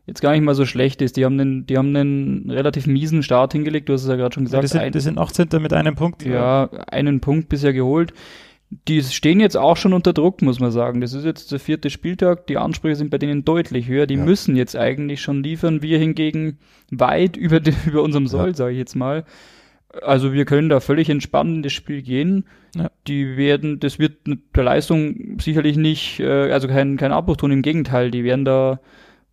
jetzt 0.08 0.22
gar 0.22 0.32
nicht 0.32 0.42
mal 0.42 0.56
so 0.56 0.66
schlecht 0.66 1.02
ist. 1.02 1.18
Die 1.18 1.26
haben 1.26 1.40
einen, 1.40 1.68
die 1.68 1.78
haben 1.78 1.96
einen 1.96 2.50
relativ 2.50 2.88
miesen 2.88 3.22
Start 3.22 3.54
hingelegt, 3.54 3.90
du 3.90 3.94
hast 3.94 4.04
es 4.04 4.10
ja 4.10 4.16
gerade 4.16 4.34
schon 4.34 4.46
gesagt. 4.46 4.64
Ja, 4.64 4.68
die, 4.68 4.86
sind, 4.86 4.96
die 4.96 5.00
sind 5.00 5.20
18. 5.20 5.50
mit 5.62 5.74
einem 5.74 5.96
Punkt. 5.96 6.26
Ja, 6.26 6.70
ja, 6.72 6.80
einen 6.88 7.20
Punkt 7.20 7.48
bisher 7.50 7.74
geholt 7.74 8.14
die 8.70 9.02
stehen 9.02 9.40
jetzt 9.40 9.56
auch 9.56 9.78
schon 9.78 9.94
unter 9.94 10.12
Druck, 10.12 10.42
muss 10.42 10.60
man 10.60 10.72
sagen. 10.72 11.00
Das 11.00 11.14
ist 11.14 11.24
jetzt 11.24 11.52
der 11.52 11.60
vierte 11.60 11.90
Spieltag. 11.90 12.48
Die 12.48 12.58
Ansprüche 12.58 12.98
sind 12.98 13.10
bei 13.10 13.18
denen 13.18 13.46
deutlich 13.46 13.88
höher. 13.88 14.08
Die 14.08 14.16
ja. 14.16 14.24
müssen 14.24 14.58
jetzt 14.58 14.76
eigentlich 14.76 15.22
schon 15.22 15.42
liefern. 15.42 15.82
Wir 15.82 15.98
hingegen 16.00 16.58
weit 16.92 17.38
über, 17.38 17.60
die, 17.60 17.74
über 17.86 18.04
unserem 18.04 18.28
Soll, 18.28 18.50
ja. 18.50 18.56
sage 18.56 18.74
ich 18.74 18.78
jetzt 18.78 18.96
mal. 18.96 19.24
Also 20.02 20.34
wir 20.34 20.44
können 20.44 20.68
da 20.68 20.82
völlig 20.82 21.10
entspannt 21.10 21.56
in 21.56 21.64
das 21.64 21.72
Spiel 21.72 22.02
gehen. 22.02 22.46
Ja. 22.76 22.92
Die 23.08 23.38
werden, 23.38 23.80
das 23.80 24.00
wird 24.00 24.18
der 24.56 24.64
Leistung 24.64 25.40
sicherlich 25.40 25.78
nicht, 25.78 26.20
äh, 26.20 26.52
also 26.52 26.68
kein, 26.68 26.98
kein 26.98 27.14
Abbruch 27.14 27.38
tun. 27.38 27.52
Im 27.52 27.62
Gegenteil, 27.62 28.12
die 28.12 28.26
werden 28.26 28.44
da 28.44 28.82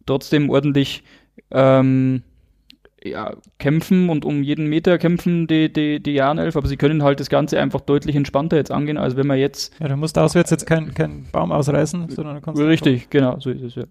trotzdem 0.07 0.49
ordentlich 0.49 1.03
ähm, 1.51 2.23
ja, 3.05 3.37
kämpfen 3.59 4.09
und 4.09 4.25
um 4.25 4.43
jeden 4.43 4.67
Meter 4.67 4.99
kämpfen 4.99 5.47
die, 5.47 5.73
die, 5.73 6.03
die 6.03 6.13
Jahrenelf, 6.13 6.57
aber 6.57 6.67
sie 6.67 6.77
können 6.77 7.03
halt 7.03 7.21
das 7.21 7.29
Ganze 7.29 7.61
einfach 7.61 7.81
deutlich 7.83 8.17
entspannter 8.17 8.57
jetzt 8.57 8.71
angehen, 8.71 8.97
als 8.97 9.17
wenn 9.17 9.27
man 9.27 9.39
jetzt. 9.39 9.75
Ja, 9.79 9.89
du 9.89 9.97
musst 9.97 10.19
auswärts 10.19 10.51
jetzt 10.51 10.67
keinen 10.67 10.95
kein 10.95 11.27
Baum 11.31 11.53
ausreißen, 11.53 12.09
sondern 12.09 12.37
du 12.37 12.41
kannst. 12.41 12.61
Richtig, 12.61 13.11
genau, 13.11 13.39
so 13.39 13.51
ist 13.51 13.63
es, 13.63 13.75
ja. 13.75 13.85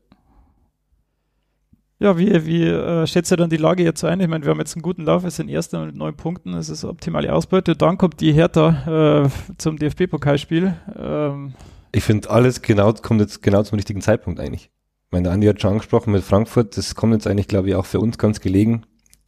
Ja, 2.00 2.18
wie, 2.18 2.46
wie 2.46 2.64
äh, 2.64 3.08
schätzt 3.08 3.32
ihr 3.32 3.38
dann 3.38 3.50
die 3.50 3.58
Lage 3.58 3.84
jetzt 3.84 4.04
ein? 4.04 4.20
Ich 4.20 4.28
meine, 4.28 4.44
wir 4.44 4.52
haben 4.52 4.60
jetzt 4.60 4.76
einen 4.76 4.82
guten 4.82 5.04
Lauf, 5.04 5.24
wir 5.24 5.32
sind 5.32 5.48
Erster 5.48 5.86
mit 5.86 5.96
neun 5.96 6.18
Punkten, 6.18 6.52
das 6.52 6.68
ist 6.68 6.84
optimale 6.84 7.32
Ausbeute. 7.32 7.78
Dann 7.78 7.98
kommt 7.98 8.20
die 8.20 8.34
Hertha 8.34 9.24
äh, 9.24 9.30
zum 9.58 9.78
DFB-Pokalspiel. 9.78 10.74
Ähm. 10.98 11.54
Ich 11.94 12.04
finde, 12.04 12.30
alles 12.30 12.62
genau, 12.62 12.92
kommt 12.94 13.22
jetzt 13.22 13.42
genau 13.42 13.64
zum 13.64 13.78
richtigen 13.78 14.02
Zeitpunkt 14.02 14.42
eigentlich. 14.42 14.64
Ich 14.64 15.12
meine, 15.12 15.24
der 15.24 15.34
Andi 15.34 15.48
hat 15.48 15.62
schon 15.62 15.72
angesprochen 15.74 16.12
mit 16.12 16.24
Frankfurt, 16.24 16.76
das 16.76 16.96
kommt 16.96 17.14
jetzt 17.14 17.28
eigentlich, 17.28 17.48
glaube 17.48 17.70
ich, 17.70 17.76
auch 17.76 17.86
für 17.86 18.02
uns 18.02 18.18
ganz 18.18 18.42
gelegen 18.42 18.84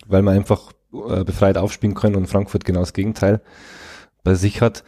weil 0.08 0.22
man 0.22 0.36
einfach 0.36 0.72
äh, 0.94 1.24
befreit 1.24 1.58
aufspielen 1.58 1.96
können 1.96 2.16
und 2.16 2.28
Frankfurt 2.28 2.66
genau 2.66 2.82
das 2.82 2.94
Gegenteil 2.94 3.42
bei 4.24 4.36
sich 4.36 4.62
hat. 4.62 4.84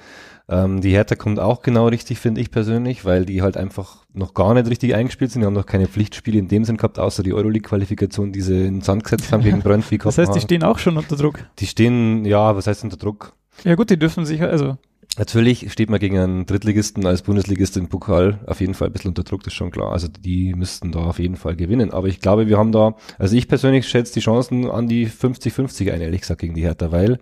Ähm, 0.49 0.80
die 0.80 0.91
Hertha 0.91 1.15
kommt 1.15 1.39
auch 1.39 1.62
genau 1.62 1.88
richtig, 1.88 2.19
finde 2.19 2.39
ich 2.39 2.51
persönlich, 2.51 3.03
weil 3.03 3.25
die 3.25 3.41
halt 3.41 3.58
einfach 3.58 4.06
noch 4.13 4.34
gar 4.34 4.53
nicht 4.53 4.69
richtig 4.69 4.95
eingespielt 4.95 5.32
sind. 5.32 5.41
Die 5.41 5.45
haben 5.45 5.53
noch 5.53 5.65
keine 5.65 5.88
Pflichtspiele 5.88 6.39
in 6.39 6.47
dem 6.47 6.63
Sinn 6.63 6.77
gehabt, 6.77 6.99
außer 6.99 7.21
die 7.21 7.34
Euroleague-Qualifikation, 7.34 8.32
die 8.32 8.41
sie 8.41 8.65
in 8.65 8.75
den 8.75 8.82
Sand 8.82 9.03
gesetzt 9.03 9.32
haben 9.32 9.43
gegen 9.43 9.60
Brøndby. 9.63 9.97
das 9.97 10.17
heißt, 10.17 10.34
die 10.34 10.39
stehen 10.39 10.63
auch 10.63 10.80
schon 10.80 10.97
unter 10.97 11.17
Druck? 11.17 11.39
Die 11.60 11.67
stehen, 11.67 12.23
ja, 12.23 12.56
was 12.56 12.67
heißt 12.67 12.84
unter 12.84 12.97
Druck? 12.97 13.34
Ja 13.63 13.75
gut, 13.75 13.89
die 13.89 13.99
dürfen 13.99 14.25
sich, 14.25 14.41
also 14.41 14.77
Natürlich 15.17 15.71
steht 15.71 15.89
man 15.89 15.99
gegen 15.99 16.19
einen 16.19 16.45
Drittligisten 16.45 17.06
als 17.08 17.23
Bundesligist 17.23 17.75
im 17.75 17.88
Pokal 17.88 18.39
auf 18.45 18.62
jeden 18.62 18.75
Fall 18.75 18.89
ein 18.89 18.93
bisschen 18.93 19.10
unter 19.10 19.23
Druck, 19.23 19.41
das 19.41 19.53
ist 19.53 19.58
schon 19.58 19.71
klar. 19.71 19.91
Also 19.91 20.08
die 20.08 20.53
müssten 20.53 20.91
da 20.91 20.99
auf 20.99 21.17
jeden 21.17 21.38
Fall 21.38 21.56
gewinnen. 21.56 21.91
Aber 21.91 22.08
ich 22.08 22.19
glaube, 22.19 22.47
wir 22.47 22.60
haben 22.60 22.71
da, 22.71 22.95
also 23.17 23.36
ich 23.36 23.47
persönlich 23.47 23.88
schätze 23.88 24.13
die 24.13 24.19
Chancen 24.19 24.69
an 24.69 24.88
die 24.88 25.08
50-50 25.08 25.91
ein, 25.91 26.01
ehrlich 26.01 26.21
gesagt, 26.21 26.41
gegen 26.41 26.53
die 26.53 26.62
Hertha, 26.62 26.91
weil 26.91 27.19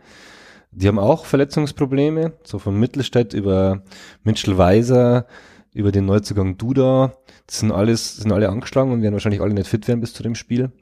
die 0.71 0.89
haben 0.89 0.99
auch 0.99 1.25
Verletzungsprobleme, 1.25 2.33
so 2.43 2.59
von 2.59 2.77
Mittelstädt 2.77 3.33
über 3.33 3.83
Mitchell 4.23 4.57
Weiser, 4.57 5.25
über 5.73 5.93
den 5.93 6.05
Neuzugang 6.05 6.57
Duda. 6.57 7.13
Das 7.47 7.59
sind 7.59 7.71
alles, 7.71 8.17
sind 8.17 8.33
alle 8.33 8.49
angeschlagen 8.49 8.91
und 8.91 9.03
werden 9.03 9.13
wahrscheinlich 9.13 9.41
alle 9.41 9.53
nicht 9.53 9.67
fit 9.69 9.87
werden 9.87 10.01
bis 10.01 10.13
zu 10.13 10.21
dem 10.21 10.35
Spiel. 10.35 10.73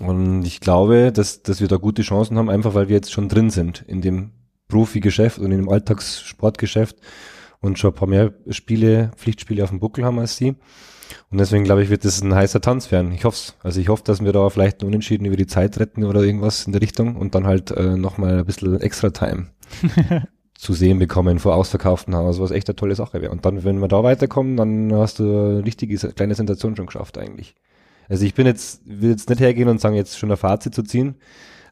Und 0.00 0.44
ich 0.44 0.60
glaube, 0.60 1.12
dass, 1.12 1.42
dass 1.42 1.60
wir 1.60 1.68
da 1.68 1.76
gute 1.76 2.00
Chancen 2.00 2.38
haben, 2.38 2.48
einfach 2.48 2.72
weil 2.72 2.88
wir 2.88 2.96
jetzt 2.96 3.12
schon 3.12 3.28
drin 3.28 3.50
sind 3.50 3.84
in 3.86 4.00
dem 4.00 4.30
Profigeschäft 4.72 5.38
und 5.38 5.52
in 5.52 5.58
dem 5.58 5.68
Alltagssportgeschäft 5.68 6.96
und 7.60 7.78
schon 7.78 7.90
ein 7.90 7.94
paar 7.94 8.08
mehr 8.08 8.32
Spiele, 8.48 9.10
Pflichtspiele 9.16 9.62
auf 9.62 9.68
dem 9.68 9.80
Buckel 9.80 10.02
haben 10.04 10.18
als 10.18 10.38
sie. 10.38 10.56
Und 11.30 11.38
deswegen 11.38 11.64
glaube 11.64 11.82
ich, 11.82 11.90
wird 11.90 12.06
das 12.06 12.22
ein 12.22 12.34
heißer 12.34 12.62
Tanz 12.62 12.90
werden. 12.90 13.12
Ich 13.12 13.26
hoffe 13.26 13.52
Also 13.62 13.80
ich 13.80 13.88
hoffe, 13.88 14.02
dass 14.04 14.24
wir 14.24 14.32
da 14.32 14.48
vielleicht 14.48 14.80
einen 14.80 14.88
Unentschieden 14.88 15.26
über 15.26 15.36
die 15.36 15.46
Zeit 15.46 15.78
retten 15.78 16.04
oder 16.04 16.22
irgendwas 16.22 16.66
in 16.66 16.72
der 16.72 16.80
Richtung 16.80 17.16
und 17.16 17.34
dann 17.34 17.46
halt 17.46 17.70
äh, 17.70 17.96
nochmal 17.98 18.38
ein 18.38 18.46
bisschen 18.46 18.80
extra 18.80 19.10
Time 19.10 19.48
zu 20.54 20.72
sehen 20.72 20.98
bekommen 20.98 21.38
vor 21.38 21.54
ausverkauften 21.54 22.16
Haus, 22.16 22.40
was 22.40 22.50
echt 22.50 22.70
eine 22.70 22.76
tolle 22.76 22.94
Sache 22.94 23.20
wäre. 23.20 23.30
Und 23.30 23.44
dann, 23.44 23.62
wenn 23.64 23.78
wir 23.78 23.88
da 23.88 24.02
weiterkommen, 24.02 24.56
dann 24.56 24.94
hast 24.94 25.18
du 25.18 25.24
eine 25.24 25.66
richtige 25.66 25.98
kleine 25.98 26.34
Sensation 26.34 26.76
schon 26.76 26.86
geschafft 26.86 27.18
eigentlich. 27.18 27.54
Also 28.08 28.24
ich 28.24 28.32
bin 28.32 28.46
jetzt, 28.46 28.80
will 28.86 29.10
jetzt 29.10 29.28
nicht 29.28 29.40
hergehen 29.40 29.68
und 29.68 29.82
sagen, 29.82 29.96
jetzt 29.96 30.18
schon 30.18 30.30
ein 30.30 30.38
Fazit 30.38 30.74
zu 30.74 30.82
ziehen. 30.82 31.16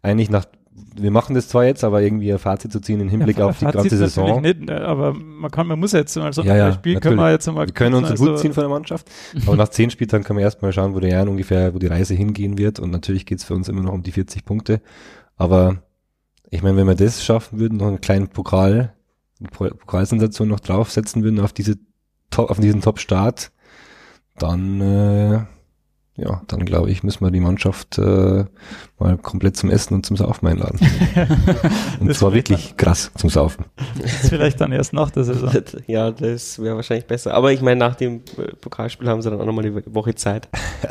Eigentlich 0.03 0.29
nach 0.29 0.45
wir 0.97 1.11
machen 1.11 1.35
das 1.35 1.49
zwar 1.49 1.65
jetzt, 1.65 1.85
aber 1.85 2.03
irgendwie 2.03 2.33
ein 2.33 2.39
Fazit 2.39 2.73
zu 2.73 2.81
ziehen 2.81 3.01
im 3.01 3.09
Hinblick 3.09 3.39
ja, 3.39 3.47
auf 3.47 3.59
die 3.59 3.65
ganze 3.65 3.97
Saison. 3.97 4.41
Nicht, 4.41 4.61
ne, 4.61 4.81
aber 4.83 5.15
man 5.15 5.51
kann, 5.51 5.67
man 5.67 5.79
muss 5.79 5.93
jetzt 5.93 6.17
mal 6.17 6.33
so 6.33 6.43
ja, 6.43 6.57
ja, 6.57 6.73
Spiel 6.73 6.95
natürlich. 6.95 7.01
können 7.03 7.17
wir 7.17 7.31
jetzt 7.31 7.47
mal. 7.47 7.67
Wir 7.67 7.73
können 7.73 7.95
uns 7.95 8.11
also 8.11 8.33
Hut 8.33 8.39
ziehen 8.39 8.53
von 8.53 8.63
der 8.63 8.71
Mannschaft. 8.71 9.11
aber 9.47 9.57
nach 9.57 9.69
zehn 9.69 9.91
Spieltagen 9.91 10.25
können 10.25 10.39
wir 10.39 10.45
erstmal 10.45 10.73
schauen, 10.73 10.95
wo 10.95 11.01
der 11.01 11.11
Jahr 11.11 11.29
ungefähr, 11.29 11.75
wo 11.75 11.79
die 11.79 11.87
Reise 11.87 12.15
hingehen 12.15 12.59
wird. 12.59 12.79
Und 12.79 12.91
natürlich 12.91 13.27
geht's 13.27 13.45
für 13.45 13.55
uns 13.55 13.69
immer 13.69 13.83
noch 13.83 13.93
um 13.93 14.03
die 14.03 14.13
40 14.13 14.45
Punkte. 14.45 14.81
Aber 15.37 15.83
ich 16.51 16.63
meine, 16.63 16.77
wenn 16.77 16.87
wir 16.87 16.95
das 16.95 17.25
schaffen 17.25 17.59
würden, 17.59 17.79
noch 17.79 17.87
einen 17.87 18.01
kleinen 18.01 18.29
Pokal, 18.29 18.95
eine 19.39 19.49
Pokalsensation 19.49 20.49
noch 20.49 20.61
draufsetzen 20.61 21.23
würden 21.23 21.41
auf 21.41 21.53
diese 21.53 21.77
Top, 22.31 22.51
auf 22.51 22.61
diesen 22.61 22.81
Top-Start, 22.81 23.51
dann 24.39 24.81
äh, 24.81 25.41
ja, 26.23 26.43
dann 26.49 26.67
glaube 26.67 26.91
ich, 26.91 27.03
müssen 27.03 27.25
wir 27.25 27.31
die 27.31 27.41
Mannschaft 27.41 27.97
äh, 27.97 28.45
mal 28.99 29.17
komplett 29.17 29.57
zum 29.57 29.71
Essen 29.71 29.95
und 29.95 30.05
zum 30.05 30.17
Saufen 30.17 30.47
einladen. 30.47 30.79
und 32.01 32.15
zwar 32.15 32.35
wirklich 32.35 32.77
krass 32.77 33.11
zum 33.17 33.31
Saufen. 33.31 33.65
Das 34.01 34.25
ist 34.25 34.29
vielleicht 34.29 34.61
dann 34.61 34.71
erst 34.73 34.93
nach 34.93 35.11
der 35.11 35.25
Saison. 35.25 35.51
Ja, 35.87 36.11
das 36.11 36.61
wäre 36.61 36.77
wahrscheinlich 36.77 37.07
besser. 37.07 37.35
Aber 37.35 37.53
ich 37.53 37.63
meine, 37.63 37.79
nach 37.79 37.95
dem 37.95 38.17
äh, 38.37 38.55
Pokalspiel 38.61 39.09
haben 39.09 39.23
sie 39.23 39.31
dann 39.31 39.41
auch 39.41 39.47
nochmal 39.47 39.65
eine 39.65 39.83
Woche 39.95 40.15
Zeit. 40.15 40.49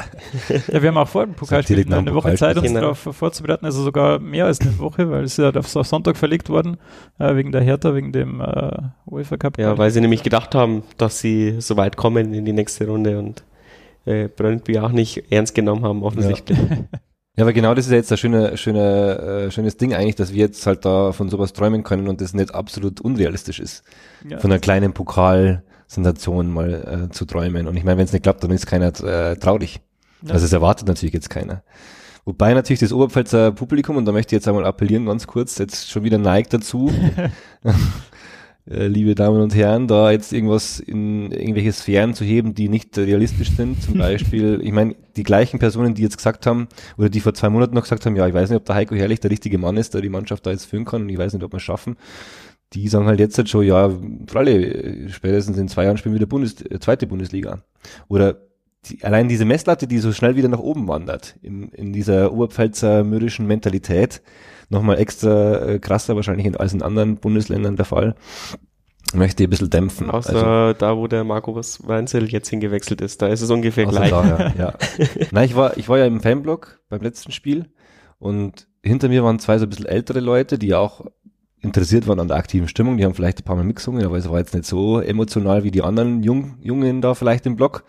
ja, 0.49 0.81
wir 0.81 0.89
haben 0.89 0.97
auch 0.97 1.07
vor 1.07 1.25
dem 1.25 1.35
Pokalspiel 1.35 1.85
eine 1.93 2.13
Woche 2.13 2.33
Zeit, 2.35 2.57
uns 2.57 2.67
genau. 2.67 2.81
darauf 2.81 2.99
vorzubereiten. 2.99 3.65
Also 3.65 3.83
sogar 3.83 4.19
mehr 4.19 4.45
als 4.45 4.61
eine 4.61 4.77
Woche, 4.79 5.09
weil 5.09 5.23
es 5.23 5.37
ist 5.37 5.37
ja 5.37 5.51
auf 5.59 5.67
Sonntag 5.67 6.17
verlegt 6.17 6.49
worden, 6.49 6.77
äh, 7.19 7.35
wegen 7.35 7.51
der 7.51 7.61
Hertha, 7.61 7.93
wegen 7.93 8.11
dem 8.11 8.41
äh, 8.41 8.77
UEFA 9.05 9.37
Cup. 9.37 9.57
Ja, 9.59 9.77
weil 9.77 9.91
sie 9.91 10.01
nämlich 10.01 10.23
gedacht 10.23 10.55
haben, 10.55 10.83
dass 10.97 11.19
sie 11.19 11.57
so 11.59 11.77
weit 11.77 11.97
kommen 11.97 12.33
in 12.33 12.45
die 12.45 12.53
nächste 12.53 12.87
Runde 12.87 13.19
und 13.19 13.43
äh, 14.05 14.27
Brøndby 14.27 14.79
auch 14.79 14.91
nicht 14.91 15.31
ernst 15.31 15.55
genommen 15.55 15.83
haben, 15.83 16.03
offensichtlich. 16.03 16.57
Ja. 16.57 16.65
ja, 17.37 17.43
aber 17.43 17.53
genau 17.53 17.73
das 17.73 17.85
ist 17.85 17.91
ja 17.91 17.97
jetzt 17.97 18.11
ein 18.11 18.17
schöner, 18.17 18.57
schöner, 18.57 19.19
äh, 19.19 19.51
schönes 19.51 19.77
Ding 19.77 19.93
eigentlich, 19.93 20.15
dass 20.15 20.33
wir 20.33 20.39
jetzt 20.39 20.65
halt 20.65 20.85
da 20.85 21.11
von 21.11 21.29
sowas 21.29 21.53
träumen 21.53 21.83
können 21.83 22.07
und 22.07 22.21
das 22.21 22.33
nicht 22.33 22.53
absolut 22.53 23.01
unrealistisch 23.01 23.59
ist. 23.59 23.83
Ja. 24.27 24.39
Von 24.39 24.51
einer 24.51 24.59
kleinen 24.59 24.93
Pokal 24.93 25.63
Sensation 25.87 26.51
mal 26.51 27.07
äh, 27.07 27.13
zu 27.13 27.25
träumen. 27.25 27.67
Und 27.67 27.75
ich 27.75 27.83
meine, 27.83 27.97
wenn 27.97 28.05
es 28.05 28.13
nicht 28.13 28.21
klappt, 28.21 28.43
dann 28.43 28.51
ist 28.51 28.67
keiner 28.67 28.87
äh, 29.03 29.35
traurig. 29.37 29.81
Ja. 30.21 30.33
Also 30.33 30.45
es 30.45 30.53
erwartet 30.53 30.87
natürlich 30.87 31.13
jetzt 31.13 31.29
keiner. 31.29 31.63
Wobei 32.25 32.53
natürlich 32.53 32.79
das 32.79 32.93
Oberpfälzer 32.93 33.51
Publikum, 33.51 33.97
und 33.97 34.05
da 34.05 34.11
möchte 34.11 34.35
ich 34.35 34.37
jetzt 34.37 34.47
einmal 34.47 34.65
appellieren, 34.65 35.07
ganz 35.07 35.25
kurz, 35.25 35.57
jetzt 35.57 35.89
schon 35.89 36.03
wieder 36.03 36.19
neigt 36.19 36.53
dazu, 36.53 36.93
äh, 38.67 38.87
liebe 38.87 39.15
Damen 39.15 39.41
und 39.41 39.55
Herren, 39.55 39.87
da 39.87 40.11
jetzt 40.11 40.33
irgendwas 40.33 40.79
in 40.79 41.31
irgendwelche 41.31 41.71
Sphären 41.71 42.13
zu 42.13 42.23
heben, 42.23 42.53
die 42.53 42.69
nicht 42.69 42.97
realistisch 42.97 43.51
sind. 43.51 43.81
Zum 43.81 43.93
Beispiel, 43.97 44.59
ich 44.63 44.71
meine, 44.71 44.95
die 45.15 45.23
gleichen 45.23 45.59
Personen, 45.59 45.95
die 45.95 46.03
jetzt 46.03 46.17
gesagt 46.17 46.45
haben, 46.45 46.67
oder 46.97 47.09
die 47.09 47.19
vor 47.19 47.33
zwei 47.33 47.49
Monaten 47.49 47.73
noch 47.75 47.83
gesagt 47.83 48.05
haben, 48.05 48.15
ja, 48.15 48.27
ich 48.27 48.33
weiß 48.33 48.49
nicht, 48.49 48.57
ob 48.57 48.65
der 48.65 48.75
Heiko 48.75 48.95
Herrlich 48.95 49.19
der 49.19 49.31
richtige 49.31 49.57
Mann 49.57 49.77
ist, 49.77 49.93
der 49.93 50.01
die 50.01 50.09
Mannschaft 50.09 50.45
da 50.45 50.51
jetzt 50.51 50.65
führen 50.65 50.85
kann 50.85 51.03
und 51.03 51.09
ich 51.09 51.17
weiß 51.17 51.33
nicht, 51.33 51.43
ob 51.43 51.53
wir 51.53 51.57
es 51.57 51.63
schaffen. 51.63 51.97
Die 52.73 52.87
sagen 52.87 53.07
halt 53.07 53.19
jetzt 53.19 53.37
halt 53.37 53.49
schon, 53.49 53.65
ja, 53.65 53.89
für 53.89 54.37
alle, 54.37 55.09
spätestens 55.09 55.57
in 55.57 55.67
zwei 55.67 55.85
Jahren 55.85 55.97
spielen 55.97 56.13
wir 56.13 56.19
wieder 56.19 56.29
Bundes, 56.29 56.61
äh, 56.61 56.79
zweite 56.79 57.07
Bundesliga. 57.07 57.63
Oder 58.07 58.37
die, 58.85 59.03
allein 59.03 59.27
diese 59.27 59.45
Messlatte, 59.45 59.87
die 59.87 59.97
so 59.97 60.13
schnell 60.13 60.35
wieder 60.35 60.47
nach 60.47 60.59
oben 60.59 60.87
wandert, 60.87 61.35
in, 61.41 61.69
in 61.69 61.91
dieser 61.91 62.31
Oberpfälzer 62.31 63.03
mürrischen 63.03 63.47
Mentalität, 63.47 64.21
nochmal 64.69 64.99
extra 64.99 65.65
äh, 65.65 65.79
krasser 65.79 66.15
wahrscheinlich 66.15 66.59
als 66.59 66.73
in 66.73 66.81
anderen 66.81 67.17
Bundesländern 67.17 67.75
der 67.75 67.85
Fall, 67.85 68.15
möchte 69.13 69.43
ich 69.43 69.47
ein 69.47 69.49
bisschen 69.49 69.69
dämpfen. 69.69 70.09
Außer 70.09 70.35
also, 70.35 70.79
da, 70.79 70.97
wo 70.97 71.07
der 71.07 71.23
Markus 71.23 71.85
Weinzel 71.87 72.29
jetzt 72.29 72.49
hingewechselt 72.49 73.01
ist, 73.01 73.21
da 73.21 73.27
ist 73.27 73.41
es 73.41 73.49
ungefähr 73.49 73.85
gleich. 73.85 74.11
Da, 74.11 74.25
ja, 74.25 74.53
ja. 74.57 74.73
Nein, 75.31 75.45
ich 75.45 75.55
war, 75.55 75.77
ich 75.77 75.89
war 75.89 75.97
ja 75.97 76.05
im 76.05 76.21
Fanblock 76.21 76.79
beim 76.89 77.01
letzten 77.01 77.31
Spiel 77.31 77.69
und 78.19 78.67
hinter 78.83 79.09
mir 79.09 79.23
waren 79.23 79.39
zwei 79.39 79.57
so 79.57 79.65
ein 79.65 79.69
bisschen 79.69 79.87
ältere 79.87 80.19
Leute, 80.19 80.57
die 80.57 80.73
auch 80.75 81.05
interessiert 81.61 82.07
waren 82.07 82.19
an 82.19 82.27
der 82.27 82.37
aktiven 82.37 82.67
Stimmung. 82.67 82.97
Die 82.97 83.05
haben 83.05 83.13
vielleicht 83.13 83.39
ein 83.39 83.43
paar 83.43 83.55
Mal 83.55 83.65
mitgesungen, 83.65 84.05
aber 84.05 84.17
es 84.17 84.29
war 84.29 84.39
jetzt 84.39 84.53
nicht 84.53 84.65
so 84.65 84.99
emotional 85.01 85.63
wie 85.63 85.71
die 85.71 85.81
anderen 85.81 86.23
Jung, 86.23 86.57
Jungen 86.61 87.01
da 87.01 87.15
vielleicht 87.15 87.45
im 87.45 87.55
Block. 87.55 87.83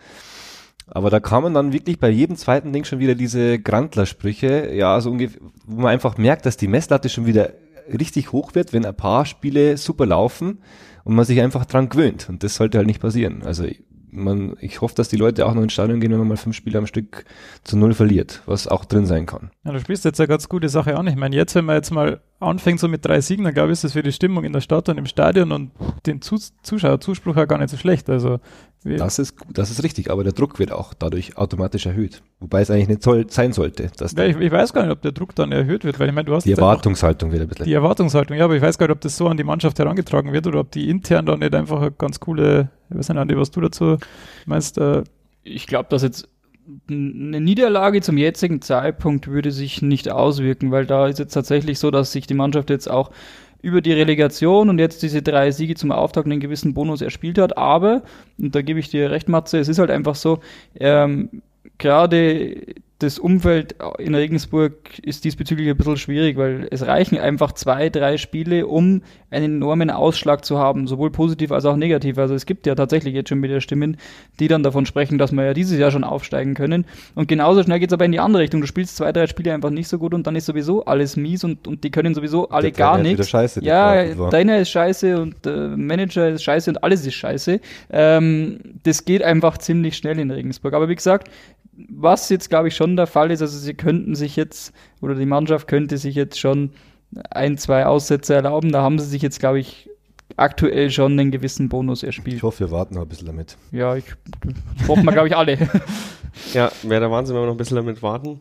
Aber 0.90 1.10
da 1.10 1.20
kamen 1.20 1.54
dann 1.54 1.72
wirklich 1.72 1.98
bei 1.98 2.10
jedem 2.10 2.36
zweiten 2.36 2.72
Ding 2.72 2.84
schon 2.84 2.98
wieder 2.98 3.14
diese 3.14 3.58
Grantler-Sprüche, 3.58 4.72
ja, 4.74 5.00
so 5.00 5.10
ungefähr, 5.10 5.40
wo 5.66 5.82
man 5.82 5.92
einfach 5.92 6.18
merkt, 6.18 6.46
dass 6.46 6.56
die 6.56 6.68
Messlatte 6.68 7.08
schon 7.08 7.26
wieder 7.26 7.52
richtig 7.92 8.32
hoch 8.32 8.54
wird, 8.54 8.72
wenn 8.72 8.84
ein 8.84 8.94
paar 8.94 9.26
Spiele 9.26 9.76
super 9.76 10.06
laufen 10.06 10.58
und 11.04 11.14
man 11.14 11.24
sich 11.24 11.40
einfach 11.40 11.64
dran 11.64 11.88
gewöhnt. 11.88 12.28
Und 12.28 12.42
das 12.42 12.56
sollte 12.56 12.78
halt 12.78 12.86
nicht 12.86 13.00
passieren. 13.00 13.42
Also 13.44 13.64
man, 14.10 14.56
ich 14.60 14.80
hoffe, 14.80 14.94
dass 14.94 15.08
die 15.08 15.16
Leute 15.16 15.46
auch 15.46 15.54
noch 15.54 15.62
ins 15.62 15.72
Stadion 15.72 16.00
gehen, 16.00 16.10
wenn 16.10 16.18
man 16.18 16.28
mal 16.28 16.36
fünf 16.36 16.56
Spiele 16.56 16.78
am 16.78 16.86
Stück 16.86 17.24
zu 17.64 17.76
null 17.76 17.94
verliert, 17.94 18.42
was 18.46 18.66
auch 18.66 18.84
drin 18.84 19.06
sein 19.06 19.26
kann. 19.26 19.50
Ja, 19.64 19.72
du 19.72 19.80
spielst 19.80 20.04
jetzt 20.04 20.20
eine 20.20 20.28
ganz 20.28 20.48
gute 20.48 20.68
Sache 20.68 20.96
an. 20.96 21.06
Ich 21.06 21.16
meine, 21.16 21.36
jetzt, 21.36 21.54
wenn 21.54 21.64
man 21.64 21.76
jetzt 21.76 21.90
mal 21.90 22.20
anfängt 22.40 22.80
so 22.80 22.88
mit 22.88 23.04
drei 23.04 23.20
Siegen, 23.20 23.44
dann 23.44 23.54
glaube 23.54 23.68
ich, 23.68 23.74
ist 23.74 23.84
das 23.84 23.92
für 23.92 24.02
die 24.02 24.12
Stimmung 24.12 24.44
in 24.44 24.52
der 24.52 24.60
Stadt 24.60 24.88
und 24.88 24.98
im 24.98 25.06
Stadion 25.06 25.52
und 25.52 25.70
den 26.06 26.20
Zuschauerzuspruch 26.22 27.36
ja 27.36 27.44
gar 27.44 27.58
nicht 27.58 27.70
so 27.70 27.76
schlecht. 27.76 28.08
Also 28.08 28.40
das 28.82 29.18
ist, 29.18 29.36
das 29.52 29.70
ist 29.70 29.82
richtig, 29.82 30.10
aber 30.10 30.24
der 30.24 30.32
Druck 30.32 30.58
wird 30.58 30.72
auch 30.72 30.94
dadurch 30.94 31.36
automatisch 31.36 31.84
erhöht. 31.84 32.22
Wobei 32.38 32.62
es 32.62 32.70
eigentlich 32.70 32.88
nicht 32.88 33.02
soll, 33.02 33.30
sein 33.30 33.52
sollte. 33.52 33.90
Dass 33.98 34.12
ja, 34.12 34.24
ich, 34.24 34.36
ich, 34.38 34.50
weiß 34.50 34.72
gar 34.72 34.82
nicht, 34.84 34.92
ob 34.92 35.02
der 35.02 35.12
Druck 35.12 35.34
dann 35.34 35.52
erhöht 35.52 35.84
wird, 35.84 36.00
weil 36.00 36.08
ich 36.08 36.14
meine, 36.14 36.24
du 36.24 36.34
hast. 36.34 36.44
Die 36.44 36.52
Erwartungshaltung 36.52 37.30
wird 37.30 37.42
ein 37.42 37.48
bisschen. 37.48 37.66
Die 37.66 37.74
Erwartungshaltung, 37.74 38.38
ja, 38.38 38.44
aber 38.44 38.56
ich 38.56 38.62
weiß 38.62 38.78
gar 38.78 38.86
nicht, 38.86 38.94
ob 38.94 39.02
das 39.02 39.18
so 39.18 39.28
an 39.28 39.36
die 39.36 39.44
Mannschaft 39.44 39.78
herangetragen 39.78 40.32
wird 40.32 40.46
oder 40.46 40.60
ob 40.60 40.70
die 40.70 40.88
intern 40.88 41.26
da 41.26 41.36
nicht 41.36 41.54
einfach 41.54 41.82
eine 41.82 41.90
ganz 41.90 42.20
coole, 42.20 42.70
ich 42.88 42.96
weiß 42.96 43.10
nicht, 43.10 43.18
Andi, 43.18 43.36
was 43.36 43.50
du 43.50 43.60
dazu 43.60 43.98
meinst. 44.46 44.78
Äh, 44.78 45.04
ich 45.42 45.66
glaube, 45.66 45.90
dass 45.90 46.02
jetzt 46.02 46.26
eine 46.88 47.40
Niederlage 47.40 48.00
zum 48.00 48.18
jetzigen 48.18 48.62
Zeitpunkt 48.62 49.28
würde 49.28 49.50
sich 49.50 49.82
nicht 49.82 50.10
auswirken, 50.10 50.70
weil 50.70 50.86
da 50.86 51.06
ist 51.06 51.18
jetzt 51.18 51.34
tatsächlich 51.34 51.78
so, 51.78 51.90
dass 51.90 52.12
sich 52.12 52.26
die 52.26 52.34
Mannschaft 52.34 52.70
jetzt 52.70 52.90
auch 52.90 53.10
über 53.62 53.80
die 53.80 53.92
Relegation 53.92 54.68
und 54.68 54.78
jetzt 54.78 55.02
diese 55.02 55.22
drei 55.22 55.50
Siege 55.50 55.74
zum 55.74 55.92
Auftakt 55.92 56.26
einen 56.26 56.40
gewissen 56.40 56.74
Bonus 56.74 57.02
erspielt 57.02 57.38
hat. 57.38 57.58
Aber, 57.58 58.02
und 58.38 58.54
da 58.54 58.62
gebe 58.62 58.80
ich 58.80 58.88
dir 58.88 59.10
recht, 59.10 59.28
Matze, 59.28 59.58
es 59.58 59.68
ist 59.68 59.78
halt 59.78 59.90
einfach 59.90 60.14
so, 60.14 60.40
ähm, 60.78 61.42
gerade 61.78 62.56
das 63.00 63.18
Umfeld 63.18 63.76
in 63.98 64.14
Regensburg 64.14 64.98
ist 65.02 65.24
diesbezüglich 65.24 65.68
ein 65.68 65.76
bisschen 65.76 65.96
schwierig, 65.96 66.36
weil 66.36 66.68
es 66.70 66.86
reichen 66.86 67.18
einfach 67.18 67.52
zwei, 67.52 67.88
drei 67.88 68.18
Spiele, 68.18 68.66
um 68.66 69.02
einen 69.30 69.56
enormen 69.56 69.90
Ausschlag 69.90 70.44
zu 70.44 70.58
haben, 70.58 70.86
sowohl 70.86 71.10
positiv 71.10 71.50
als 71.50 71.64
auch 71.64 71.76
negativ. 71.76 72.18
Also 72.18 72.34
es 72.34 72.44
gibt 72.44 72.66
ja 72.66 72.74
tatsächlich 72.74 73.14
jetzt 73.14 73.30
schon 73.30 73.42
wieder 73.42 73.62
Stimmen, 73.62 73.96
die 74.38 74.48
dann 74.48 74.62
davon 74.62 74.84
sprechen, 74.84 75.16
dass 75.16 75.32
wir 75.32 75.44
ja 75.44 75.54
dieses 75.54 75.78
Jahr 75.78 75.90
schon 75.90 76.04
aufsteigen 76.04 76.54
können. 76.54 76.84
Und 77.14 77.26
genauso 77.26 77.62
schnell 77.62 77.80
geht 77.80 77.88
es 77.88 77.94
aber 77.94 78.04
in 78.04 78.12
die 78.12 78.20
andere 78.20 78.42
Richtung. 78.42 78.60
Du 78.60 78.66
spielst 78.66 78.96
zwei, 78.96 79.12
drei 79.12 79.26
Spiele 79.26 79.54
einfach 79.54 79.70
nicht 79.70 79.88
so 79.88 79.98
gut 79.98 80.12
und 80.12 80.26
dann 80.26 80.36
ist 80.36 80.44
sowieso 80.44 80.84
alles 80.84 81.16
mies 81.16 81.42
und, 81.42 81.66
und 81.66 81.82
die 81.82 81.90
können 81.90 82.14
sowieso 82.14 82.50
alle 82.50 82.70
gar 82.70 82.98
nichts. 82.98 83.30
Scheiße, 83.30 83.64
ja, 83.64 84.14
deiner 84.30 84.58
ist 84.58 84.70
scheiße 84.70 85.20
und 85.20 85.46
äh, 85.46 85.68
Manager 85.68 86.28
ist 86.28 86.42
scheiße 86.42 86.70
und 86.70 86.84
alles 86.84 87.06
ist 87.06 87.14
scheiße. 87.14 87.60
Ähm, 87.90 88.60
das 88.82 89.06
geht 89.06 89.22
einfach 89.22 89.56
ziemlich 89.56 89.96
schnell 89.96 90.18
in 90.18 90.30
Regensburg. 90.30 90.74
Aber 90.74 90.90
wie 90.90 90.94
gesagt, 90.96 91.30
was 91.88 92.28
jetzt, 92.28 92.50
glaube 92.50 92.68
ich, 92.68 92.76
schon 92.76 92.96
der 92.96 93.06
Fall 93.06 93.30
ist, 93.30 93.42
also 93.42 93.58
sie 93.58 93.74
könnten 93.74 94.14
sich 94.14 94.36
jetzt, 94.36 94.72
oder 95.00 95.14
die 95.14 95.26
Mannschaft 95.26 95.68
könnte 95.68 95.98
sich 95.98 96.14
jetzt 96.14 96.38
schon 96.38 96.70
ein, 97.30 97.58
zwei 97.58 97.86
Aussätze 97.86 98.34
erlauben. 98.34 98.72
Da 98.72 98.82
haben 98.82 98.98
sie 98.98 99.06
sich 99.06 99.22
jetzt, 99.22 99.40
glaube 99.40 99.60
ich, 99.60 99.88
aktuell 100.36 100.90
schon 100.90 101.18
einen 101.18 101.30
gewissen 101.30 101.68
Bonus 101.68 102.02
erspielt. 102.02 102.36
Ich 102.36 102.42
hoffe, 102.42 102.60
wir 102.60 102.70
warten 102.70 102.94
noch 102.94 103.02
ein 103.02 103.08
bisschen 103.08 103.26
damit. 103.26 103.56
Ja, 103.72 103.96
ich 103.96 104.04
hoffen 104.86 105.04
wir, 105.04 105.12
glaube 105.12 105.28
ich, 105.28 105.36
alle. 105.36 105.58
ja, 106.54 106.70
wäre 106.82 107.00
der 107.00 107.10
Wahnsinn, 107.10 107.34
wenn 107.34 107.42
wir 107.42 107.46
noch 107.46 107.54
ein 107.54 107.58
bisschen 107.58 107.76
damit 107.76 108.02
warten. 108.02 108.40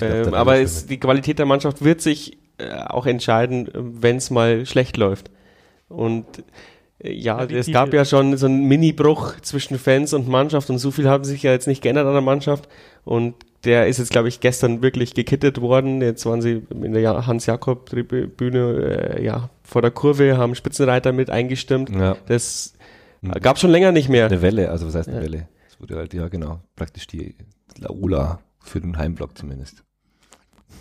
Ähm, 0.00 0.32
aber 0.32 0.58
es, 0.58 0.86
die 0.86 0.98
Qualität 0.98 1.38
der 1.38 1.46
Mannschaft 1.46 1.84
wird 1.84 2.00
sich 2.00 2.38
äh, 2.58 2.72
auch 2.86 3.06
entscheiden, 3.06 3.68
wenn 3.74 4.16
es 4.16 4.30
mal 4.30 4.64
schlecht 4.64 4.96
läuft. 4.96 5.30
Und 5.88 6.24
ja, 7.02 7.42
ja 7.42 7.56
es 7.56 7.70
gab 7.70 7.92
ja 7.92 8.04
schon 8.04 8.36
so 8.36 8.46
einen 8.46 8.66
Mini-Bruch 8.66 9.40
zwischen 9.40 9.78
Fans 9.78 10.12
und 10.12 10.28
Mannschaft 10.28 10.70
und 10.70 10.78
so 10.78 10.90
viel 10.90 11.08
haben 11.08 11.24
sich 11.24 11.42
ja 11.42 11.52
jetzt 11.52 11.66
nicht 11.66 11.82
geändert 11.82 12.06
an 12.06 12.12
der 12.12 12.22
Mannschaft 12.22 12.68
und 13.04 13.34
der 13.64 13.86
ist 13.86 13.98
jetzt, 13.98 14.10
glaube 14.10 14.28
ich, 14.28 14.40
gestern 14.40 14.82
wirklich 14.82 15.14
gekittet 15.14 15.60
worden. 15.60 16.02
Jetzt 16.02 16.26
waren 16.26 16.42
sie 16.42 16.62
in 16.70 16.92
der 16.92 17.26
Hans-Jakob-Bühne 17.26 19.18
äh, 19.18 19.24
ja, 19.24 19.50
vor 19.62 19.82
der 19.82 19.92
Kurve, 19.92 20.36
haben 20.36 20.54
Spitzenreiter 20.54 21.12
mit 21.12 21.30
eingestimmt. 21.30 21.90
Ja. 21.90 22.16
Das 22.26 22.74
gab 23.40 23.58
schon 23.58 23.70
länger 23.70 23.92
nicht 23.92 24.08
mehr. 24.08 24.26
Eine 24.26 24.42
Welle, 24.42 24.70
also 24.70 24.86
was 24.86 24.96
heißt 24.96 25.08
eine 25.08 25.18
ja. 25.18 25.22
Welle? 25.22 25.48
Das 25.68 25.80
wurde 25.80 25.96
halt, 25.96 26.12
ja 26.12 26.28
genau, 26.28 26.60
praktisch 26.74 27.06
die 27.06 27.36
Laola 27.78 28.40
für 28.58 28.80
den 28.80 28.98
Heimblock 28.98 29.38
zumindest. 29.38 29.84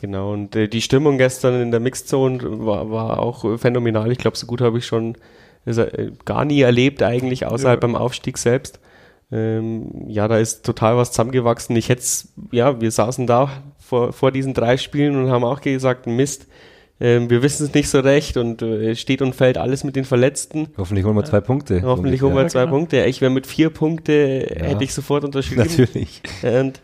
Genau, 0.02 0.34
und 0.34 0.56
äh, 0.56 0.68
die 0.68 0.82
Stimmung 0.82 1.20
gestern 1.20 1.62
in 1.62 1.70
der 1.70 1.80
Mixzone 1.80 2.40
war, 2.66 2.90
war 2.90 3.20
auch 3.20 3.60
phänomenal. 3.60 4.12
Ich 4.12 4.18
glaube, 4.18 4.38
so 4.38 4.48
gut 4.48 4.62
habe 4.62 4.80
ich 4.80 4.86
schon 4.88 5.16
gar 6.26 6.46
nie 6.46 6.62
erlebt 6.62 7.04
eigentlich, 7.04 7.46
außerhalb 7.46 7.82
ja. 7.82 7.88
beim 7.88 7.96
Aufstieg 7.96 8.38
selbst. 8.38 8.80
Ähm, 9.32 10.08
ja, 10.08 10.28
da 10.28 10.38
ist 10.38 10.66
total 10.66 10.98
was 10.98 11.12
zusammengewachsen. 11.12 11.76
Ich 11.76 11.90
hätte 11.90 12.04
ja, 12.52 12.82
wir 12.82 12.92
saßen 12.92 13.28
da 13.28 13.50
vor, 13.80 14.12
vor 14.12 14.32
diesen 14.32 14.54
drei 14.54 14.78
Spielen 14.78 15.16
und 15.16 15.32
haben 15.32 15.44
auch 15.44 15.62
gesagt, 15.62 16.06
Mist, 16.06 16.48
ähm, 17.00 17.30
wir 17.30 17.42
wissen 17.42 17.66
es 17.66 17.74
nicht 17.74 17.90
so 17.90 18.00
recht 18.00 18.38
und 18.38 18.62
äh, 18.62 18.96
steht 18.96 19.22
und 19.22 19.34
fällt 19.34 19.58
alles 19.58 19.84
mit 19.84 19.96
den 19.96 20.06
Verletzten. 20.06 20.68
Hoffentlich 20.78 21.06
holen 21.06 21.16
wir 21.16 21.24
zwei 21.24 21.42
Punkte. 21.42 21.82
Hoffentlich 21.82 22.22
holen 22.22 22.36
wir 22.36 22.48
zwei 22.48 22.66
genau. 22.66 22.78
Punkte. 22.78 23.06
Ich 23.06 23.22
wäre 23.22 23.32
mit 23.32 23.48
vier 23.48 23.70
Punkte, 23.70 24.48
ja. 24.56 24.66
hätte 24.66 24.84
ich 24.84 24.94
sofort 24.94 25.24
unterschrieben. 25.24 25.62
Natürlich. 25.62 26.22
Und 26.44 26.82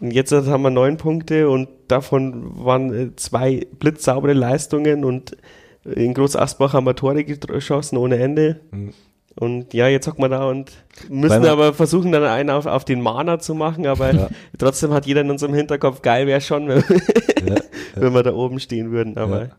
jetzt 0.00 0.32
haben 0.32 0.62
wir 0.62 0.70
neun 0.70 0.96
Punkte 0.96 1.48
und 1.48 1.68
davon 1.88 2.64
waren 2.64 2.94
äh, 2.94 3.16
zwei 3.16 3.66
blitzsaubere 3.78 4.32
Leistungen 4.32 5.04
und 5.04 5.36
in 5.84 6.14
Groß 6.14 6.36
Asbach 6.36 6.74
haben 6.74 6.86
wir 6.86 6.94
Tore 6.94 7.24
geschossen 7.24 7.96
ohne 7.96 8.18
Ende. 8.18 8.60
Mhm. 8.70 8.92
Und 9.34 9.72
ja, 9.72 9.88
jetzt 9.88 10.06
hocken 10.06 10.22
wir 10.22 10.28
da 10.28 10.46
und 10.46 10.72
müssen 11.08 11.46
aber 11.46 11.72
versuchen, 11.72 12.12
dann 12.12 12.24
einen 12.24 12.50
auf, 12.50 12.66
auf 12.66 12.84
den 12.84 13.00
Mana 13.00 13.38
zu 13.38 13.54
machen, 13.54 13.86
aber 13.86 14.12
ja. 14.12 14.28
trotzdem 14.58 14.92
hat 14.92 15.06
jeder 15.06 15.22
in 15.22 15.30
unserem 15.30 15.54
Hinterkopf, 15.54 16.02
geil 16.02 16.26
wäre 16.26 16.42
schon, 16.42 16.68
wenn, 16.68 16.80
ja, 16.80 17.54
ja. 17.54 17.62
wenn 17.94 18.12
wir 18.12 18.22
da 18.22 18.34
oben 18.34 18.60
stehen 18.60 18.90
würden. 18.90 19.16
Aber 19.16 19.50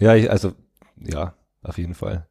ja, 0.00 0.16
ich, 0.16 0.28
also 0.28 0.52
ja, 0.96 1.34
auf 1.62 1.78
jeden 1.78 1.94
Fall. 1.94 2.26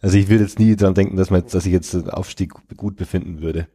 Also 0.00 0.16
ich 0.16 0.28
würde 0.28 0.44
jetzt 0.44 0.58
nie 0.58 0.74
daran 0.74 0.94
denken, 0.94 1.16
dass, 1.16 1.30
man, 1.30 1.44
dass 1.46 1.64
ich 1.64 1.72
jetzt 1.72 1.94
den 1.94 2.10
Aufstieg 2.10 2.52
gut 2.76 2.96
befinden 2.96 3.40
würde. 3.40 3.68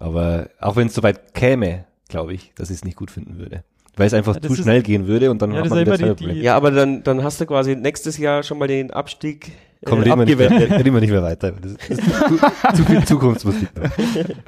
Aber 0.00 0.48
auch 0.58 0.74
wenn 0.74 0.88
es 0.88 0.94
soweit 0.94 1.32
käme, 1.32 1.84
glaube 2.08 2.34
ich, 2.34 2.52
dass 2.56 2.70
ich 2.70 2.76
es 2.76 2.84
nicht 2.84 2.96
gut 2.96 3.12
finden 3.12 3.38
würde 3.38 3.62
weil 3.96 4.06
es 4.06 4.14
einfach 4.14 4.36
ja, 4.36 4.42
zu 4.42 4.54
schnell 4.54 4.82
gehen 4.82 5.06
würde 5.06 5.30
und 5.30 5.42
dann 5.42 5.52
ja, 5.52 5.60
hat 5.60 5.70
man 5.70 5.80
wieder 5.80 6.14
die, 6.14 6.26
die, 6.26 6.40
Ja, 6.40 6.56
aber 6.56 6.70
dann, 6.70 7.02
dann 7.02 7.22
hast 7.22 7.40
du 7.40 7.46
quasi 7.46 7.76
nächstes 7.76 8.18
Jahr 8.18 8.42
schon 8.42 8.58
mal 8.58 8.68
den 8.68 8.90
Abstieg 8.90 9.48
äh, 9.48 9.86
Komm, 9.86 10.00
reden, 10.00 10.18
wir 10.18 10.24
nicht 10.24 10.38
mehr, 10.38 10.50
reden 10.50 10.94
wir 10.94 11.00
nicht 11.00 11.10
mehr 11.10 11.22
weiter. 11.22 11.52
Das 11.52 11.72
ist, 11.72 12.02
zu, 12.02 12.36
zu, 12.74 12.84
viel 12.84 13.04
Zukunftsmusik. 13.04 13.68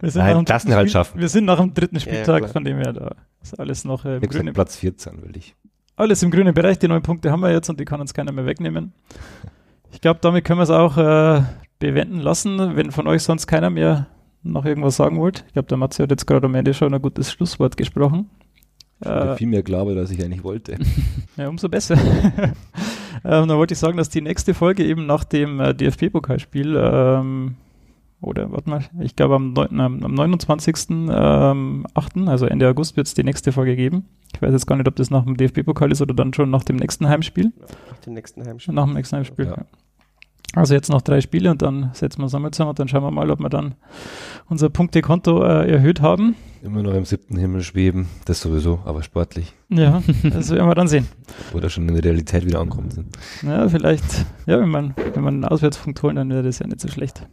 Wir 0.01 0.11
sind 0.11 0.23
Nein, 0.23 0.45
Klassen 0.45 0.75
halt 0.75 0.91
schaffen. 0.91 1.21
Wir 1.21 1.29
sind 1.29 1.45
nach 1.45 1.61
dem 1.61 1.75
dritten 1.75 2.01
Spieltag, 2.01 2.43
ja, 2.43 2.49
von 2.49 2.65
dem 2.65 2.79
her 2.79 2.93
da 2.93 3.15
ist 3.43 3.59
alles 3.59 3.85
noch 3.85 4.05
äh, 4.05 4.17
im 4.17 4.23
grünen 4.23 4.55
Platz 4.55 4.77
14, 4.77 5.23
will 5.23 5.37
ich. 5.37 5.55
Alles 5.97 6.23
im 6.23 6.31
grünen 6.31 6.55
Bereich, 6.55 6.79
die 6.79 6.89
neun 6.89 7.03
Punkte 7.03 7.31
haben 7.31 7.41
wir 7.41 7.53
jetzt 7.53 7.69
und 7.69 7.79
die 7.79 7.85
kann 7.85 8.01
uns 8.01 8.15
keiner 8.15 8.33
mehr 8.33 8.47
wegnehmen. 8.47 8.93
Ich 9.93 10.01
glaube, 10.01 10.19
damit 10.23 10.45
können 10.45 10.59
wir 10.59 10.65
es 10.65 10.71
auch 10.71 10.97
äh, 10.97 11.43
bewenden 11.79 12.21
lassen, 12.21 12.77
wenn 12.77 12.91
von 12.91 13.07
euch 13.07 13.23
sonst 13.23 13.47
keiner 13.47 13.71
mehr 13.71 14.07
noch 14.43 14.65
irgendwas 14.65 14.97
sagen 14.97 15.19
wollt. 15.19 15.45
Ich 15.47 15.53
glaube, 15.53 15.69
der 15.69 15.79
Matze 15.79 16.03
hat 16.03 16.11
jetzt 16.11 16.27
gerade 16.27 16.47
am 16.47 16.55
Ende 16.55 16.75
schon 16.75 16.93
ein 16.93 17.03
gutes 17.03 17.31
Schlusswort 17.31 17.77
gesprochen. 17.77 18.31
Äh, 19.05 19.37
viel 19.37 19.47
mehr 19.47 19.63
glaube, 19.63 19.93
als 19.99 20.11
ich 20.11 20.23
eigentlich 20.25 20.45
wollte. 20.45 20.77
ja, 21.37 21.49
umso 21.49 21.69
besser. 21.69 21.97
Ähm, 23.27 23.49
dann 23.49 23.57
wollte 23.57 23.73
ich 23.73 23.79
sagen, 23.79 23.97
dass 23.97 24.11
die 24.11 24.21
nächste 24.21 24.53
Folge 24.53 24.85
eben 24.85 25.07
nach 25.07 25.25
dem 25.25 25.59
äh, 25.59 25.73
DFB-Pokalspiel 25.75 26.77
ähm, 26.79 27.55
oder 28.21 28.53
warte 28.53 28.69
mal, 28.69 28.85
ich 29.01 29.17
glaube 29.17 29.37
am, 29.37 29.55
neun- 29.55 29.81
am, 29.81 30.03
am 30.03 30.15
29.8., 30.15 31.51
ähm, 31.53 31.87
8., 31.95 32.17
also 32.29 32.45
Ende 32.45 32.69
August, 32.69 32.99
wird 32.99 33.07
es 33.07 33.15
die 33.15 33.25
nächste 33.25 33.51
Folge 33.53 33.77
geben. 33.77 34.05
Ich 34.35 34.43
weiß 34.43 34.53
jetzt 34.53 34.67
gar 34.67 34.77
nicht, 34.77 34.89
ob 34.89 34.97
das 34.97 35.11
nach 35.11 35.25
dem 35.25 35.39
DFB-Pokal 35.39 35.91
ist 35.91 36.03
oder 36.03 36.13
dann 36.13 36.35
schon 36.35 36.51
nach 36.51 36.65
dem 36.65 36.77
nächsten 36.77 37.09
Heimspiel. 37.09 37.53
Nach 37.91 37.99
dem 38.01 38.13
nächsten 38.13 38.47
Heimspiel. 38.47 38.75
Nach 38.75 38.85
dem 38.85 38.93
nächsten 38.95 39.17
Heimspiel. 39.17 39.47
Ja. 39.47 39.53
Ja. 39.53 39.65
Also 40.55 40.75
jetzt 40.75 40.91
noch 40.91 41.01
drei 41.01 41.23
Spiele 41.23 41.51
und 41.51 41.63
dann 41.63 41.91
setzen 41.95 42.19
wir 42.19 42.25
uns 42.25 42.35
einmal 42.35 42.51
zusammen 42.51 42.71
und 42.71 42.79
dann 42.79 42.89
schauen 42.89 43.03
wir 43.05 43.11
mal, 43.11 43.31
ob 43.31 43.41
wir 43.41 43.49
dann 43.49 43.75
unser 44.51 44.69
Punktekonto 44.69 45.43
äh, 45.43 45.71
erhöht 45.71 46.03
haben. 46.03 46.37
Immer 46.65 46.83
noch 46.83 46.95
im 46.95 47.05
siebten 47.05 47.37
Himmel 47.37 47.63
schweben, 47.63 48.09
das 48.25 48.41
sowieso, 48.41 48.81
aber 48.87 49.03
sportlich. 49.03 49.53
Ja, 49.69 50.03
das 50.23 50.49
werden 50.49 50.67
wir 50.67 50.75
dann 50.75 50.89
sehen. 50.89 51.07
Oder 51.53 51.69
schon 51.69 51.87
in 51.87 51.95
der 51.95 52.03
Realität 52.03 52.47
wieder 52.47 52.59
ankommen 52.59 52.91
sind. 52.91 53.15
Ja, 53.43 53.69
vielleicht, 53.69 54.25
ja, 54.47 54.59
wenn 54.59 54.71
man, 54.71 54.95
wenn 55.13 55.23
man 55.23 55.35
einen 55.35 55.45
Auswärtspunkt 55.45 56.03
holen, 56.03 56.17
dann 56.17 56.31
wäre 56.31 56.43
das 56.43 56.61
ja 56.61 56.67
nicht 56.67 56.81
so 56.81 56.89
schlecht. 56.89 57.29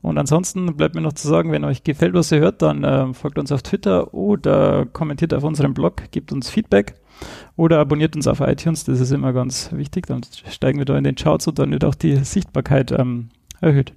Und 0.00 0.16
ansonsten 0.16 0.76
bleibt 0.76 0.94
mir 0.94 1.00
noch 1.00 1.14
zu 1.14 1.26
sagen, 1.26 1.50
wenn 1.50 1.64
euch 1.64 1.82
gefällt, 1.82 2.14
was 2.14 2.30
ihr 2.30 2.38
hört, 2.38 2.62
dann 2.62 2.84
ähm, 2.84 3.14
folgt 3.14 3.36
uns 3.40 3.50
auf 3.50 3.64
Twitter 3.64 4.14
oder 4.14 4.86
kommentiert 4.86 5.34
auf 5.34 5.42
unserem 5.42 5.74
Blog, 5.74 6.12
gebt 6.12 6.30
uns 6.30 6.48
Feedback 6.48 6.94
oder 7.56 7.80
abonniert 7.80 8.14
uns 8.14 8.28
auf 8.28 8.38
iTunes, 8.38 8.84
das 8.84 9.00
ist 9.00 9.10
immer 9.10 9.32
ganz 9.32 9.70
wichtig, 9.72 10.06
dann 10.06 10.20
steigen 10.48 10.78
wir 10.78 10.84
da 10.84 10.96
in 10.96 11.02
den 11.02 11.16
Charts 11.16 11.48
und 11.48 11.58
dann 11.58 11.72
wird 11.72 11.84
auch 11.84 11.96
die 11.96 12.14
Sichtbarkeit 12.18 12.92
ähm, 12.92 13.30
erhöht. 13.60 13.92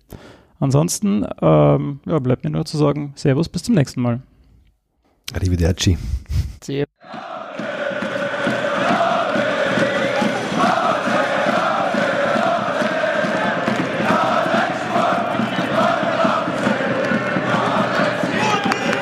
Ansonsten 0.60 1.24
ähm, 1.40 2.00
ja, 2.08 2.18
bleibt 2.18 2.44
mir 2.44 2.50
nur 2.50 2.66
zu 2.66 2.78
sagen, 2.78 3.14
Servus, 3.16 3.48
bis 3.48 3.62
zum 3.62 3.76
nächsten 3.76 4.02
Mal. 4.02 4.24
Arrivederci. 5.34 5.98
Servus. 6.62 6.85